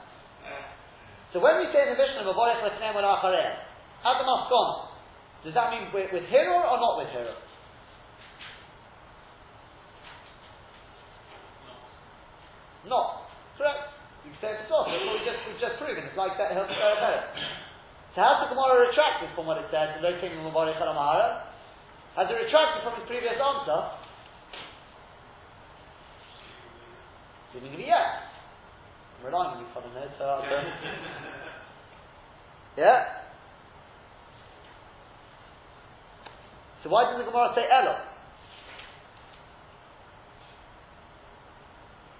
So 1.30 1.44
when 1.44 1.60
we 1.60 1.68
say 1.70 1.86
in 1.86 1.94
the 1.94 1.98
Mishnah, 2.00 2.24
Mavarech 2.24 2.64
Lechem 2.64 2.96
Achareh, 2.96 3.52
at 4.00 4.16
the 4.16 4.26
Maskon, 4.26 4.68
does 5.44 5.54
that 5.54 5.70
mean 5.70 5.92
with, 5.92 6.10
with 6.10 6.24
hero 6.32 6.56
or 6.56 6.80
not 6.80 6.98
with 6.98 7.12
hero? 7.12 7.36
Not. 12.88 13.25
Correct. 14.46 14.62
You 14.62 14.62
can 14.62 14.62
say 14.62 14.62
it's 14.62 14.70
source. 14.70 14.86
That's 14.86 15.02
what 15.02 15.18
we 15.18 15.26
just, 15.26 15.40
we've 15.50 15.58
just 15.58 15.76
proven. 15.82 16.06
It's 16.06 16.14
like 16.18 16.38
that 16.38 16.54
Hilchot 16.54 16.78
uh, 16.78 17.02
Eretz 17.02 17.26
So 18.14 18.22
how's 18.22 18.46
the 18.46 18.54
Gemara 18.54 18.86
retracted 18.86 19.34
from 19.34 19.46
what 19.50 19.58
it 19.58 19.66
said? 19.74 19.98
Lo 20.02 20.14
King 20.22 20.38
Mubarak 20.46 20.78
Halamahara? 20.78 21.50
Has 22.14 22.30
it 22.30 22.38
retracted 22.38 22.86
from 22.86 22.94
its 23.02 23.10
previous 23.10 23.34
answer? 23.34 23.90
Seemingly 27.52 27.90
yes. 27.90 28.22
I'm 29.18 29.26
relying 29.26 29.58
on 29.58 29.60
you 29.60 29.68
for 29.74 29.82
the 29.82 29.88
minute, 29.90 30.14
so 30.18 30.24
I'll 30.24 30.44
Yeah? 32.78 33.04
So 36.84 36.90
why 36.90 37.10
does 37.10 37.18
the 37.18 37.24
Gemara 37.26 37.50
say 37.56 37.64
Elo? 37.66 38.15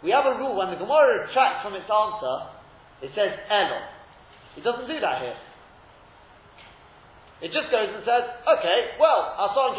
We 0.07 0.15
have 0.15 0.23
a 0.23 0.39
rule 0.39 0.55
when 0.55 0.71
the 0.71 0.79
Gemara 0.79 1.27
retracts 1.27 1.67
from 1.67 1.75
its 1.75 1.91
answer, 1.91 2.35
it 3.03 3.11
says 3.19 3.35
Elo. 3.51 3.83
It 4.55 4.63
doesn't 4.63 4.87
do 4.87 5.03
that 5.03 5.19
here. 5.19 5.35
It 7.43 7.51
just 7.51 7.75
goes 7.75 7.91
and 7.91 8.07
says, 8.07 8.23
okay, 8.47 8.79
well, 9.03 9.35
Asan 9.35 9.75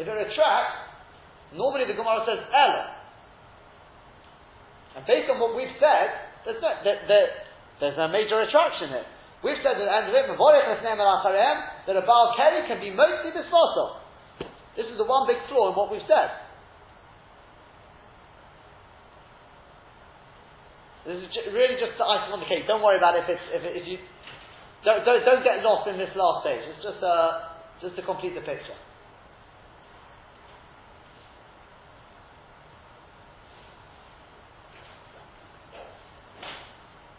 If 0.00 0.08
it 0.08 0.16
retracts, 0.16 0.76
normally 1.52 1.84
the 1.84 1.92
Gemara 2.00 2.24
says 2.24 2.40
Elo. 2.48 2.84
And 4.96 5.04
based 5.04 5.28
on 5.28 5.36
what 5.36 5.52
we've 5.52 5.76
said, 5.76 6.48
There's 6.48 6.64
no, 6.64 6.72
there, 6.80 7.04
there, 7.04 7.28
there's 7.76 8.00
major 8.08 8.40
attraction 8.40 8.88
here. 8.88 9.08
We've 9.44 9.60
said 9.60 9.76
at 9.76 9.84
the 9.84 9.92
end 9.92 10.08
of 10.08 10.16
it, 10.16 10.32
that 10.32 11.92
a 11.92 12.04
Baal 12.08 12.32
Keri 12.40 12.64
can 12.72 12.80
be 12.80 12.88
mostly 12.88 13.36
disposal. 13.36 14.00
This 14.80 14.88
is 14.88 14.96
the 14.96 15.04
one 15.04 15.28
big 15.28 15.44
flaw 15.52 15.68
in 15.68 15.76
what 15.76 15.92
we've 15.92 16.08
said. 16.08 16.43
This 21.04 21.20
is 21.20 21.28
really 21.52 21.76
just 21.76 22.00
the 22.00 22.04
icing 22.04 22.32
on 22.32 22.40
the 22.40 22.48
cake. 22.48 22.64
Don't 22.64 22.80
worry 22.80 22.96
about 22.96 23.12
it 23.12 23.28
if, 23.28 23.36
it's, 23.36 23.46
if, 23.52 23.62
it, 23.62 23.72
if 23.76 23.84
you 23.84 23.98
don't, 24.84 25.04
don't, 25.04 25.20
don't 25.24 25.44
get 25.44 25.60
lost 25.60 25.84
in 25.88 26.00
this 26.00 26.08
last 26.16 26.44
stage. 26.44 26.64
It's 26.64 26.80
just 26.80 27.04
uh, 27.04 27.60
just 27.84 27.96
to 27.96 28.02
complete 28.02 28.32
the 28.32 28.40
picture. 28.40 28.76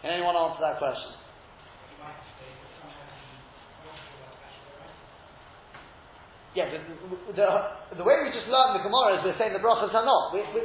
Can 0.02 0.10
anyone 0.10 0.34
answer 0.34 0.62
that 0.62 0.78
question? 0.78 1.14
Yeah, 6.54 6.72
the, 6.72 6.80
the, 7.36 7.46
the, 8.00 8.06
way 8.06 8.16
we 8.24 8.32
just 8.32 8.48
learned 8.48 8.80
the 8.80 8.84
Gemara 8.88 9.20
is 9.20 9.28
we're 9.28 9.36
saying 9.36 9.52
the 9.52 9.60
brachas 9.60 9.92
are 9.92 10.08
not. 10.08 10.32
We, 10.32 10.40
we, 10.56 10.64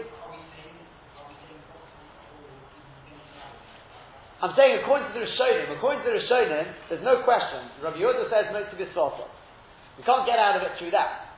I'm 4.42 4.58
saying 4.58 4.82
according 4.82 5.14
to 5.14 5.14
the 5.14 5.22
Rishonim, 5.22 5.70
according 5.78 6.02
to 6.02 6.10
the 6.10 6.18
Rishonim, 6.18 6.66
there's 6.90 7.06
no 7.06 7.22
question. 7.22 7.62
Rabbi 7.78 8.02
Yehuda 8.02 8.26
says 8.34 8.50
of 8.50 8.74
his 8.74 8.90
We 8.90 10.02
can't 10.02 10.26
get 10.26 10.42
out 10.42 10.58
of 10.58 10.66
it 10.66 10.74
through 10.82 10.90
that. 10.98 11.30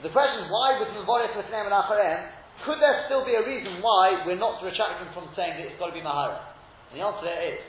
So 0.00 0.08
the 0.08 0.14
question 0.16 0.44
is 0.44 0.48
why 0.48 0.80
with 0.80 0.96
Mavorech 0.96 1.36
with 1.36 1.48
and 1.52 1.76
Acharem, 1.76 2.32
could 2.64 2.80
there 2.80 3.04
still 3.04 3.20
be 3.24 3.36
a 3.36 3.44
reason 3.44 3.84
why 3.84 4.24
we're 4.24 4.40
not 4.40 4.64
retracting 4.64 5.12
from 5.12 5.28
saying 5.36 5.60
that 5.60 5.68
it's 5.68 5.76
got 5.76 5.92
to 5.92 5.96
be 5.96 6.00
Mahara? 6.00 6.40
And 6.88 6.96
the 6.96 7.04
answer 7.04 7.28
is, 7.28 7.60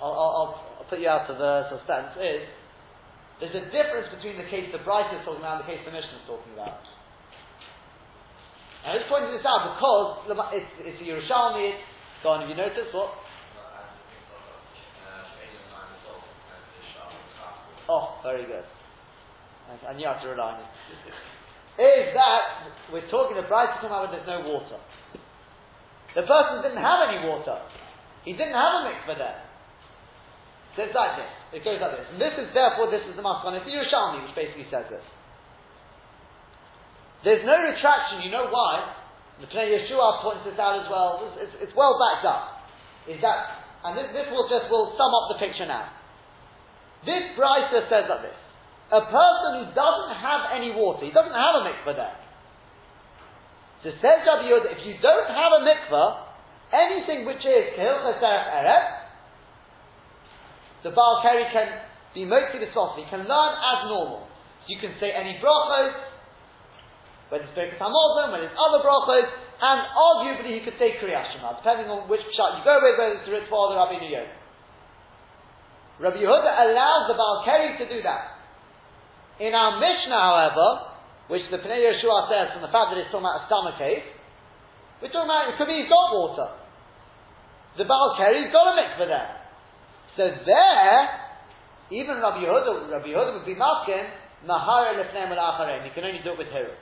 I'll, 0.00 0.16
I'll, 0.16 0.52
I'll 0.80 0.88
put 0.88 1.04
you 1.04 1.12
out 1.12 1.28
of 1.28 1.36
uh, 1.36 1.68
the 1.68 1.76
suspense, 1.76 2.16
is 2.16 2.48
there's 3.36 3.56
a 3.60 3.68
difference 3.68 4.08
between 4.16 4.40
the 4.40 4.48
case 4.48 4.72
the 4.72 4.80
Bright 4.80 5.12
is 5.12 5.20
talking 5.28 5.44
about 5.44 5.60
and 5.60 5.68
the 5.68 5.70
case 5.76 5.84
the 5.84 5.92
Mishnah 5.92 6.24
is 6.24 6.26
talking 6.26 6.56
about. 6.56 6.80
And 8.88 8.96
let's 8.96 9.04
point 9.12 9.28
this 9.28 9.44
out 9.44 9.76
because 9.76 10.24
it's, 10.56 10.72
it's 10.88 11.00
a 11.04 11.06
Yerushalmi, 11.06 11.76
on, 12.24 12.40
have 12.42 12.50
you 12.50 12.56
noticed 12.56 12.96
what? 12.96 13.27
Oh, 17.88 18.20
very 18.22 18.44
good. 18.44 18.64
I 19.68 19.92
knew 19.96 20.04
I 20.04 20.20
to 20.20 20.28
rely 20.28 20.56
on 20.56 20.60
you. 20.60 20.68
is 21.84 22.12
that 22.16 22.42
we're 22.92 23.08
talking 23.08 23.36
the 23.36 23.44
is 23.44 23.48
talking 23.48 23.88
about 23.88 24.08
when 24.08 24.12
there's 24.16 24.28
no 24.28 24.44
water. 24.44 24.80
The 26.16 26.24
person 26.24 26.64
didn't 26.64 26.80
have 26.80 27.08
any 27.08 27.24
water. 27.24 27.60
He 28.24 28.32
didn't 28.32 28.56
have 28.56 28.72
a 28.80 28.92
mikveh 28.92 29.16
there. 29.16 29.40
So 30.76 30.88
it's 30.88 30.96
like 30.96 31.20
this. 31.20 31.60
It 31.60 31.60
goes 31.64 31.80
like 31.80 32.00
this. 32.00 32.08
And 32.12 32.20
this 32.20 32.32
is 32.36 32.48
therefore 32.56 32.88
this 32.88 33.04
is 33.08 33.16
the 33.16 33.24
Maskon. 33.24 33.56
It's 33.60 33.68
the 33.68 33.76
Yerushalmi 33.76 34.24
which 34.24 34.36
basically 34.36 34.68
says 34.72 34.88
this. 34.88 35.04
There's 37.24 37.44
no 37.44 37.56
retraction, 37.56 38.22
you 38.24 38.30
know 38.30 38.46
why? 38.48 38.94
The 39.42 39.50
Pnei 39.50 39.74
Yeshua 39.74 40.22
points 40.22 40.46
this 40.46 40.54
out 40.54 40.78
as 40.80 40.86
well. 40.86 41.24
It's, 41.24 41.50
it's, 41.50 41.54
it's 41.68 41.74
well 41.74 41.98
backed 41.98 42.24
up. 42.24 42.62
Is 43.10 43.18
that 43.20 43.64
and 43.84 43.94
this, 43.94 44.10
this 44.10 44.26
will 44.30 44.46
just 44.50 44.70
will 44.70 44.94
sum 44.98 45.10
up 45.14 45.34
the 45.34 45.38
picture 45.38 45.66
now. 45.66 45.97
This 47.06 47.34
Brisa 47.38 47.86
says 47.86 48.10
like 48.10 48.22
this. 48.22 48.40
A 48.88 49.04
person 49.04 49.50
who 49.60 49.64
doesn't 49.76 50.12
have 50.16 50.48
any 50.56 50.72
water, 50.72 51.04
he 51.04 51.12
doesn't 51.12 51.36
have 51.36 51.54
a 51.60 51.62
mikveh 51.68 51.94
there. 51.94 52.18
So 53.84 53.94
says 54.00 54.24
Rabbi 54.26 54.48
Yehuda, 54.48 54.74
if 54.74 54.80
you 54.82 54.96
don't 54.98 55.28
have 55.28 55.52
a 55.54 55.62
mikveh, 55.62 56.08
anything 56.72 57.26
which 57.28 57.44
is 57.44 57.76
kehilchas 57.76 58.18
eret, 58.18 58.86
the 60.82 60.90
Baal 60.90 61.20
Keri 61.22 61.46
can 61.52 61.68
be 62.14 62.24
mostly 62.24 62.64
the 62.64 62.70
He 62.70 63.04
can 63.10 63.26
learn 63.26 63.52
as 63.60 63.78
normal. 63.90 64.26
So 64.64 64.72
you 64.72 64.80
can 64.80 64.94
say 64.98 65.12
any 65.12 65.38
brachos, 65.42 65.94
whether 67.28 67.44
it's 67.44 67.52
Birkas 67.52 67.76
Hamazon, 67.76 68.32
whether 68.32 68.46
it's 68.48 68.56
other 68.56 68.80
brachos, 68.80 69.28
and 69.60 69.78
arguably 69.92 70.54
he 70.54 70.64
could 70.64 70.78
say 70.78 70.96
Kriyas 71.02 71.34
Shema, 71.34 71.58
depending 71.60 71.90
on 71.90 72.08
which 72.08 72.22
pshat 72.32 72.58
you 72.58 72.64
go 72.64 72.78
with, 72.80 72.96
whether 72.96 73.20
it's 73.20 73.26
the 73.26 73.34
Ritva 73.36 73.52
or 73.52 73.74
the 73.74 73.76
Rabbi 73.76 74.00
Yehuda. 74.00 74.37
Rabbi 75.98 76.22
Yehuda 76.22 76.50
allows 76.70 77.10
the 77.10 77.18
Baal 77.18 77.42
Keri 77.42 77.74
to 77.78 77.86
do 77.90 77.98
that. 78.06 78.38
In 79.42 79.54
our 79.54 79.82
Mishnah, 79.82 80.14
however, 80.14 80.68
which 81.26 81.42
the 81.50 81.58
Pnei 81.58 81.82
Yeshua 81.82 82.30
says 82.30 82.54
from 82.54 82.62
the 82.62 82.70
fact 82.70 82.94
that 82.94 82.98
it's 83.02 83.10
talking 83.10 83.26
about 83.26 83.42
a 83.42 83.50
stomach 83.50 83.76
case, 83.78 84.06
we're 85.02 85.10
talking 85.10 85.30
about 85.30 85.50
it 85.50 85.58
could 85.58 85.70
be 85.70 85.82
he's 85.82 85.90
got 85.90 86.10
water. 86.14 86.54
The 87.78 87.86
Baal 87.86 88.14
Keri's 88.18 88.50
got 88.50 88.70
a 88.70 88.74
mikveh 88.74 89.06
there. 89.06 89.30
So 90.18 90.26
there, 90.26 90.98
even 91.94 92.18
Rabbi 92.18 92.42
Yehuda, 92.46 92.90
Rabbi 92.90 93.10
Yehuda 93.10 93.38
would 93.38 93.46
be 93.46 93.54
masking, 93.54 94.06
Mahara 94.46 94.94
lefnem 94.94 95.34
al 95.34 95.86
You 95.86 95.90
can 95.94 96.06
only 96.06 96.22
do 96.22 96.34
it 96.34 96.38
with 96.38 96.50
hero. 96.54 96.74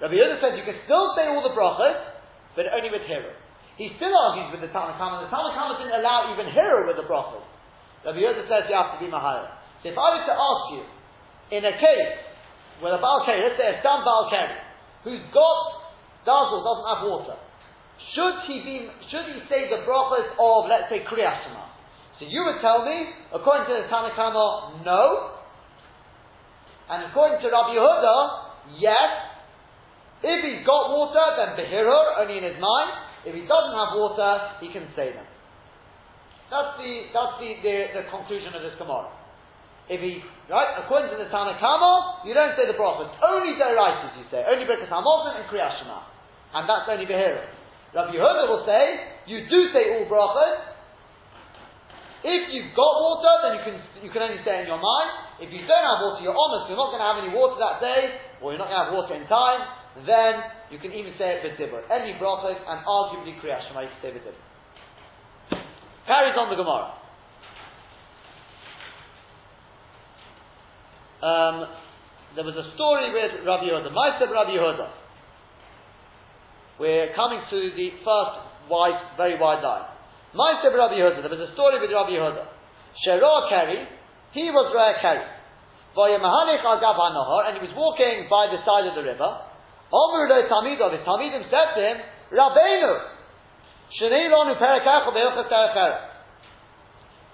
Rabbi 0.00 0.16
Yehuda 0.16 0.40
says 0.40 0.56
you 0.56 0.64
can 0.64 0.80
still 0.88 1.12
say 1.16 1.28
all 1.28 1.44
the 1.44 1.52
brachas, 1.52 2.00
but 2.56 2.64
only 2.72 2.88
with 2.88 3.04
hero. 3.04 3.32
He 3.76 3.92
still 3.96 4.12
argues 4.12 4.56
with 4.56 4.64
the 4.64 4.72
Tanna 4.72 4.96
Kamma. 4.96 5.24
The 5.24 5.32
Tanna 5.32 5.52
Kamma 5.52 5.80
didn't 5.80 5.96
allow 6.00 6.32
even 6.32 6.48
hero 6.52 6.88
with 6.88 6.96
the 6.96 7.08
brachas. 7.08 7.44
Rabbi 8.04 8.18
Yehuda 8.18 8.46
says 8.50 8.66
you 8.68 8.76
have 8.76 8.98
to 8.98 9.00
be 9.02 9.10
Mahara. 9.10 9.58
So 9.82 9.90
if 9.90 9.96
I 9.98 10.06
were 10.14 10.26
to 10.26 10.36
ask 10.36 10.64
you, 10.74 10.82
in 11.54 11.62
a 11.64 11.74
case 11.78 12.12
where 12.80 12.94
a 12.94 13.00
Baal 13.00 13.22
Keri, 13.26 13.42
let's 13.46 13.58
say 13.58 13.68
a 13.68 13.76
Stam 13.80 14.02
Baal 14.02 14.30
Keri, 14.30 14.58
who's 15.06 15.22
got 15.30 15.58
dazzle, 16.26 16.62
doesn't 16.62 16.88
have 16.88 17.02
water, 17.06 17.36
should 18.14 18.36
he 18.46 18.62
be, 18.66 18.76
should 19.10 19.26
he 19.30 19.38
say 19.46 19.70
the 19.70 19.86
brachas 19.86 20.34
of, 20.38 20.66
let's 20.66 20.90
say, 20.90 21.06
Kriyas 21.06 21.62
so 22.22 22.30
you 22.30 22.46
would 22.46 22.62
tell 22.62 22.86
me, 22.86 23.10
according 23.34 23.66
to 23.66 23.82
the 23.82 23.90
Tanna 23.90 24.14
Kamma, 24.14 24.86
no. 24.86 25.34
And 26.86 27.10
according 27.10 27.42
to 27.42 27.50
Rabbi 27.50 27.74
Yehuda, 27.74 28.16
yes. 28.78 29.10
If 30.22 30.38
he's 30.46 30.62
got 30.62 30.94
water, 30.94 31.18
then 31.34 31.58
behirur, 31.58 32.22
only 32.22 32.38
in 32.38 32.44
his 32.46 32.62
mind. 32.62 32.90
If 33.26 33.34
he 33.34 33.42
doesn't 33.42 33.74
have 33.74 33.98
water, 33.98 34.54
he 34.62 34.70
can 34.70 34.86
say 34.94 35.10
them. 35.10 35.26
That's 36.52 36.76
the 36.76 37.08
that's 37.16 37.40
the, 37.40 37.50
the, 37.64 37.74
the 37.96 38.02
conclusion 38.12 38.52
of 38.52 38.60
this 38.60 38.76
Gemara. 38.76 39.08
If 39.88 40.04
he 40.04 40.20
right, 40.52 40.84
according 40.84 41.08
to 41.16 41.18
the 41.18 41.32
Tanna 41.32 41.56
Kamma, 41.56 42.28
you 42.28 42.36
don't 42.36 42.52
say 42.60 42.68
the 42.68 42.76
prophets. 42.76 43.16
Only 43.24 43.56
Deritis 43.56 44.20
you 44.20 44.28
say. 44.28 44.44
Only 44.44 44.68
Birkas 44.68 44.92
Hamazon 44.92 45.40
and 45.40 45.48
Kriyas 45.48 45.80
Shema. 45.80 46.12
And 46.52 46.68
that's 46.68 46.84
only 46.84 47.08
behirur. 47.08 47.48
Rabbi 47.96 48.12
Yehuda 48.12 48.44
will 48.52 48.64
say, 48.68 48.84
you 49.24 49.48
do 49.48 49.72
say 49.72 49.96
all 49.96 50.04
brachas, 50.04 50.76
if 52.22 52.52
you've 52.52 52.76
got 52.76 52.92
water, 53.00 53.32
then 53.42 53.52
you 53.56 53.62
can 53.64 53.76
you 54.04 54.10
can 54.12 54.22
only 54.22 54.44
say 54.44 54.60
in 54.62 54.68
your 54.68 54.78
mind. 54.78 55.40
If 55.40 55.48
you 55.48 55.64
don't 55.64 55.86
have 55.88 56.04
water, 56.04 56.20
you're 56.20 56.36
honest, 56.36 56.68
you're 56.68 56.78
not 56.78 56.92
going 56.92 57.02
to 57.02 57.08
have 57.08 57.18
any 57.24 57.32
water 57.32 57.56
that 57.58 57.80
day, 57.80 58.20
or 58.44 58.52
you're 58.52 58.60
not 58.60 58.68
going 58.68 58.78
to 58.78 58.84
have 58.86 58.94
water 58.94 59.16
in 59.16 59.24
time, 59.26 59.60
then 60.04 60.32
you 60.68 60.78
can 60.78 60.92
even 60.92 61.16
say 61.16 61.40
it 61.40 61.42
b'dibur. 61.42 61.82
Any 61.88 62.14
brachos 62.20 62.60
and 62.60 62.84
arguably 62.84 63.40
kriyas 63.40 63.64
shema, 63.66 63.88
you 63.88 63.90
can 63.96 64.00
say 64.04 64.12
b'dibur. 64.14 64.51
Carries 66.06 66.34
on 66.34 66.50
the 66.50 66.56
Gemara. 66.58 66.98
Um, 71.22 71.56
there 72.34 72.42
was 72.42 72.58
a 72.58 72.66
story 72.74 73.14
with 73.14 73.46
Rabbi 73.46 73.70
Yehuda, 73.70 73.94
Ma'aser 73.94 74.26
Rabbi 74.26 74.58
Yehuda. 74.58 74.88
We're 76.82 77.14
coming 77.14 77.38
to 77.46 77.58
the 77.78 77.88
first 78.02 78.34
wide, 78.66 78.98
very 79.14 79.38
wide 79.38 79.62
line. 79.62 79.86
Ma'aser 80.34 80.74
Rabbi 80.74 80.98
Yehuda. 80.98 81.22
There 81.22 81.30
was 81.30 81.46
a 81.46 81.54
story 81.54 81.78
with 81.78 81.94
Rabbi 81.94 82.18
Yehuda. 82.18 82.42
Shera 83.06 83.46
Keri, 83.46 83.86
he 84.34 84.50
was 84.50 84.66
Ra 84.74 84.98
Keri. 84.98 85.22
Vayamahanich 85.94 86.64
al 86.66 86.80
Gav 86.82 86.98
and 86.98 87.54
he 87.54 87.62
was 87.62 87.74
walking 87.78 88.26
by 88.26 88.50
the 88.50 88.58
side 88.66 88.90
of 88.90 88.98
the 88.98 89.06
river. 89.06 89.30
Omer 89.92 90.24
lo 90.26 90.38
Talmidov, 90.50 90.90
his 90.96 91.04
Talmidim 91.06 91.46
said 91.52 91.76
to 91.76 91.80
him, 91.84 91.96
Rabbeinu, 92.32 93.21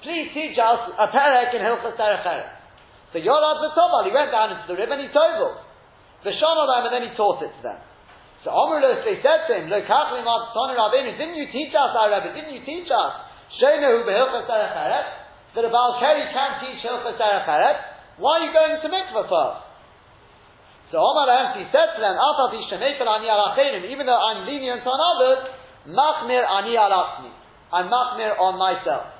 Please 0.04 0.28
teach 0.36 0.52
us 0.60 0.80
a 1.00 1.08
perek 1.08 1.56
in 1.56 1.64
Hilchas 1.64 1.96
Derech 1.96 2.44
So 3.12 3.18
Yorad 3.18 3.56
v'Tobal, 3.64 4.04
he 4.04 4.12
went 4.12 4.28
down 4.28 4.52
into 4.52 4.68
the 4.68 4.76
river 4.76 4.92
and 4.92 5.08
he 5.08 5.08
told 5.08 5.56
The 6.24 6.30
Shonodam, 6.36 6.92
and 6.92 6.92
then 6.92 7.08
he 7.08 7.16
taught 7.16 7.40
it 7.40 7.48
to 7.56 7.62
them. 7.64 7.80
So 8.44 8.52
Amrullah, 8.52 9.00
they 9.00 9.16
said 9.24 9.48
to 9.48 9.52
him, 9.56 9.72
didn't 9.72 11.36
you 11.40 11.48
teach 11.48 11.72
us, 11.72 11.90
our 11.96 12.12
Rebbe, 12.12 12.36
didn't 12.36 12.52
you 12.52 12.60
teach 12.68 12.92
us, 12.92 13.12
Shenahu 13.56 14.04
behilchas 14.04 14.44
eh? 14.44 15.04
that 15.56 15.64
a 15.64 15.70
Baal 15.72 15.96
Keri 15.98 16.28
can 16.36 16.60
teach 16.60 16.84
hilchas 16.84 17.16
eh? 17.16 17.74
Why 18.20 18.38
are 18.38 18.44
you 18.44 18.52
going 18.52 18.76
to 18.82 18.88
mikvah 18.92 19.24
first? 19.24 19.64
So 20.92 21.00
Omar 21.00 21.56
he 21.56 21.64
said 21.72 21.96
to 21.96 22.00
them, 22.00 22.16
even 23.88 24.06
though 24.06 24.20
I'm 24.20 24.46
lenient 24.46 24.86
on 24.86 25.00
others, 25.16 25.57
machmir 25.88 26.44
ani 26.44 26.76
alatzmi. 26.76 27.30
I'm 27.72 27.88
machmir 27.88 28.38
on 28.38 28.58
myself. 28.58 29.17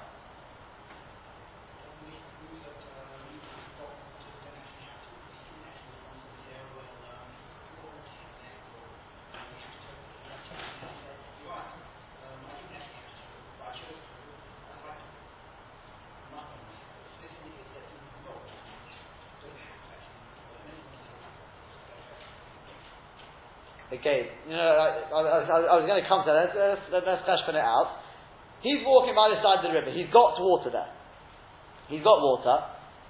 Again, 24.08 24.24
you 24.48 24.56
know, 24.56 24.64
I, 24.64 24.88
I, 25.12 25.20
I, 25.44 25.58
I 25.68 25.74
was 25.76 25.84
going 25.84 26.00
to 26.00 26.08
come 26.08 26.24
to 26.24 26.32
that. 26.32 26.56
Let's, 26.56 26.80
let's, 26.88 27.04
let's 27.28 27.44
it 27.52 27.60
out. 27.60 28.00
He's 28.64 28.80
walking 28.82 29.14
by 29.14 29.30
the 29.30 29.38
side 29.44 29.60
of 29.62 29.64
the 29.68 29.74
river. 29.76 29.92
He's 29.92 30.10
got 30.10 30.40
water 30.40 30.72
there. 30.72 30.90
He's 31.92 32.02
got 32.02 32.18
water. 32.18 32.58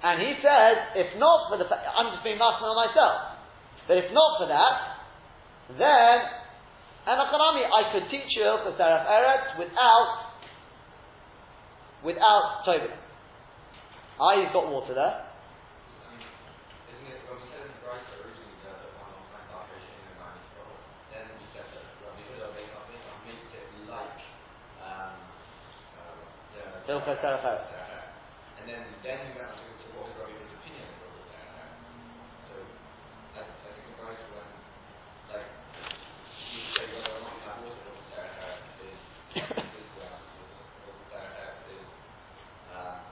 And 0.03 0.21
he 0.21 0.35
says, 0.39 0.75
if 0.95 1.19
not 1.19 1.49
for 1.49 1.57
the 1.57 1.67
fact, 1.67 1.83
I'm 1.87 2.11
just 2.13 2.23
being 2.23 2.37
master 2.37 2.67
on 2.67 2.77
myself. 2.77 3.39
But 3.87 3.97
if 3.97 4.07
not 4.13 4.29
for 4.39 4.47
that, 4.47 4.75
then, 5.75 6.17
and 7.09 7.17
I 7.17 7.81
could 7.91 8.11
teach 8.11 8.29
you 8.37 8.43
Hilchas 8.43 8.77
Derech 8.77 9.07
Eretz 9.07 9.57
without, 9.57 10.09
without 12.05 12.63
Tobin. 12.63 12.95
Ah, 14.19 14.37
he's 14.37 14.53
got 14.53 14.69
water 14.69 14.93
there. 14.93 15.28
Hilchas 26.89 27.21
Derech 27.21 27.45
Eretz. 27.45 27.69
And 28.57 28.65
then, 28.65 28.81
then 29.05 29.21
you 29.29 29.37
have 29.37 29.53
to, 29.53 29.61
to 29.61 29.87
what 29.93 30.09
is 30.09 30.17
Rabbi 30.17 30.33
Yehuda's 30.33 30.57
opinion 30.57 30.89
of 30.89 30.97
Hilchas 31.05 31.29
Derech 31.29 31.69
So, 32.49 32.55
I, 33.37 33.45
I 33.45 33.69
think 33.77 33.93
it 33.93 34.25
when, 34.33 34.49
like, 35.29 35.53
you 36.49 36.65
say 36.73 36.89
whether 36.89 37.13
or 37.13 37.21
not 37.29 37.37
you 37.37 37.45
water 37.45 37.77
Hilchas 37.85 38.09
Derech 38.09 38.73
is, 38.89 39.01
is, 39.77 39.89
well, 40.01 40.17
Hilchas 40.17 41.05
Derech 41.13 41.61
is, 41.77 41.89
uh, 42.73 43.05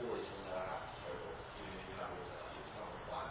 always 0.00 0.24
will 0.24 0.48
never 0.48 0.64
have 0.64 0.88
to 0.88 0.96
total, 1.04 1.36
even 1.60 1.76
if 1.76 1.84
you 1.84 2.00
have 2.00 2.08
water, 2.16 2.48
it's 2.48 2.72
not 2.80 2.96
a. 3.12 3.28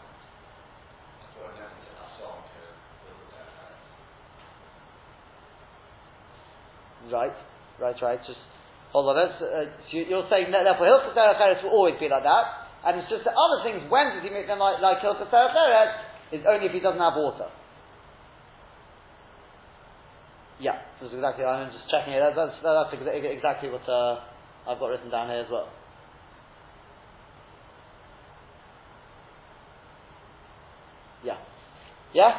That's 1.26 1.34
what 1.42 1.58
I 1.58 1.66
meant 1.66 1.74
with 1.74 1.90
a 1.90 2.08
song 2.22 2.46
to 2.46 2.62
Hilchas 3.02 3.34
Derech 3.34 3.66
Right, 7.10 7.38
right, 7.82 7.98
right. 7.98 8.22
Just 8.30 8.47
Hold 8.98 9.14
on, 9.14 9.30
uh, 9.30 9.70
you're 9.94 10.26
saying 10.26 10.50
that 10.50 10.66
therefore 10.66 10.90
Hilchas 10.90 11.14
Derech 11.14 11.62
will 11.62 11.70
always 11.70 12.02
be 12.02 12.10
like 12.10 12.26
that, 12.26 12.46
and 12.82 12.98
it's 12.98 13.06
just 13.14 13.30
that 13.30 13.38
other 13.38 13.62
things, 13.62 13.86
when 13.94 14.10
does 14.18 14.26
he 14.26 14.34
make 14.34 14.50
them 14.50 14.58
like, 14.58 14.82
like 14.82 15.06
Hilchas 15.06 15.30
Derech 15.30 16.34
is 16.34 16.42
only 16.50 16.66
if 16.66 16.74
he 16.74 16.82
doesn't 16.82 16.98
have 16.98 17.14
water. 17.14 17.46
Yeah, 20.58 20.82
that's 20.98 21.14
exactly, 21.14 21.46
I'm 21.46 21.70
just 21.70 21.86
checking 21.94 22.18
it, 22.18 22.26
that's, 22.26 22.58
that's, 22.58 22.90
exactly 22.90 23.70
what 23.70 23.86
uh, 23.86 24.26
I've 24.66 24.82
got 24.82 24.90
written 24.90 25.14
down 25.14 25.30
here 25.30 25.46
as 25.46 25.52
well. 25.54 25.70
Yeah. 31.22 31.38
Yeah? 32.18 32.34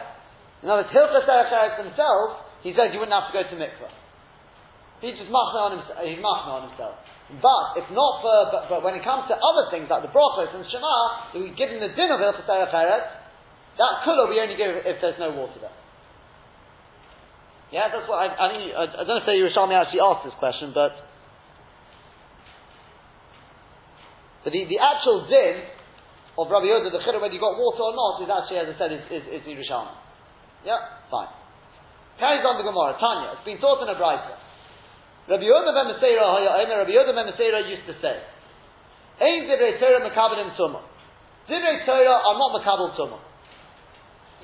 In 0.67 0.71
other 0.75 0.83
words, 0.83 0.91
Hilchas 0.91 1.23
Derech 1.23 1.79
themselves, 1.79 2.43
he 2.67 2.75
says 2.75 2.91
you 2.91 2.99
wouldn't 2.99 3.15
have 3.15 3.31
to 3.31 3.39
go 3.39 3.47
to 3.47 3.55
mikvah. 3.55 3.95
He's 5.01 5.15
just 5.15 5.31
machna 5.31 5.71
on 5.71 5.73
himself. 5.79 5.99
He's 6.03 6.19
machna 6.19 6.51
on 6.59 6.63
himself. 6.71 6.95
But 7.29 7.77
if 7.77 7.87
not 7.93 8.25
for, 8.25 8.37
but, 8.49 8.63
but, 8.73 8.81
when 8.81 8.97
it 8.97 9.05
comes 9.05 9.29
to 9.29 9.37
other 9.37 9.69
things 9.69 9.87
like 9.93 10.01
the 10.01 10.09
brachos 10.09 10.49
and 10.49 10.65
Shema, 10.65 11.37
we 11.37 11.53
give 11.53 11.69
him 11.69 11.85
the 11.85 11.93
din 11.93 12.09
of 12.09 12.25
Hilchas 12.25 12.49
that 13.79 14.03
kula 14.03 14.27
we 14.27 14.43
only 14.43 14.59
give 14.59 14.75
if 14.83 14.99
there's 14.99 15.21
no 15.23 15.31
water 15.31 15.61
there. 15.63 15.79
Yeah, 17.71 17.93
that's 17.93 18.09
what 18.11 18.19
I, 18.19 18.27
I 18.35 18.47
think. 18.51 18.75
I, 18.75 18.85
I 18.91 19.03
don't 19.07 19.21
know 19.21 19.23
if 19.23 19.29
the 19.29 19.39
Yerushalmi 19.39 19.77
actually 19.77 20.03
asked 20.03 20.25
this 20.27 20.35
question, 20.41 20.73
but 20.75 20.97
but 24.43 24.51
the, 24.51 24.67
the 24.67 24.81
actual 24.83 25.29
din 25.31 25.69
of 26.41 26.51
Rabbi 26.51 26.67
Yoda, 26.67 26.91
the 26.91 26.99
chiddush 27.05 27.23
whether 27.23 27.35
you 27.35 27.43
got 27.43 27.55
water 27.55 27.87
or 27.87 27.95
not, 27.95 28.25
is 28.25 28.31
actually, 28.31 28.59
as 28.65 28.69
I 28.73 28.77
said, 28.81 28.91
is, 28.91 29.05
is, 29.13 29.25
is 29.31 29.43
Yerushalmi. 29.47 29.95
Yeah, 30.67 30.81
fine. 31.13 31.31
Carries 32.19 32.43
on 32.43 32.59
the 32.59 32.67
Gemara. 32.67 32.99
Tanya, 32.99 33.39
it's 33.39 33.47
been 33.47 33.63
taught 33.63 33.79
in 33.85 33.89
a 33.93 33.95
brayta. 33.95 34.48
Rabbi 35.29 35.45
Yehuda 35.45 35.77
ben 35.77 35.93
Rabbi 35.93 36.93
Yehuda 36.93 37.13
ben 37.13 37.29
used 37.69 37.85
to 37.85 37.95
say, 38.01 38.17
Ein 39.21 39.45
divrei 39.45 39.77
Torah 39.77 40.01
mekabelim 40.01 40.57
tumah. 40.57 40.81
Divrei 41.45 41.85
Torah 41.85 42.25
are 42.25 42.37
not 42.41 42.57
mekabel 42.57 42.97
tumah. 42.97 43.21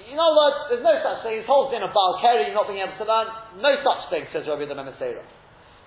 You 0.05 0.13
know 0.13 0.33
what? 0.37 0.69
There's 0.69 0.85
no 0.85 0.93
such 1.01 1.25
thing. 1.25 1.41
This 1.41 1.49
whole 1.49 1.73
thing 1.73 1.81
of 1.81 1.89
Baal 1.97 2.21
Keri 2.21 2.53
not 2.53 2.69
being 2.69 2.85
able 2.85 3.01
to 3.01 3.07
learn, 3.09 3.33
no 3.65 3.73
such 3.81 4.13
thing, 4.13 4.29
says 4.29 4.45
Rabbi 4.45 4.69
Yehuda 4.69 4.77
ben 4.77 4.93
Meseira. 4.93 5.25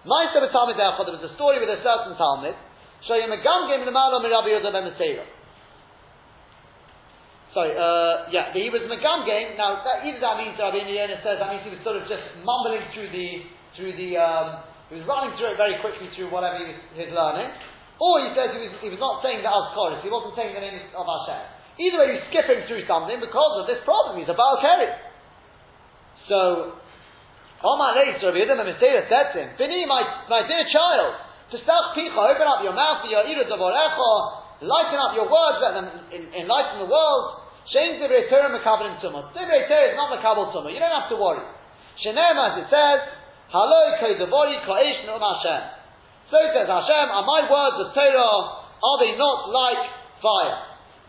Ma'aseh 0.01 0.41
b'talmid 0.49 0.81
there 0.81 0.97
was 0.97 1.29
a 1.29 1.33
story 1.37 1.61
with 1.61 1.69
a 1.69 1.77
certain 1.85 2.17
Talmud, 2.17 2.57
showing 3.05 3.29
a 3.29 3.37
gam 3.37 3.69
game 3.69 3.85
in 3.85 3.93
Rabbi 3.93 4.49
Yehuda 4.49 4.73
ben 4.73 4.89
Meseira. 4.89 5.29
Sorry, 7.53 7.73
uh, 7.77 8.33
yeah, 8.33 8.49
he 8.53 8.69
was 8.73 8.81
Megam 8.89 9.29
game. 9.29 9.57
Now, 9.61 9.81
that, 9.85 10.05
either 10.09 10.21
that 10.25 10.41
means 10.41 10.57
Rabbi 10.57 10.81
Yehuda 10.81 11.21
says 11.21 11.37
that 11.37 11.53
means 11.53 11.69
he 11.69 11.73
was 11.77 11.81
sort 11.85 12.01
of 12.01 12.09
just 12.09 12.25
mumbling 12.41 12.81
through 12.97 13.13
the 13.13 13.29
through 13.77 13.93
the 13.93 14.17
um, 14.17 14.65
he 14.87 14.99
was 14.99 15.05
running 15.07 15.35
through 15.35 15.53
it 15.53 15.59
very 15.59 15.75
quickly 15.83 16.07
through 16.15 16.31
whatever 16.31 16.63
he 16.63 16.71
was, 16.71 16.79
was 16.95 17.11
learning. 17.11 17.49
Or 17.97 18.21
he 18.21 18.29
says 18.37 18.53
he 18.53 18.61
was, 18.61 18.73
he 18.79 18.89
was 18.93 19.01
not 19.01 19.25
saying 19.25 19.41
the 19.41 19.49
Azkoris, 19.49 20.05
he 20.05 20.11
wasn't 20.13 20.37
saying 20.37 20.53
the 20.53 20.63
name 20.63 20.79
of 20.93 21.05
Hashem. 21.05 21.57
Either 21.77 21.97
way, 22.01 22.07
he's 22.17 22.25
skipping 22.33 22.65
through 22.65 22.85
something 22.89 23.21
because 23.21 23.53
of 23.61 23.65
this 23.69 23.81
problem. 23.85 24.17
He's 24.17 24.29
a 24.29 24.37
Baal 24.37 24.57
Keri. 24.57 24.89
So, 26.25 26.39
Omar 27.61 27.97
Reis, 27.97 28.17
Rabbi 28.21 28.37
Yehuda 28.37 28.57
Memisera 28.57 29.05
said 29.09 29.33
to 29.33 29.37
him, 29.45 29.49
Bini, 29.57 29.85
my, 29.85 30.01
my 30.29 30.41
dear 30.45 30.65
child, 30.73 31.21
Testach 31.53 31.93
Picha, 31.93 32.17
open 32.17 32.45
up 32.49 32.65
your 32.65 32.73
mouth, 32.73 33.05
for 33.05 33.09
your 33.09 33.23
Davorecha, 33.23 34.11
lighten 34.61 34.99
up 34.99 35.13
your 35.13 35.29
words, 35.29 35.57
let 35.61 35.73
them 35.77 35.87
enlighten 36.33 36.81
the 36.81 36.89
world. 36.89 37.47
Shein 37.71 37.99
Divrei 37.99 38.29
Torah 38.31 38.49
Mekabel 38.49 38.97
Tumah. 39.03 39.35
Divrei 39.35 39.67
Torah 39.67 39.91
is 39.91 39.95
not 39.95 40.11
Mekabel 40.11 40.55
Tumah. 40.55 40.73
You 40.73 40.79
don't 40.79 40.93
have 40.93 41.09
to 41.11 41.17
worry. 41.19 41.43
Shenem, 41.99 42.35
as 42.35 42.63
it 42.63 42.67
says, 42.71 42.99
Haloi 43.53 43.99
koidavori 44.03 44.59
koish 44.67 45.07
nu'um 45.07 45.23
Hashem. 45.23 45.61
So 46.27 46.37
says 46.51 46.67
Hashem, 46.67 47.07
are 47.07 47.23
my 47.23 47.47
words 47.47 47.87
of 47.87 47.95
Torah, 47.95 48.35
are 48.83 48.97
they 48.99 49.15
not 49.15 49.47
like 49.47 49.83
fire? 50.19 50.59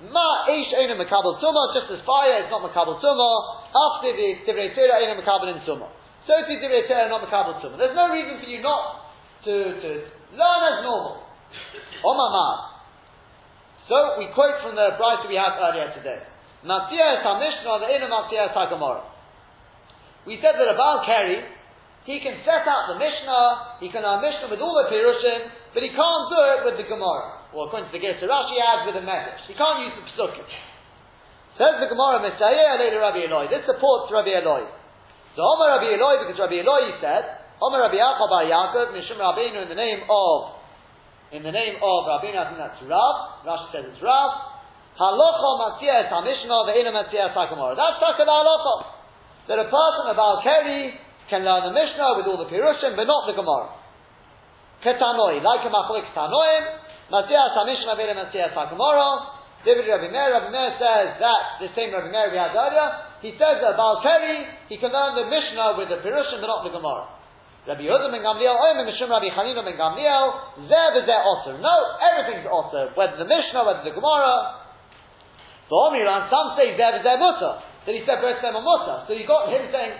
Ma 0.06 0.46
ish 0.46 0.70
ena 0.78 0.94
makabel 0.94 1.42
tumah, 1.42 1.74
just 1.74 1.90
as 1.90 2.00
fire 2.06 2.46
is 2.46 2.50
not 2.54 2.62
makabel 2.62 3.02
tumah, 3.02 3.66
after 3.74 4.14
the 4.14 4.28
divrei 4.46 4.70
Torah 4.78 5.02
ena 5.02 5.18
makabel 5.18 5.50
in 5.50 5.58
tumah. 5.66 5.90
So 6.30 6.38
is 6.38 6.46
divrei 6.46 6.86
Torah 6.86 7.10
not 7.10 7.26
makabel 7.26 7.58
tumah. 7.58 7.78
There's 7.78 7.98
no 7.98 8.14
reason 8.14 8.38
for 8.38 8.46
you 8.46 8.62
not 8.62 9.10
to, 9.42 9.54
to 9.74 9.90
learn 10.38 10.62
as 10.70 10.86
normal. 10.86 11.26
Omamad. 12.06 12.58
So 13.88 14.20
we 14.22 14.30
quote 14.36 14.62
from 14.62 14.76
the 14.76 14.94
Bryce 14.94 15.26
we 15.26 15.34
had 15.34 15.58
earlier 15.58 15.90
today. 15.96 16.22
Matzia 16.62 17.18
is 17.18 17.24
Mishnah, 17.24 17.82
the 17.82 17.88
inner 17.90 18.06
Matzia 18.06 18.46
is 18.46 19.02
We 20.26 20.38
said 20.42 20.54
that 20.54 20.68
a 20.68 20.76
Baal 20.76 21.02
Keri, 21.06 21.42
he 22.08 22.24
can 22.24 22.40
set 22.40 22.64
out 22.64 22.88
the 22.88 22.96
Mishnah, 22.96 23.84
he 23.84 23.92
can 23.92 24.00
have 24.00 24.24
Mishnah 24.24 24.48
with 24.48 24.64
all 24.64 24.72
the 24.80 24.88
Pirushim, 24.88 25.52
but 25.76 25.84
he 25.84 25.92
can't 25.92 26.24
do 26.32 26.40
it 26.56 26.60
with 26.64 26.76
the 26.80 26.88
Gemara. 26.88 27.52
Or 27.52 27.68
according 27.68 27.92
to 27.92 27.94
the 27.94 28.00
Gemara, 28.00 28.24
Rashi 28.24 28.56
adds 28.56 28.88
with 28.88 28.96
the 28.96 29.04
Medrash. 29.04 29.44
He 29.44 29.52
can't 29.52 29.84
use 29.84 29.92
the 29.92 30.08
Psukim. 30.16 30.48
Says 31.60 31.76
the 31.84 31.92
Gemara, 31.92 32.24
Messiah 32.24 32.80
later 32.80 33.04
Rabbi 33.04 33.28
Eloi. 33.28 33.52
This 33.52 33.60
supports 33.68 34.08
Rabbi 34.08 34.32
Eloi. 34.40 34.64
So 35.36 35.44
Omer 35.44 35.68
Rabbi 35.76 36.00
Eloi, 36.00 36.24
because 36.24 36.40
Rabbi 36.40 36.64
Eloi 36.64 36.96
said, 37.04 37.44
Omer 37.60 37.76
Rabbi 37.76 38.00
Yaakov 38.00 38.32
Yaakov, 38.40 38.96
Mishum 38.96 39.20
Rabbeinu 39.20 39.68
in 39.68 39.68
the 39.68 39.76
name 39.76 40.08
of, 40.08 40.64
in 41.36 41.44
the 41.44 41.52
name 41.52 41.76
of 41.76 41.98
Rabbeinu, 42.08 42.40
I 42.40 42.44
think 42.48 42.56
that's 42.56 42.80
Rav. 42.88 43.44
Rashi 43.44 43.68
says 43.68 43.84
it's 43.84 44.00
Rav. 44.00 44.56
Halacha 44.96 45.50
Matzia 45.60 46.08
HaMishnah, 46.08 46.72
Ve'inu 46.72 46.88
Matzia 46.88 47.36
HaKamara. 47.36 47.76
That's 47.76 48.00
Taka 48.00 48.24
Halacha. 48.24 48.96
That 49.52 49.60
a 49.60 49.68
person 49.68 50.08
about 50.08 50.40
Keri 50.40 51.04
can 51.28 51.44
learn 51.44 51.68
the 51.68 51.74
Mishnah 51.76 52.16
with 52.16 52.26
all 52.26 52.40
the 52.40 52.48
Pirushim, 52.48 52.96
but 52.96 53.04
not 53.04 53.28
the 53.28 53.36
Gemara. 53.36 53.68
Ketanoi, 54.84 55.44
like 55.44 55.62
a 55.64 55.70
Machlik 55.70 56.08
Tanoim, 56.16 56.64
Matias 57.12 57.52
HaMishnah 57.56 57.96
Veda 57.96 58.14
Matias 58.16 58.52
HaGemara, 58.52 59.38
David 59.64 59.90
Rabbi 59.90 60.08
Meir, 60.08 60.30
Rabbi 60.32 60.50
Meir 60.54 60.70
says 60.78 61.18
that, 61.18 61.42
the 61.58 61.68
same 61.74 61.90
Rabbi 61.90 62.08
Meir 62.14 62.30
we 62.30 62.38
had 62.38 62.54
earlier, 62.54 62.88
he 63.20 63.34
says 63.34 63.58
that 63.58 63.74
Baal 63.74 63.98
Keri, 64.00 64.46
he 64.70 64.78
can 64.78 64.94
learn 64.94 65.18
the 65.18 65.26
Mishnah 65.26 65.74
with 65.76 65.90
the 65.90 65.98
Pirushim, 65.98 66.38
but 66.38 66.46
not 66.46 66.62
the 66.62 66.70
Gemara. 66.70 67.10
Rabbi 67.66 67.84
Yehuda 67.84 68.08
ben 68.14 68.22
Gamliel, 68.22 68.54
Oyim 68.54 68.86
Mishum 68.86 69.10
Rabbi 69.10 69.28
Chanina 69.34 69.60
ben 69.66 69.76
Gamliel, 69.76 70.26
Zeh 70.70 70.88
v'zeh 70.94 71.20
also. 71.26 71.58
No, 71.58 71.74
everything's 72.00 72.46
also, 72.46 72.94
whether 72.94 73.18
the 73.18 73.28
Mishnah, 73.28 73.66
whether 73.66 73.84
the 73.84 73.92
Gemara. 73.92 74.62
The 75.68 75.76
Omiran, 75.76 76.30
some 76.30 76.56
say 76.56 76.78
Zeh 76.78 77.02
v'zeh 77.02 77.18
Mutter, 77.18 77.60
that 77.84 77.92
he 77.92 78.06
separates 78.06 78.40
them 78.40 78.56
a 78.56 78.62
Mutter. 78.62 79.04
So 79.04 79.12
you 79.12 79.26
got 79.26 79.52
him 79.52 79.68
saying, 79.68 79.92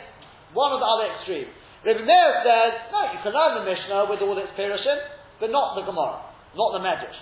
one 0.53 0.73
or 0.73 0.81
the 0.81 0.89
other 0.89 1.07
extreme. 1.17 1.49
Rabbi 1.85 2.03
Meir 2.03 2.29
says, 2.43 2.73
no, 2.91 3.01
you 3.15 3.21
can 3.23 3.33
learn 3.33 3.63
the 3.63 3.65
Mishnah 3.65 4.11
with 4.11 4.21
all 4.25 4.37
its 4.37 4.51
Pirushim, 4.59 4.99
but 5.39 5.55
not 5.55 5.79
the 5.79 5.87
Gemara, 5.87 6.21
not 6.59 6.71
the 6.75 6.83
Medrash. 6.83 7.21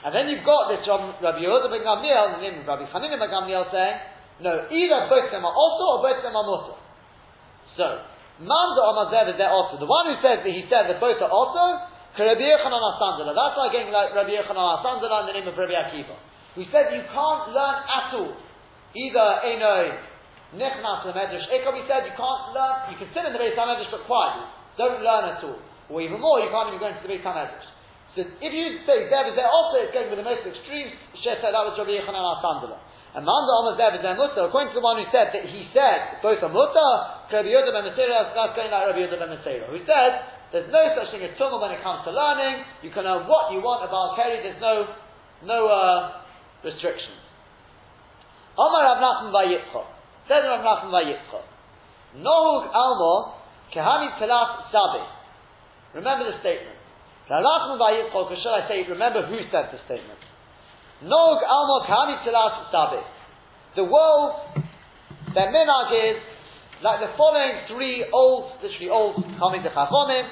And 0.00 0.16
then 0.16 0.32
you've 0.32 0.48
got 0.48 0.72
this 0.72 0.80
from 0.88 1.12
Rabbi 1.20 1.44
Yehuda 1.44 1.68
ben 1.68 1.84
Gamliel, 1.84 2.40
of 2.40 2.64
Rabbi 2.64 2.88
Chanina 2.88 3.20
ben 3.20 3.28
Gamliel 3.28 3.68
saying, 3.68 3.96
no, 4.40 4.64
either 4.72 4.98
both 5.12 5.28
of 5.28 5.32
them 5.32 5.44
are 5.44 5.52
also 5.52 5.84
or 5.92 5.98
both 6.00 6.18
of 6.18 6.24
them 6.24 6.32
are 6.32 6.46
mutter. 6.48 6.76
So, 7.76 7.86
Manda 8.40 8.80
Omazer 8.80 9.28
is 9.28 9.36
there 9.36 9.52
also. 9.52 9.76
The 9.76 9.84
one 9.84 10.08
who 10.08 10.16
says 10.24 10.40
that 10.40 10.48
he 10.48 10.64
said 10.72 10.88
that 10.88 10.96
both 10.96 11.20
are 11.20 11.28
also, 11.28 11.84
Rabbi 12.16 12.40
Yechanan 12.40 12.80
Asandala. 12.80 13.36
That's 13.36 13.56
like 13.60 13.72
getting 13.76 13.92
like 13.92 14.16
Rabbi 14.16 14.32
Yechanan 14.32 14.80
Asandala 14.80 15.28
in 15.28 15.36
the 15.36 15.36
name 15.36 15.48
of 15.52 15.56
Rabbi 15.60 15.76
Akiva. 15.76 16.16
Who 16.56 16.64
said 16.72 16.96
you 16.96 17.04
can't 17.12 17.44
learn 17.52 17.78
at 17.84 18.08
all. 18.16 18.32
Either 18.96 19.28
Enoi 19.44 20.09
Nichnas 20.54 21.06
the 21.06 21.14
Medrash. 21.14 21.46
Ekam, 21.50 21.74
he 21.78 21.84
said, 21.86 22.06
you 22.06 22.14
can't 22.18 22.44
learn, 22.50 22.76
you 22.90 22.98
can 22.98 23.08
sit 23.14 23.22
in 23.22 23.32
the 23.34 23.38
Beis 23.38 23.54
HaMedrash 23.54 23.90
but 23.90 24.02
quietly. 24.06 24.46
Don't 24.78 25.02
learn 25.02 25.36
at 25.36 25.44
all. 25.46 25.60
Or 25.90 25.98
even 26.02 26.18
more, 26.18 26.42
you 26.42 26.50
can't 26.50 26.74
even 26.74 26.82
go 26.82 26.90
into 26.90 27.02
the 27.06 27.10
Beis 27.10 27.22
HaMedrash. 27.22 27.70
So 28.18 28.26
if 28.26 28.50
you 28.50 28.82
say 28.90 29.06
Zev 29.06 29.30
is 29.30 29.38
there 29.38 29.46
also, 29.46 29.78
it's 29.86 29.94
going 29.94 30.10
with 30.10 30.18
the 30.18 30.26
most 30.26 30.42
extreme, 30.42 30.90
Sheh 31.22 31.38
said 31.38 31.54
that 31.54 31.62
was 31.62 31.78
Rabbi 31.78 31.94
Yechanan 31.94 32.18
al-Sandala. 32.18 32.82
And 33.14 33.22
Manda 33.22 33.52
Omer 33.62 33.74
Zev 33.78 33.98
is 33.98 34.02
there 34.02 34.18
Mutter, 34.18 34.50
according 34.50 34.74
to 34.74 34.78
the 34.78 34.86
one 34.86 34.98
who 34.98 35.06
said 35.14 35.30
that 35.30 35.46
he 35.46 35.70
said 35.70 36.18
both 36.22 36.42
are 36.42 36.50
Mutter, 36.50 36.90
Rabbi 37.30 37.46
Yehuda 37.46 37.70
ben 37.70 37.86
Mesera, 37.86 38.34
that's 38.34 38.54
going 38.58 38.70
like 38.70 38.86
Rabbi 38.90 39.02
Yehuda 39.06 39.18
ben 39.18 39.30
Mesera, 39.34 39.66
who 39.70 39.78
says 39.86 40.10
there's 40.50 40.70
no 40.74 40.82
such 40.98 41.14
thing 41.14 41.22
as 41.22 41.38
tumah 41.38 41.62
when 41.62 41.70
it 41.70 41.82
comes 41.86 42.02
to 42.06 42.10
learning, 42.10 42.66
you 42.82 42.90
can 42.90 43.06
learn 43.06 43.30
what 43.30 43.54
you 43.54 43.62
want 43.62 43.86
about 43.86 44.18
Keri, 44.18 44.42
there's 44.42 44.58
no, 44.58 44.90
no 45.46 45.70
uh, 45.70 46.22
restrictions. 46.66 47.18
Omar 48.58 48.82
Rav 48.82 48.98
Nachman 48.98 49.30
bar 49.30 49.46
Yitzchok. 49.46 49.99
Says 50.30 50.46
Rav 50.46 50.62
Nachman 50.62 50.94
bar 50.94 51.02
Yitzchok. 51.02 51.42
Nohug 52.22 52.70
Almo 52.70 53.34
Kehani 53.74 54.14
Telat 54.22 54.70
Sabi. 54.70 55.02
Remember 55.98 56.30
the 56.30 56.38
statement. 56.38 56.78
Rav 57.26 57.42
Nachman 57.42 57.82
bar 57.82 57.90
Yitzchok, 57.98 58.30
or 58.30 58.36
should 58.38 58.54
I 58.54 58.62
say, 58.70 58.86
remember 58.86 59.26
who 59.26 59.42
said 59.50 59.74
the 59.74 59.82
statement. 59.90 60.22
Nohug 61.02 61.42
Almo 61.42 61.82
Kehani 61.82 62.22
Telat 62.22 62.70
Sabi. 62.70 63.02
The 63.74 63.82
world, 63.82 64.54
their 65.34 65.50
minhag 65.50 65.90
is 65.98 66.22
like 66.78 67.02
the 67.02 67.10
following 67.18 67.66
three 67.66 68.06
old, 68.14 68.54
literally 68.62 68.88
old, 68.88 69.26
coming 69.42 69.66
to 69.66 69.70
Chachonim. 69.74 70.30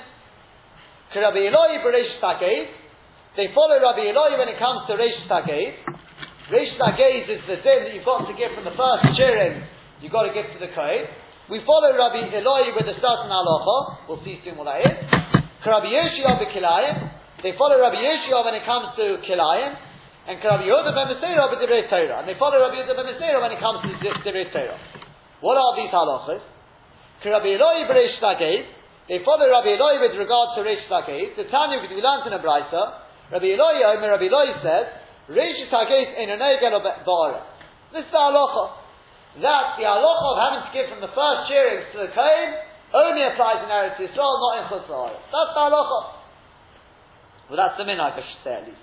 Rabbi 1.11 1.43
Eloi 1.43 1.83
Beresh 1.83 2.23
Tagev. 2.23 2.71
They 3.35 3.51
follow 3.51 3.83
Rabbi 3.83 4.15
Eloi 4.15 4.39
when 4.39 4.47
it 4.47 4.63
comes 4.63 4.87
to 4.87 4.95
Reish 4.95 5.27
Tagev. 5.27 5.75
Reish 6.55 6.79
Gaze 6.79 7.29
is 7.29 7.43
the 7.51 7.57
din 7.67 7.83
that 7.83 7.95
you've 7.95 8.07
got 8.07 8.31
to 8.31 8.35
give 8.39 8.55
from 8.55 8.65
the 8.65 8.73
first 8.79 9.19
cheering, 9.19 9.67
you've 10.01 10.13
got 10.13 10.25
to 10.29 10.33
give 10.33 10.47
to 10.55 10.59
the 10.61 10.71
Kohen. 10.75 11.07
We 11.49 11.65
follow 11.65 11.91
Rabbi 11.97 12.29
Eloi 12.29 12.77
with 12.77 12.85
a 12.85 12.97
certain 13.01 13.33
halacha, 13.33 14.05
we'll 14.05 14.21
see 14.21 14.37
soon 14.45 14.61
what 14.61 14.69
that 14.69 14.85
is. 14.85 14.97
Rabbi 15.65 15.89
Yoshiya 15.89 16.41
Kilayim, 16.53 16.97
they 17.43 17.53
follow 17.57 17.81
Rabbi 17.81 17.97
Yoshiya 17.97 18.45
when 18.45 18.55
it 18.57 18.65
comes 18.69 18.93
to 18.97 19.21
Kilayim, 19.25 19.73
and 20.29 20.37
Rabbi 20.45 20.65
Yehuda 20.69 20.93
ben 20.93 21.09
Meseira 21.09 21.49
with 21.49 21.61
Divrei 21.65 21.89
Torah, 21.89 22.21
and 22.21 22.29
they 22.29 22.37
follow 22.37 22.61
Rabbi 22.61 22.85
Yehuda 22.85 22.97
ben 22.97 23.09
Meseira 23.17 23.41
when 23.41 23.53
it 23.53 23.61
comes 23.61 23.81
to 23.81 23.89
Divrei 24.25 24.53
Torah. 24.53 24.77
What 25.41 25.57
are 25.57 25.73
these 25.77 25.93
halachas? 25.93 26.45
Rabbi 27.25 27.57
Eloi 27.57 27.89
B'Reish 27.89 28.21
Gaze, 28.39 28.69
they 29.09 29.25
follow 29.25 29.49
Rabbi 29.49 29.73
Eloi 29.73 30.05
with 30.05 30.21
regard 30.21 30.53
to 30.57 30.61
Reish 30.61 30.85
Gaze. 30.85 31.33
The 31.37 31.49
Tanya 31.49 31.81
we 31.81 31.89
learned 31.97 32.29
in 32.29 32.37
a 32.37 32.41
brisa, 32.45 33.33
Rabbi 33.33 33.57
Eloi, 33.57 33.81
Rabbi 33.81 34.29
Eloi 34.29 34.53
says, 34.61 34.87
Reish 35.33 35.65
Tages 35.73 36.13
in 36.23 36.29
an 36.29 36.41
Ba'ara. 36.41 37.41
This 37.93 38.05
is 38.05 38.13
the 38.13 38.19
halacha. 38.19 38.88
That 39.39 39.79
the 39.79 39.87
halacha 39.87 40.27
of 40.35 40.39
having 40.43 40.63
to 40.67 40.71
give 40.75 40.87
from 40.91 40.99
the 40.99 41.15
first 41.15 41.41
cheerings 41.47 41.87
to 41.95 41.99
the 42.03 42.11
Kohen 42.11 42.59
only 42.91 43.23
applies 43.23 43.63
in 43.63 43.71
Eretz 43.71 43.95
Yisrael, 44.03 44.35
not 44.43 44.55
in 44.59 44.65
Chutz 44.67 44.91
That's 44.91 45.53
the 45.55 45.63
halacha. 45.63 46.01
Well, 47.47 47.57
that's 47.57 47.79
the 47.79 47.85
minhag, 47.87 48.19
I 48.19 48.23
should 48.27 48.43
say 48.43 48.55
at 48.59 48.65
least. 48.67 48.83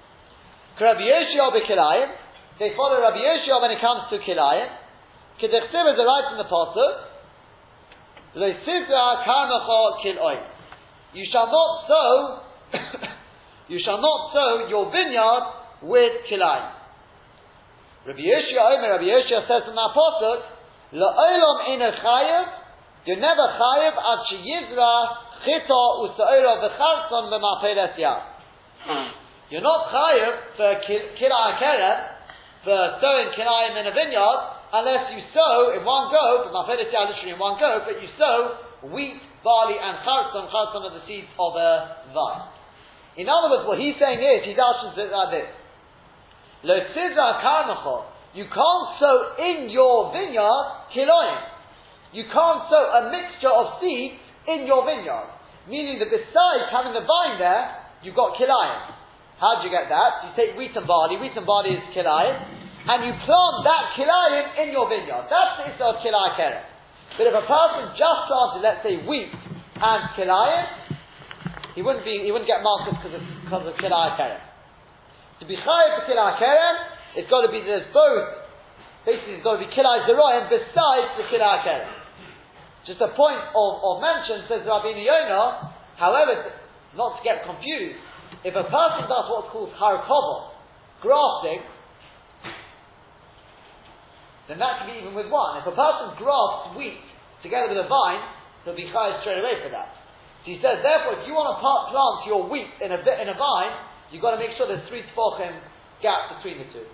Rabbi 0.79 1.03
Yoshiya 1.03 1.51
b'kilayim, 1.51 2.09
they 2.59 2.71
follow 2.75 3.01
Rabbi 3.01 3.19
Yoshiya 3.19 3.61
when 3.61 3.71
it 3.71 3.81
comes 3.81 4.07
to 4.11 4.17
kilayim. 4.23 4.69
Kedechtiv 5.43 5.91
is 5.91 5.97
the 5.99 6.07
right 6.07 6.27
in 6.31 6.37
the 6.39 6.47
pasuk. 6.47 7.15
You 11.13 11.25
shall 11.31 11.47
not 11.47 11.87
sow, 11.87 12.43
you 13.67 13.79
shall 13.83 14.01
not 14.01 14.33
sow 14.33 14.67
your 14.67 14.91
vineyard 14.91 15.43
with 15.83 16.11
kilayim. 16.31 16.74
Rabbi 18.05 18.21
Yoshiya 18.21 18.61
Omer, 18.61 19.01
Rabbi 19.01 19.09
Yoshiya 19.09 19.49
says 19.49 19.65
in 19.65 19.73
that 19.73 19.91
pasuk, 19.97 20.39
La'olam 20.93 21.57
ina 21.73 21.89
chayev, 21.97 22.45
you're 23.09 23.17
never 23.17 23.49
chayev 23.57 23.97
ad 23.97 24.21
sheyizra 24.29 24.93
chita 25.41 25.81
usa'ira 26.05 26.53
v'charson 26.61 27.33
b'maperes 27.33 27.97
yad. 27.97 28.21
You're 29.49 29.65
not 29.65 29.89
chayev 29.89 30.33
for 30.55 30.69
kilayim 30.85 31.57
kerem, 31.57 31.97
for 32.63 32.77
sowing 33.01 33.33
kilayim 33.33 33.73
in 33.81 33.87
a 33.89 33.93
vineyard, 33.97 34.39
unless 34.73 35.09
you 35.09 35.25
sow 35.33 35.73
in 35.73 35.81
one 35.83 36.13
go, 36.13 36.45
b'maperes 36.45 36.93
yad 36.93 37.09
literally 37.09 37.33
in 37.33 37.39
one 37.39 37.59
go, 37.59 37.81
but 37.89 37.97
you 37.99 38.09
sow 38.19 38.93
wheat, 38.93 39.17
barley, 39.43 39.81
and 39.81 39.97
charson, 40.05 40.45
charson 40.53 40.85
are 40.85 40.93
the 40.93 41.01
seeds 41.09 41.33
of 41.39 41.57
a 41.57 42.05
vine. 42.13 42.53
In 43.17 43.25
other 43.29 43.49
words, 43.49 43.65
what 43.65 43.79
he's 43.79 43.97
saying 43.97 44.21
is, 44.21 44.45
he 44.45 44.53
dashes 44.53 44.93
it 44.93 45.09
like 45.09 45.31
this. 45.33 45.49
You 48.35 48.45
can't 48.51 48.87
sow 48.99 49.17
in 49.39 49.71
your 49.71 50.11
vineyard 50.11 50.65
kiloim. 50.91 51.39
You 52.11 52.23
can't 52.27 52.67
sow 52.67 52.83
a 52.99 53.11
mixture 53.11 53.51
of 53.51 53.79
seeds 53.79 54.19
in 54.47 54.67
your 54.67 54.83
vineyard. 54.83 55.31
Meaning 55.71 55.99
that 55.99 56.11
besides 56.11 56.67
having 56.67 56.93
the 56.93 57.07
vine 57.07 57.39
there, 57.39 57.79
you've 58.03 58.15
got 58.15 58.35
kilayim. 58.35 58.91
How 59.39 59.59
do 59.59 59.67
you 59.67 59.71
get 59.71 59.87
that? 59.87 60.23
You 60.23 60.31
take 60.35 60.55
wheat 60.59 60.75
and 60.75 60.87
barley, 60.87 61.15
wheat 61.15 61.35
and 61.35 61.47
barley 61.47 61.75
is 61.75 61.83
kilayim, 61.95 62.35
and 62.87 63.07
you 63.07 63.11
plant 63.23 63.55
that 63.63 63.95
kilayim 63.95 64.67
in 64.67 64.71
your 64.71 64.87
vineyard. 64.87 65.27
That's 65.31 65.59
the 65.59 65.71
issue 65.71 65.83
of 65.83 66.03
keren. 66.03 66.63
But 67.17 67.27
if 67.27 67.35
a 67.35 67.45
person 67.47 67.95
just 67.95 68.19
planted, 68.27 68.61
let's 68.63 68.83
say, 68.83 68.99
wheat 68.99 69.31
and 69.79 70.01
kilayim, 70.19 70.67
he 71.73 71.81
wouldn't 71.81 72.03
be, 72.03 72.19
he 72.23 72.31
wouldn't 72.31 72.47
get 72.47 72.63
marked 72.63 72.99
because 72.99 73.15
of, 73.15 73.23
because 73.43 73.63
of. 73.63 74.44
To 75.39 75.43
be 75.45 75.55
chayiv 75.55 75.89
for 75.99 76.03
kilai 76.07 76.39
kerem, 76.39 76.75
it's 77.19 77.29
got 77.29 77.43
to 77.43 77.51
be 77.51 77.59
there's 77.59 77.91
both. 77.91 78.47
Basically, 79.03 79.38
it's 79.39 79.43
got 79.43 79.59
to 79.59 79.63
be 79.63 79.71
kilai 79.75 80.07
zeroim 80.07 80.47
besides 80.47 81.09
the 81.19 81.25
kilai. 81.27 81.59
Just 82.88 83.01
a 83.01 83.11
point 83.17 83.41
of, 83.51 83.71
of 83.81 83.93
mention 83.99 84.47
says 84.47 84.63
Rabbi 84.63 84.95
Yonah. 84.95 85.73
However, 85.97 86.53
not 86.95 87.19
to 87.19 87.21
get 87.23 87.43
confused, 87.43 87.99
if 88.45 88.53
a 88.55 88.63
person 88.63 89.01
does 89.09 89.25
what's 89.27 89.51
called 89.51 89.73
harkova, 89.75 90.53
grafting, 91.01 91.65
then 94.47 94.61
that 94.61 94.79
can 94.79 94.93
be 94.93 95.01
even 95.01 95.17
with 95.17 95.27
one. 95.27 95.59
If 95.59 95.67
a 95.67 95.75
person 95.75 96.15
grafts 96.21 96.77
wheat 96.77 97.01
together 97.41 97.73
with 97.73 97.81
a 97.81 97.89
vine, 97.89 98.21
he'll 98.63 98.77
be 98.77 98.88
chayiv 98.88 99.19
straight 99.25 99.41
away 99.41 99.59
for 99.65 99.73
that. 99.73 99.91
So 100.45 100.53
he 100.53 100.61
says, 100.61 100.79
therefore, 100.86 101.19
if 101.19 101.27
you 101.27 101.33
want 101.33 101.49
to 101.51 101.57
plant 101.59 102.15
your 102.29 102.45
wheat 102.45 102.69
in 102.79 102.93
a, 102.93 102.99
in 103.01 103.27
a 103.33 103.38
vine, 103.38 103.73
You've 104.11 104.21
got 104.21 104.37
to 104.37 104.41
make 104.41 104.53
sure 104.57 104.69
there's 104.69 104.85
three 104.87 105.03
tefachim 105.13 105.53
gap 106.01 106.37
between 106.37 106.61
the 106.61 106.67
two. 106.69 106.85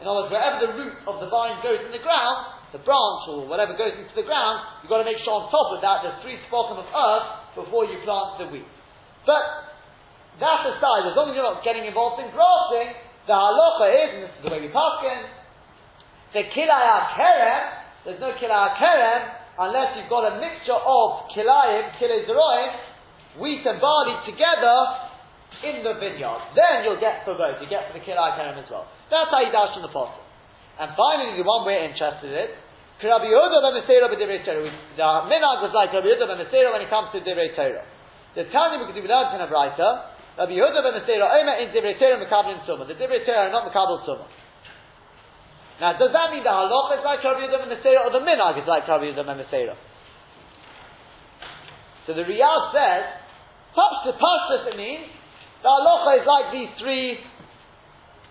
In 0.00 0.04
other 0.04 0.28
words, 0.28 0.32
wherever 0.32 0.58
the 0.60 0.72
root 0.76 0.96
of 1.08 1.20
the 1.20 1.28
vine 1.32 1.60
goes 1.64 1.80
in 1.80 1.92
the 1.92 2.02
ground, 2.04 2.56
the 2.72 2.82
branch 2.84 3.22
or 3.32 3.48
whatever 3.48 3.72
goes 3.72 3.96
into 3.96 4.12
the 4.12 4.26
ground, 4.26 4.60
you've 4.82 4.92
got 4.92 5.00
to 5.00 5.08
make 5.08 5.20
sure 5.24 5.40
on 5.40 5.48
top 5.48 5.72
of 5.72 5.80
that 5.80 6.04
there's 6.04 6.20
three 6.20 6.36
tefachim 6.48 6.76
of 6.76 6.88
earth 6.88 7.26
before 7.56 7.88
you 7.88 8.00
plant 8.04 8.40
the 8.40 8.46
wheat. 8.52 8.68
But 9.24 9.40
that 10.40 10.68
aside, 10.68 11.08
as 11.08 11.16
long 11.16 11.32
as 11.32 11.34
you're 11.36 11.48
not 11.48 11.64
getting 11.64 11.88
involved 11.88 12.20
in 12.20 12.28
grafting, 12.28 12.92
the 13.24 13.32
halacha 13.32 13.86
is, 13.88 14.08
and 14.14 14.20
this 14.28 14.32
is 14.36 14.42
the 14.44 14.52
way 14.52 14.60
we 14.60 14.68
pass 14.68 15.00
in, 15.02 15.20
the 16.36 16.42
kilaya 16.52 17.16
kerem, 17.16 17.62
there's 18.04 18.20
no 18.20 18.36
kilaya 18.36 18.76
kerem 18.76 19.22
unless 19.58 19.96
you've 19.96 20.12
got 20.12 20.28
a 20.28 20.36
mixture 20.36 20.76
of 20.76 21.32
kilayim, 21.32 21.96
kilay 21.96 22.28
wheat 23.40 23.64
and 23.64 23.80
barley 23.80 24.16
together 24.28 25.05
in 25.64 25.80
the 25.80 25.96
vineyard. 25.96 26.52
Then 26.52 26.84
you'll 26.84 27.00
get 27.00 27.24
for 27.24 27.36
both. 27.38 27.60
You 27.62 27.68
get 27.68 27.88
for 27.88 27.94
the 27.96 28.04
Kilai 28.04 28.36
Kerem 28.36 28.60
as 28.60 28.68
well. 28.68 28.88
That's 29.08 29.30
how 29.32 29.40
you 29.40 29.52
dash 29.52 29.76
from 29.76 29.86
the 29.86 29.92
apostle. 29.92 30.24
And 30.76 30.92
finally, 30.92 31.40
the 31.40 31.46
one 31.46 31.64
we're 31.64 31.80
interested 31.88 32.28
in, 32.28 32.48
Rabbi 33.00 33.28
Yehuda 33.28 33.58
ben 33.60 33.74
Meseira 33.80 34.08
b'divrei 34.08 34.44
Torah. 34.44 34.72
The 34.96 35.08
minhag 35.28 35.64
was 35.64 35.72
like 35.72 35.92
Rabbi 35.92 36.08
Yehuda 36.08 36.28
ben 36.28 36.40
Meseira 36.40 36.72
when 36.72 36.80
it 36.84 36.88
comes 36.88 37.12
to 37.12 37.20
divrei 37.20 37.52
Torah. 37.56 37.84
The 38.36 38.48
Tanya 38.52 38.84
because 38.84 38.96
we 38.96 39.08
learned 39.08 39.36
in 39.36 39.40
a 39.44 39.48
writer, 39.48 39.90
Rabbi 40.36 40.52
Yehuda 40.56 40.80
ben 40.80 40.94
Meseira 41.00 41.28
Omer 41.40 41.56
in 41.64 41.72
divrei 41.76 41.96
Torah 42.00 42.20
mekabel 42.20 42.64
summa. 42.64 42.88
The 42.88 42.96
divrei 42.96 43.24
Torah 43.24 43.48
are 43.48 43.52
not 43.52 43.68
mekabel 43.68 44.04
summa. 44.04 44.28
Now, 45.80 45.92
does 46.00 46.08
that 46.08 46.32
mean 46.32 46.40
the 46.40 46.52
halacha 46.52 47.00
is 47.00 47.04
like 47.04 47.20
Rabbi 47.24 47.44
Yehuda 47.44 47.68
ben 47.68 47.70
Meseira 47.76 48.00
or 48.04 48.12
the 48.12 48.24
minhag 48.24 48.60
is 48.60 48.68
like 48.68 48.88
Rabbi 48.88 49.12
Yehuda 49.12 49.24
ben 49.24 49.44
Meseira? 49.44 49.76
So 52.06 52.14
the 52.14 52.22
Riyadh 52.22 52.72
says, 52.72 53.04
Pashtus 53.76 54.72
it 54.72 54.76
means 54.76 55.10
the 55.66 55.72
halacha 55.74 56.22
is 56.22 56.26
like 56.30 56.46
these 56.54 56.70
three, 56.78 57.18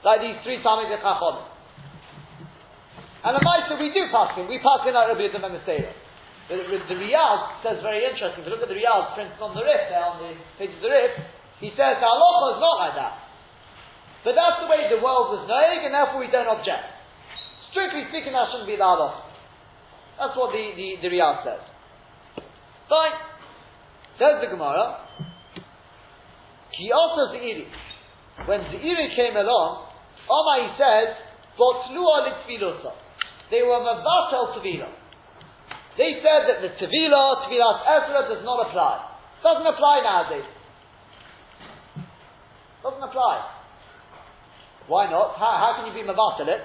like 0.07 0.23
these 0.23 0.39
three 0.47 0.63
Talmud 0.63 0.87
Chacham. 0.87 1.51
And 3.27 3.35
the 3.35 3.43
Maisa 3.43 3.75
we 3.75 3.91
do 3.91 4.07
pass 4.07 4.39
in. 4.39 4.47
We 4.47 4.63
pass 4.63 4.87
in 4.87 4.95
like 4.95 5.11
Rabbi 5.11 5.27
and 5.27 5.43
The, 5.43 6.55
the, 6.55 6.77
the 6.87 6.95
Riyadh 6.95 7.59
says 7.59 7.83
very 7.83 8.07
interesting. 8.07 8.39
If 8.39 8.47
you 8.47 8.53
look 8.55 8.63
at 8.63 8.71
the 8.71 8.79
Riyadh 8.79 9.19
printed 9.19 9.35
on 9.43 9.51
the 9.51 9.67
Rif, 9.67 9.83
there 9.91 9.99
on 9.99 10.23
the 10.23 10.31
page 10.55 10.71
of 10.77 10.79
the 10.79 10.87
Rif, 10.87 11.11
he 11.59 11.75
says 11.75 11.99
the 11.99 12.07
halacha 12.07 12.45
is 12.55 12.59
not 12.63 12.75
like 12.79 12.95
that. 13.03 13.13
But 14.23 14.39
that's 14.39 14.63
the 14.63 14.71
way 14.71 14.87
the 14.87 15.03
world 15.03 15.35
is 15.35 15.43
knowing, 15.51 15.83
and 15.83 15.91
therefore 15.91 16.23
we 16.23 16.31
don't 16.31 16.47
object. 16.47 16.87
Strictly 17.75 18.07
speaking, 18.15 18.31
that 18.31 18.47
shouldn't 18.47 18.71
be 18.71 18.79
the 18.79 18.87
halacha. 18.87 19.27
That's 20.23 20.39
what 20.39 20.55
the, 20.55 20.71
the, 20.71 21.03
the 21.03 21.09
Riyadh 21.11 21.43
says. 21.43 21.63
Fine. 22.87 23.19
Says 24.23 24.39
the 24.39 24.47
Gemara, 24.47 25.03
Ki 26.77 26.91
also 26.91 27.33
Zeiri. 27.33 27.65
When 28.45 28.61
Zeiri 28.61 29.15
came 29.15 29.35
along, 29.35 29.87
Omar 30.29 30.57
he 30.63 30.69
says, 30.75 31.15
Botlua 31.57 32.27
litfilosa. 32.27 32.91
They 33.51 33.61
were 33.61 33.79
mavatel 33.79 34.57
tevila. 34.57 34.89
They 35.97 36.19
said 36.19 36.43
that 36.51 36.59
the 36.59 36.75
Tevila, 36.75 37.47
Tevilas 37.47 37.79
Ezra 37.87 38.27
does 38.27 38.43
not 38.43 38.67
apply. 38.67 38.99
Doesn't 39.43 39.67
apply 39.67 40.01
nowadays. 40.03 40.49
Doesn't 42.83 43.03
apply. 43.03 43.55
Why 44.87 45.09
not? 45.09 45.39
How, 45.39 45.55
how 45.55 45.71
can 45.79 45.87
you 45.87 45.95
be 45.95 46.05
Mavatal 46.05 46.51
it? 46.51 46.61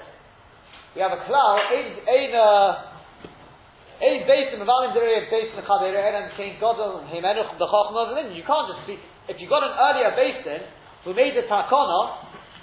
We 0.95 1.01
have 1.01 1.15
a 1.15 1.23
cloud, 1.23 1.71
ain't, 1.71 2.03
ain't, 2.03 2.35
uh, 2.35 4.03
ain't 4.03 4.27
based 4.27 4.51
in 4.53 4.59
Mavalim 4.59 4.91
Derei, 4.91 5.31
based 5.31 5.55
in 5.55 5.63
Chavere, 5.63 5.95
and 5.95 6.35
King 6.35 6.59
Godel, 6.59 7.07
the 7.07 7.65
Chochmah, 7.65 8.35
you 8.35 8.43
can't 8.43 8.67
just 8.67 8.83
speak. 8.83 8.99
If 9.29 9.37
you 9.37 9.49
got 9.49 9.61
an 9.61 9.75
earlier 9.77 10.11
basin 10.17 10.65
who 11.05 11.13
made 11.13 11.37
the 11.37 11.45
Takana, 11.45 12.01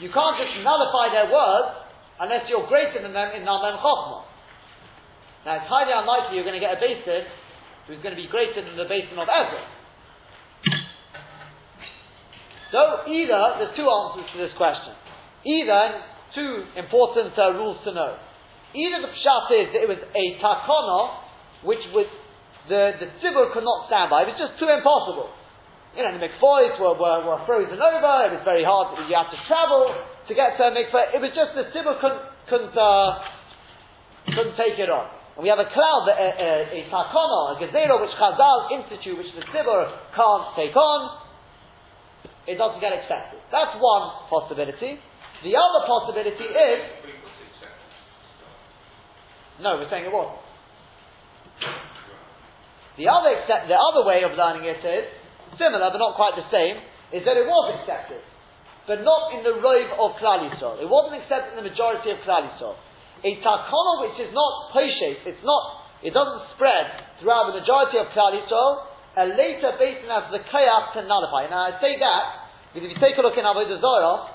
you 0.03 0.11
can't 0.11 0.37
just 0.39 0.55
nullify 0.63 1.15
their 1.15 1.31
words 1.31 1.87
unless 2.19 2.47
you're 2.51 2.67
greater 2.67 3.03
than 3.03 3.15
them 3.15 3.31
in 3.35 3.43
Naman 3.47 3.79
Chochmah. 3.79 4.27
Now 5.47 5.63
it's 5.63 5.71
highly 5.71 5.95
unlikely 5.95 6.35
you're 6.35 6.47
going 6.47 6.59
to 6.59 6.63
get 6.63 6.75
a 6.75 6.81
basin 6.83 7.27
who's 7.87 8.03
going 8.03 8.15
to 8.15 8.21
be 8.21 8.29
greater 8.29 8.59
than 8.61 8.77
the 8.77 8.87
basin 8.91 9.17
of 9.19 9.31
Ezra. 9.31 9.63
So 12.69 13.09
either, 13.09 13.43
there's 13.57 13.75
two 13.77 13.89
answers 13.89 14.29
to 14.35 14.39
this 14.45 14.53
question. 14.61 14.93
Either, 15.47 16.05
two 16.37 16.69
important 16.77 17.33
uh, 17.39 17.57
rules 17.57 17.81
to 17.89 17.97
know. 17.97 18.21
Either 18.77 18.99
the 19.01 19.13
pshat 19.17 19.49
is 19.57 19.67
that 19.73 19.81
it 19.81 19.89
was 19.89 20.03
a 20.05 20.25
takana, 20.37 21.65
which 21.65 21.81
was, 21.97 22.05
the, 22.69 22.93
the 23.01 23.09
could 23.57 23.65
not 23.65 23.89
stand 23.89 24.13
by. 24.13 24.29
It 24.29 24.37
was 24.37 24.39
just 24.39 24.61
too 24.61 24.69
impossible. 24.69 25.33
You 25.99 26.07
know, 26.07 26.15
the 26.15 26.23
mikvahs 26.23 26.79
were, 26.79 26.95
were, 26.95 27.27
were 27.27 27.43
frozen 27.43 27.75
over, 27.75 28.15
it 28.31 28.39
was 28.39 28.47
very 28.47 28.63
hard, 28.63 28.95
you 29.03 29.19
had 29.19 29.35
to 29.35 29.41
travel 29.51 29.91
to 29.91 30.33
get 30.33 30.55
to 30.55 30.71
a 30.71 30.73
mikvah. 30.73 31.11
It 31.11 31.19
was 31.19 31.35
just 31.35 31.59
the 31.59 31.67
tzibur 31.75 31.99
couldn't, 31.99 32.23
couldn't, 32.47 32.71
uh, 32.79 33.19
couldn't 34.31 34.55
take 34.55 34.79
it 34.79 34.87
on. 34.87 35.11
And 35.35 35.43
we 35.43 35.51
have 35.51 35.59
a 35.59 35.67
cloud, 35.67 36.07
a, 36.07 36.15
a, 36.15 36.51
a 36.71 36.81
takana, 36.87 37.41
a 37.51 37.55
gezerah, 37.59 37.99
which 37.99 38.15
Chazal 38.15 38.79
institute, 38.79 39.19
which 39.19 39.35
the 39.35 39.43
tzibur 39.51 39.91
can't 40.15 40.47
take 40.55 40.79
on, 40.79 41.27
it 42.47 42.55
doesn't 42.55 42.79
get 42.79 42.95
accepted. 42.95 43.43
That's 43.51 43.75
one 43.83 44.31
possibility. 44.31 45.03
The 45.43 45.55
other 45.59 45.83
possibility 45.83 46.47
is 46.47 46.81
no, 49.59 49.83
we're 49.83 49.91
saying 49.91 50.07
it 50.07 50.15
wasn't. 50.15 50.39
The 52.95 53.11
other 53.11 53.35
the 53.51 53.75
other 53.75 54.07
way 54.07 54.23
of 54.23 54.39
learning 54.39 54.63
it 54.63 54.79
is 54.79 55.18
similar, 55.57 55.89
but 55.89 55.99
not 56.03 56.19
quite 56.19 56.37
the 56.37 56.49
same. 56.53 56.83
Is 57.09 57.25
that 57.25 57.41
it 57.41 57.49
was 57.49 57.65
accepted, 57.81 58.21
but 58.85 59.01
not 59.01 59.33
in 59.33 59.41
the 59.41 59.57
rove 59.65 59.91
of 59.97 60.21
Klal 60.21 60.45
Yisrael. 60.45 60.77
It 60.77 60.89
wasn't 60.89 61.25
accepted 61.25 61.57
in 61.57 61.65
the 61.65 61.69
majority 61.73 62.13
of 62.13 62.21
Klal 62.29 62.45
Yisrael. 62.45 62.77
A 63.25 63.31
takana 63.41 63.93
which 64.05 64.21
is 64.21 64.31
not 64.37 64.77
poshet, 64.77 65.25
it's 65.25 65.41
not, 65.41 65.89
it 66.05 66.13
doesn't 66.13 66.53
spread 66.53 67.17
throughout 67.19 67.49
the 67.49 67.57
majority 67.65 67.97
of 67.97 68.13
Klal 68.13 68.37
Yisrael. 68.37 68.85
A 69.17 69.25
later 69.35 69.73
basin 69.81 70.13
has 70.13 70.29
the 70.29 70.45
kayak 70.53 70.93
to 70.95 71.03
nullify. 71.09 71.49
Now 71.49 71.73
I 71.73 71.81
say 71.81 71.97
that 71.97 72.49
because 72.71 72.93
if 72.93 72.95
you 72.95 73.01
take 73.01 73.17
a 73.17 73.25
look 73.25 73.35
in 73.35 73.49
Avodah 73.49 73.81
Zorah, 73.81 74.29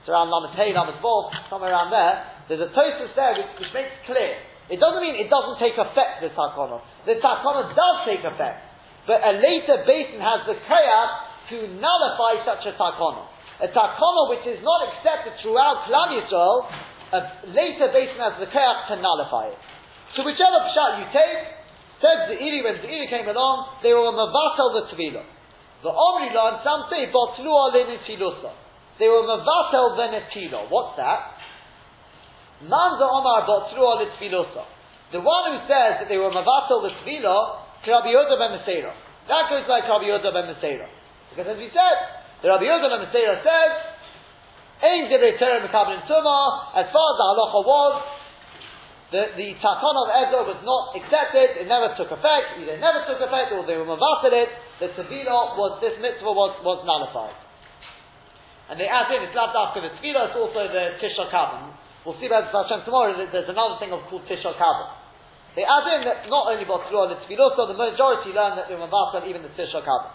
it's 0.00 0.08
around 0.08 0.28
Lamed 0.28 0.56
Hey, 0.56 0.76
Lamed 0.76 1.00
Vov, 1.00 1.32
somewhere 1.48 1.72
around 1.72 1.90
there. 1.90 2.24
There's 2.48 2.60
a 2.60 2.70
Tosfos 2.72 3.12
there 3.16 3.36
which, 3.36 3.52
which, 3.60 3.72
makes 3.72 3.92
clear. 4.06 4.36
It 4.68 4.78
doesn't 4.78 5.02
mean 5.02 5.18
it 5.18 5.26
doesn't 5.26 5.58
take 5.58 5.74
effect, 5.74 6.22
the 6.22 6.30
Takana. 6.30 6.78
The 7.04 7.18
Takana 7.18 7.74
does 7.74 7.96
take 8.06 8.22
effect. 8.22 8.69
But 9.10 9.26
a 9.26 9.34
later 9.42 9.82
basin 9.90 10.22
has 10.22 10.46
the 10.46 10.54
Kayach 10.54 11.10
to 11.50 11.56
nullify 11.82 12.46
such 12.46 12.62
a 12.70 12.78
Takana. 12.78 13.26
A 13.58 13.66
Takana 13.66 14.22
which 14.30 14.46
is 14.46 14.62
not 14.62 14.86
accepted 14.86 15.34
throughout 15.42 15.90
Klal 15.90 16.14
Yisrael, 16.14 16.70
a 17.18 17.20
later 17.50 17.90
basin 17.90 18.22
has 18.22 18.38
the 18.38 18.46
Kayach 18.46 18.86
to 18.86 19.02
nullify 19.02 19.50
it. 19.50 19.58
So 20.14 20.22
whichever 20.22 20.62
pshat 20.62 21.02
you 21.02 21.06
take, 21.10 21.42
says 21.98 22.30
the 22.30 22.38
Iri, 22.38 22.62
when 22.62 22.78
the 22.78 22.86
Iri 22.86 23.10
came 23.10 23.26
along, 23.26 23.82
they 23.82 23.90
were 23.90 24.06
a 24.06 24.14
Mavatal 24.14 24.78
the 24.78 24.94
Tvila. 24.94 25.26
The 25.82 25.90
Omri 25.90 26.30
say, 26.30 27.10
Botlu 27.10 27.50
Alinitilusa. 27.50 28.52
They 29.02 29.08
were 29.08 29.26
mevatel 29.26 29.98
venetilo. 29.98 30.70
What's 30.70 30.94
that? 31.02 31.34
Manza 32.62 33.08
Omar 33.10 33.42
botzru 33.42 34.06
litfilosa. 34.06 34.70
The 35.10 35.18
one 35.18 35.50
who 35.50 35.58
says 35.66 35.98
that 35.98 36.06
they 36.08 36.18
were 36.18 36.30
mevatel 36.30 36.86
the 36.86 36.94
Rabbi 37.86 38.12
Yehuda 38.12 38.36
ben 38.36 38.50
Meseira. 38.60 38.92
That 39.28 39.48
goes 39.48 39.64
like 39.68 39.88
Rabbi 39.88 40.04
Yehuda 40.04 40.30
ben 40.32 40.52
Meseira. 40.52 40.88
Because 41.32 41.48
as 41.48 41.58
we 41.58 41.72
said, 41.72 41.96
the 42.42 42.48
Rabbi 42.48 42.64
Yehuda 42.68 42.88
ben 42.92 43.00
Meseira 43.08 43.40
says, 43.40 43.72
Ein 44.80 45.12
divrei 45.12 45.36
terem 45.36 45.68
mekabelin 45.68 46.08
tuma, 46.08 46.72
as 46.72 46.88
far 46.88 47.06
as 47.12 47.16
the 47.20 47.26
halacha 47.28 47.60
was, 47.68 47.94
the, 49.12 49.22
the 49.36 49.48
takon 49.60 49.96
of 50.00 50.08
Ezra 50.08 50.40
was 50.48 50.60
not 50.64 50.96
accepted, 50.96 51.60
it 51.60 51.68
never 51.68 51.92
took 52.00 52.08
effect, 52.08 52.56
either 52.56 52.78
it 52.78 52.80
never 52.80 53.04
took 53.04 53.20
effect 53.20 53.52
or 53.52 53.66
they 53.68 53.76
were 53.76 53.84
mavatel 53.84 54.32
it, 54.32 54.48
the 54.80 54.88
tefillah 54.96 55.58
was, 55.60 55.84
this 55.84 56.00
mitzvah 56.00 56.32
was, 56.32 56.56
was 56.64 56.80
nullified. 56.88 57.36
And 58.72 58.80
they 58.80 58.88
add 58.88 59.12
in, 59.12 59.26
it's 59.26 59.36
not 59.36 59.52
after 59.52 59.84
the 59.84 59.92
tefillah, 60.00 60.32
it's 60.32 60.38
also 60.38 60.64
the 60.64 60.96
Tisha 60.96 61.28
Kabbalah. 61.28 61.76
We'll 62.06 62.16
see 62.16 62.32
about 62.32 62.48
Hashem 62.48 62.88
tomorrow, 62.88 63.12
there's 63.18 63.50
another 63.52 63.76
thing 63.76 63.92
of 63.92 64.00
called 64.08 64.24
Tisha 64.24 64.56
Kabbalah. 64.56 64.99
They 65.58 65.66
add 65.66 65.86
in 65.98 66.06
that 66.06 66.30
not 66.30 66.46
only 66.46 66.62
Batzruah 66.62 67.10
and 67.10 67.18
the 67.18 67.26
the 67.26 67.74
majority 67.74 68.30
learn 68.30 68.54
that 68.54 68.70
they 68.70 68.78
were 68.78 68.86
Mavatal 68.86 69.26
even 69.26 69.42
the 69.42 69.50
Tisha 69.58 69.82
Kabbalah. 69.82 70.14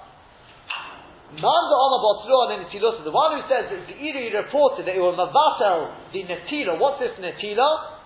Manda 1.35 1.75
Oma 1.75 1.99
Batzruah 1.99 2.43
and 2.55 2.63
the 2.63 2.71
Netilah, 2.71 3.03
the 3.03 3.11
one 3.11 3.35
who 3.35 3.43
says 3.51 3.67
that 3.67 3.83
the 3.83 3.95
reported 4.31 4.87
that 4.87 4.95
it 4.95 5.03
was 5.03 5.19
Mavatal 5.19 5.91
the 6.15 6.23
Netilah, 6.23 6.79
what's 6.79 7.03
this 7.03 7.11
Netilah? 7.19 7.99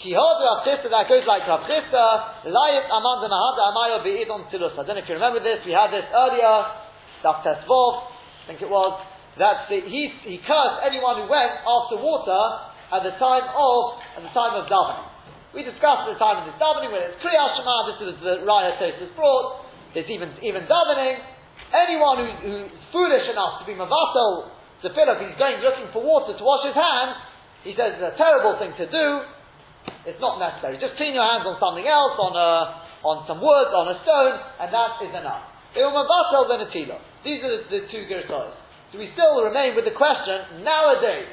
Kihod 0.00 0.38
Rav 0.40 0.64
Chisda, 0.64 0.88
that 0.88 1.04
goes 1.12 1.28
like 1.28 1.44
Rav 1.44 1.68
Chisda, 1.68 2.48
Layit 2.48 2.86
Amanda 2.88 3.28
Nahada 3.28 3.62
Amayo 3.68 4.00
Be'idon 4.00 4.48
Tilus. 4.48 4.72
I 4.72 4.88
don't 4.88 4.96
know 4.96 5.04
if 5.04 5.08
you 5.08 5.14
remember 5.20 5.44
this, 5.44 5.60
we 5.68 5.76
had 5.76 5.92
this 5.92 6.08
earlier, 6.08 6.72
Daf 7.20 7.44
Tesvov, 7.44 8.08
I 8.08 8.44
think 8.48 8.62
it 8.62 8.70
was, 8.72 8.96
that 9.38 9.68
the, 9.68 9.84
he, 9.84 10.08
he 10.24 10.40
cursed 10.40 10.80
anyone 10.88 11.20
who 11.20 11.28
went 11.28 11.52
after 11.60 12.00
water 12.00 12.40
at 12.92 13.04
the 13.04 13.12
time 13.20 13.46
of 13.52 14.00
at 14.16 14.22
the 14.24 14.32
time 14.36 14.56
of 14.56 14.68
davening. 14.68 15.11
We 15.52 15.60
discussed 15.68 16.08
the 16.08 16.16
time 16.16 16.40
of 16.40 16.44
this 16.48 16.56
davening, 16.56 16.88
whether 16.88 17.12
it's 17.12 17.20
Kriyat 17.20 17.60
Shema, 17.60 17.76
this 17.92 18.00
is 18.08 18.16
the 18.24 18.34
Raya 18.48 18.80
Tosis 18.80 19.12
brought, 19.12 19.68
there's 19.92 20.08
even, 20.08 20.32
even 20.40 20.64
davening. 20.64 21.20
Anyone 21.76 22.24
who, 22.24 22.28
who's 22.40 22.72
foolish 22.88 23.28
enough 23.28 23.60
to 23.60 23.64
be 23.68 23.76
Mavatal 23.76 24.48
to 24.80 24.88
fill 24.96 25.08
up, 25.12 25.20
he's 25.20 25.36
going 25.36 25.60
looking 25.60 25.92
for 25.92 26.00
water 26.00 26.32
to 26.32 26.44
wash 26.44 26.64
his 26.64 26.76
hands, 26.76 27.20
he 27.68 27.76
says 27.76 28.00
it's 28.00 28.16
a 28.16 28.16
terrible 28.16 28.56
thing 28.56 28.72
to 28.80 28.88
do, 28.88 29.06
it's 30.08 30.20
not 30.24 30.40
necessary. 30.40 30.80
Just 30.80 30.96
clean 30.96 31.12
your 31.12 31.24
hands 31.24 31.44
on 31.44 31.60
something 31.60 31.84
else, 31.84 32.16
on 32.16 32.32
a, 32.32 32.52
on 33.04 33.16
some 33.28 33.44
wood, 33.44 33.68
on 33.76 33.92
a 33.92 33.96
stone, 34.08 34.36
and 34.56 34.68
that 34.72 35.04
is 35.04 35.12
enough. 35.12 35.52
They 35.76 35.84
were 35.84 35.92
then 36.48 36.64
These 37.24 37.40
are 37.44 37.52
the, 37.52 37.60
the 37.68 37.80
two 37.92 38.08
Gersos. 38.08 38.56
So 38.92 39.00
we 39.00 39.12
still 39.12 39.40
remain 39.44 39.76
with 39.76 39.84
the 39.84 39.96
question, 39.96 40.64
nowadays. 40.64 41.28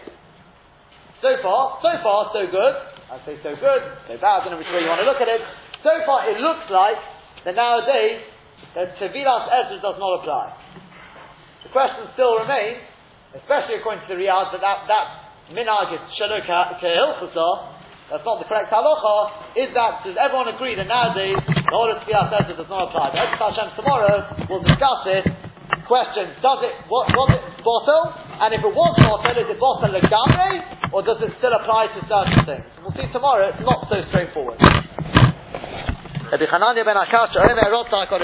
So 1.20 1.36
far, 1.44 1.80
so 1.84 1.92
far, 2.00 2.32
so 2.32 2.48
good. 2.48 2.76
I 3.10 3.18
say 3.26 3.41
so 3.41 3.57
good, 3.57 3.82
so 4.05 4.14
bad, 4.22 4.45
I 4.45 4.45
don't 4.45 4.53
know 4.53 4.62
which 4.62 4.70
way 4.70 4.86
you 4.86 4.89
want 4.89 5.01
to 5.01 5.10
look 5.10 5.18
at 5.18 5.26
it. 5.26 5.41
So 5.82 5.89
far, 6.05 6.30
it 6.30 6.38
looks 6.38 6.70
like 6.70 7.01
that 7.41 7.57
nowadays, 7.57 8.22
that 8.78 8.93
Tevilas 9.01 9.49
Ezra 9.49 9.82
does 9.82 9.97
not 9.97 10.22
apply. 10.22 10.53
The 11.66 11.74
question 11.74 12.05
still 12.14 12.38
remains, 12.38 12.86
especially 13.34 13.82
according 13.82 14.05
to 14.05 14.14
the 14.14 14.20
Riyadh, 14.22 14.53
that 14.53 14.62
that, 14.62 14.86
that 14.86 15.05
minag 15.49 15.89
is 15.97 16.05
that's 18.14 18.26
not 18.26 18.38
the 18.41 18.45
correct 18.45 18.70
halacha, 18.70 19.57
is 19.57 19.74
that, 19.74 20.05
does 20.05 20.14
everyone 20.14 20.53
agree 20.53 20.78
that 20.78 20.86
nowadays, 20.86 21.41
the 21.49 21.66
whole 21.74 21.89
of 21.89 21.97
Tevilas 22.05 22.30
Ezra 22.30 22.62
does 22.62 22.70
not 22.70 22.93
apply? 22.93 23.10
But 23.10 23.41
Hashem 23.41 23.74
tomorrow, 23.74 24.22
we'll 24.53 24.62
discuss 24.62 25.01
it, 25.10 25.26
question, 25.89 26.30
does 26.45 26.62
it, 26.62 26.74
what, 26.93 27.10
was 27.10 27.34
it 27.34 27.41
bottle? 27.66 28.29
And 28.40 28.56
if 28.56 28.64
it 28.64 28.72
was 28.72 28.96
bottle, 29.04 29.36
is 29.36 29.52
it 29.52 29.60
bottle 29.60 29.92
legamre? 29.92 30.96
Or 30.96 31.04
does 31.04 31.20
it 31.20 31.32
still 31.44 31.52
apply 31.52 31.92
to 31.92 32.00
certain 32.08 32.40
things? 32.48 32.66
We'll 32.80 32.96
see 32.96 33.06
tomorrow, 33.12 33.52
it's 33.52 33.60
not 33.62 33.84
so 33.92 34.00
straightforward. 34.10 34.56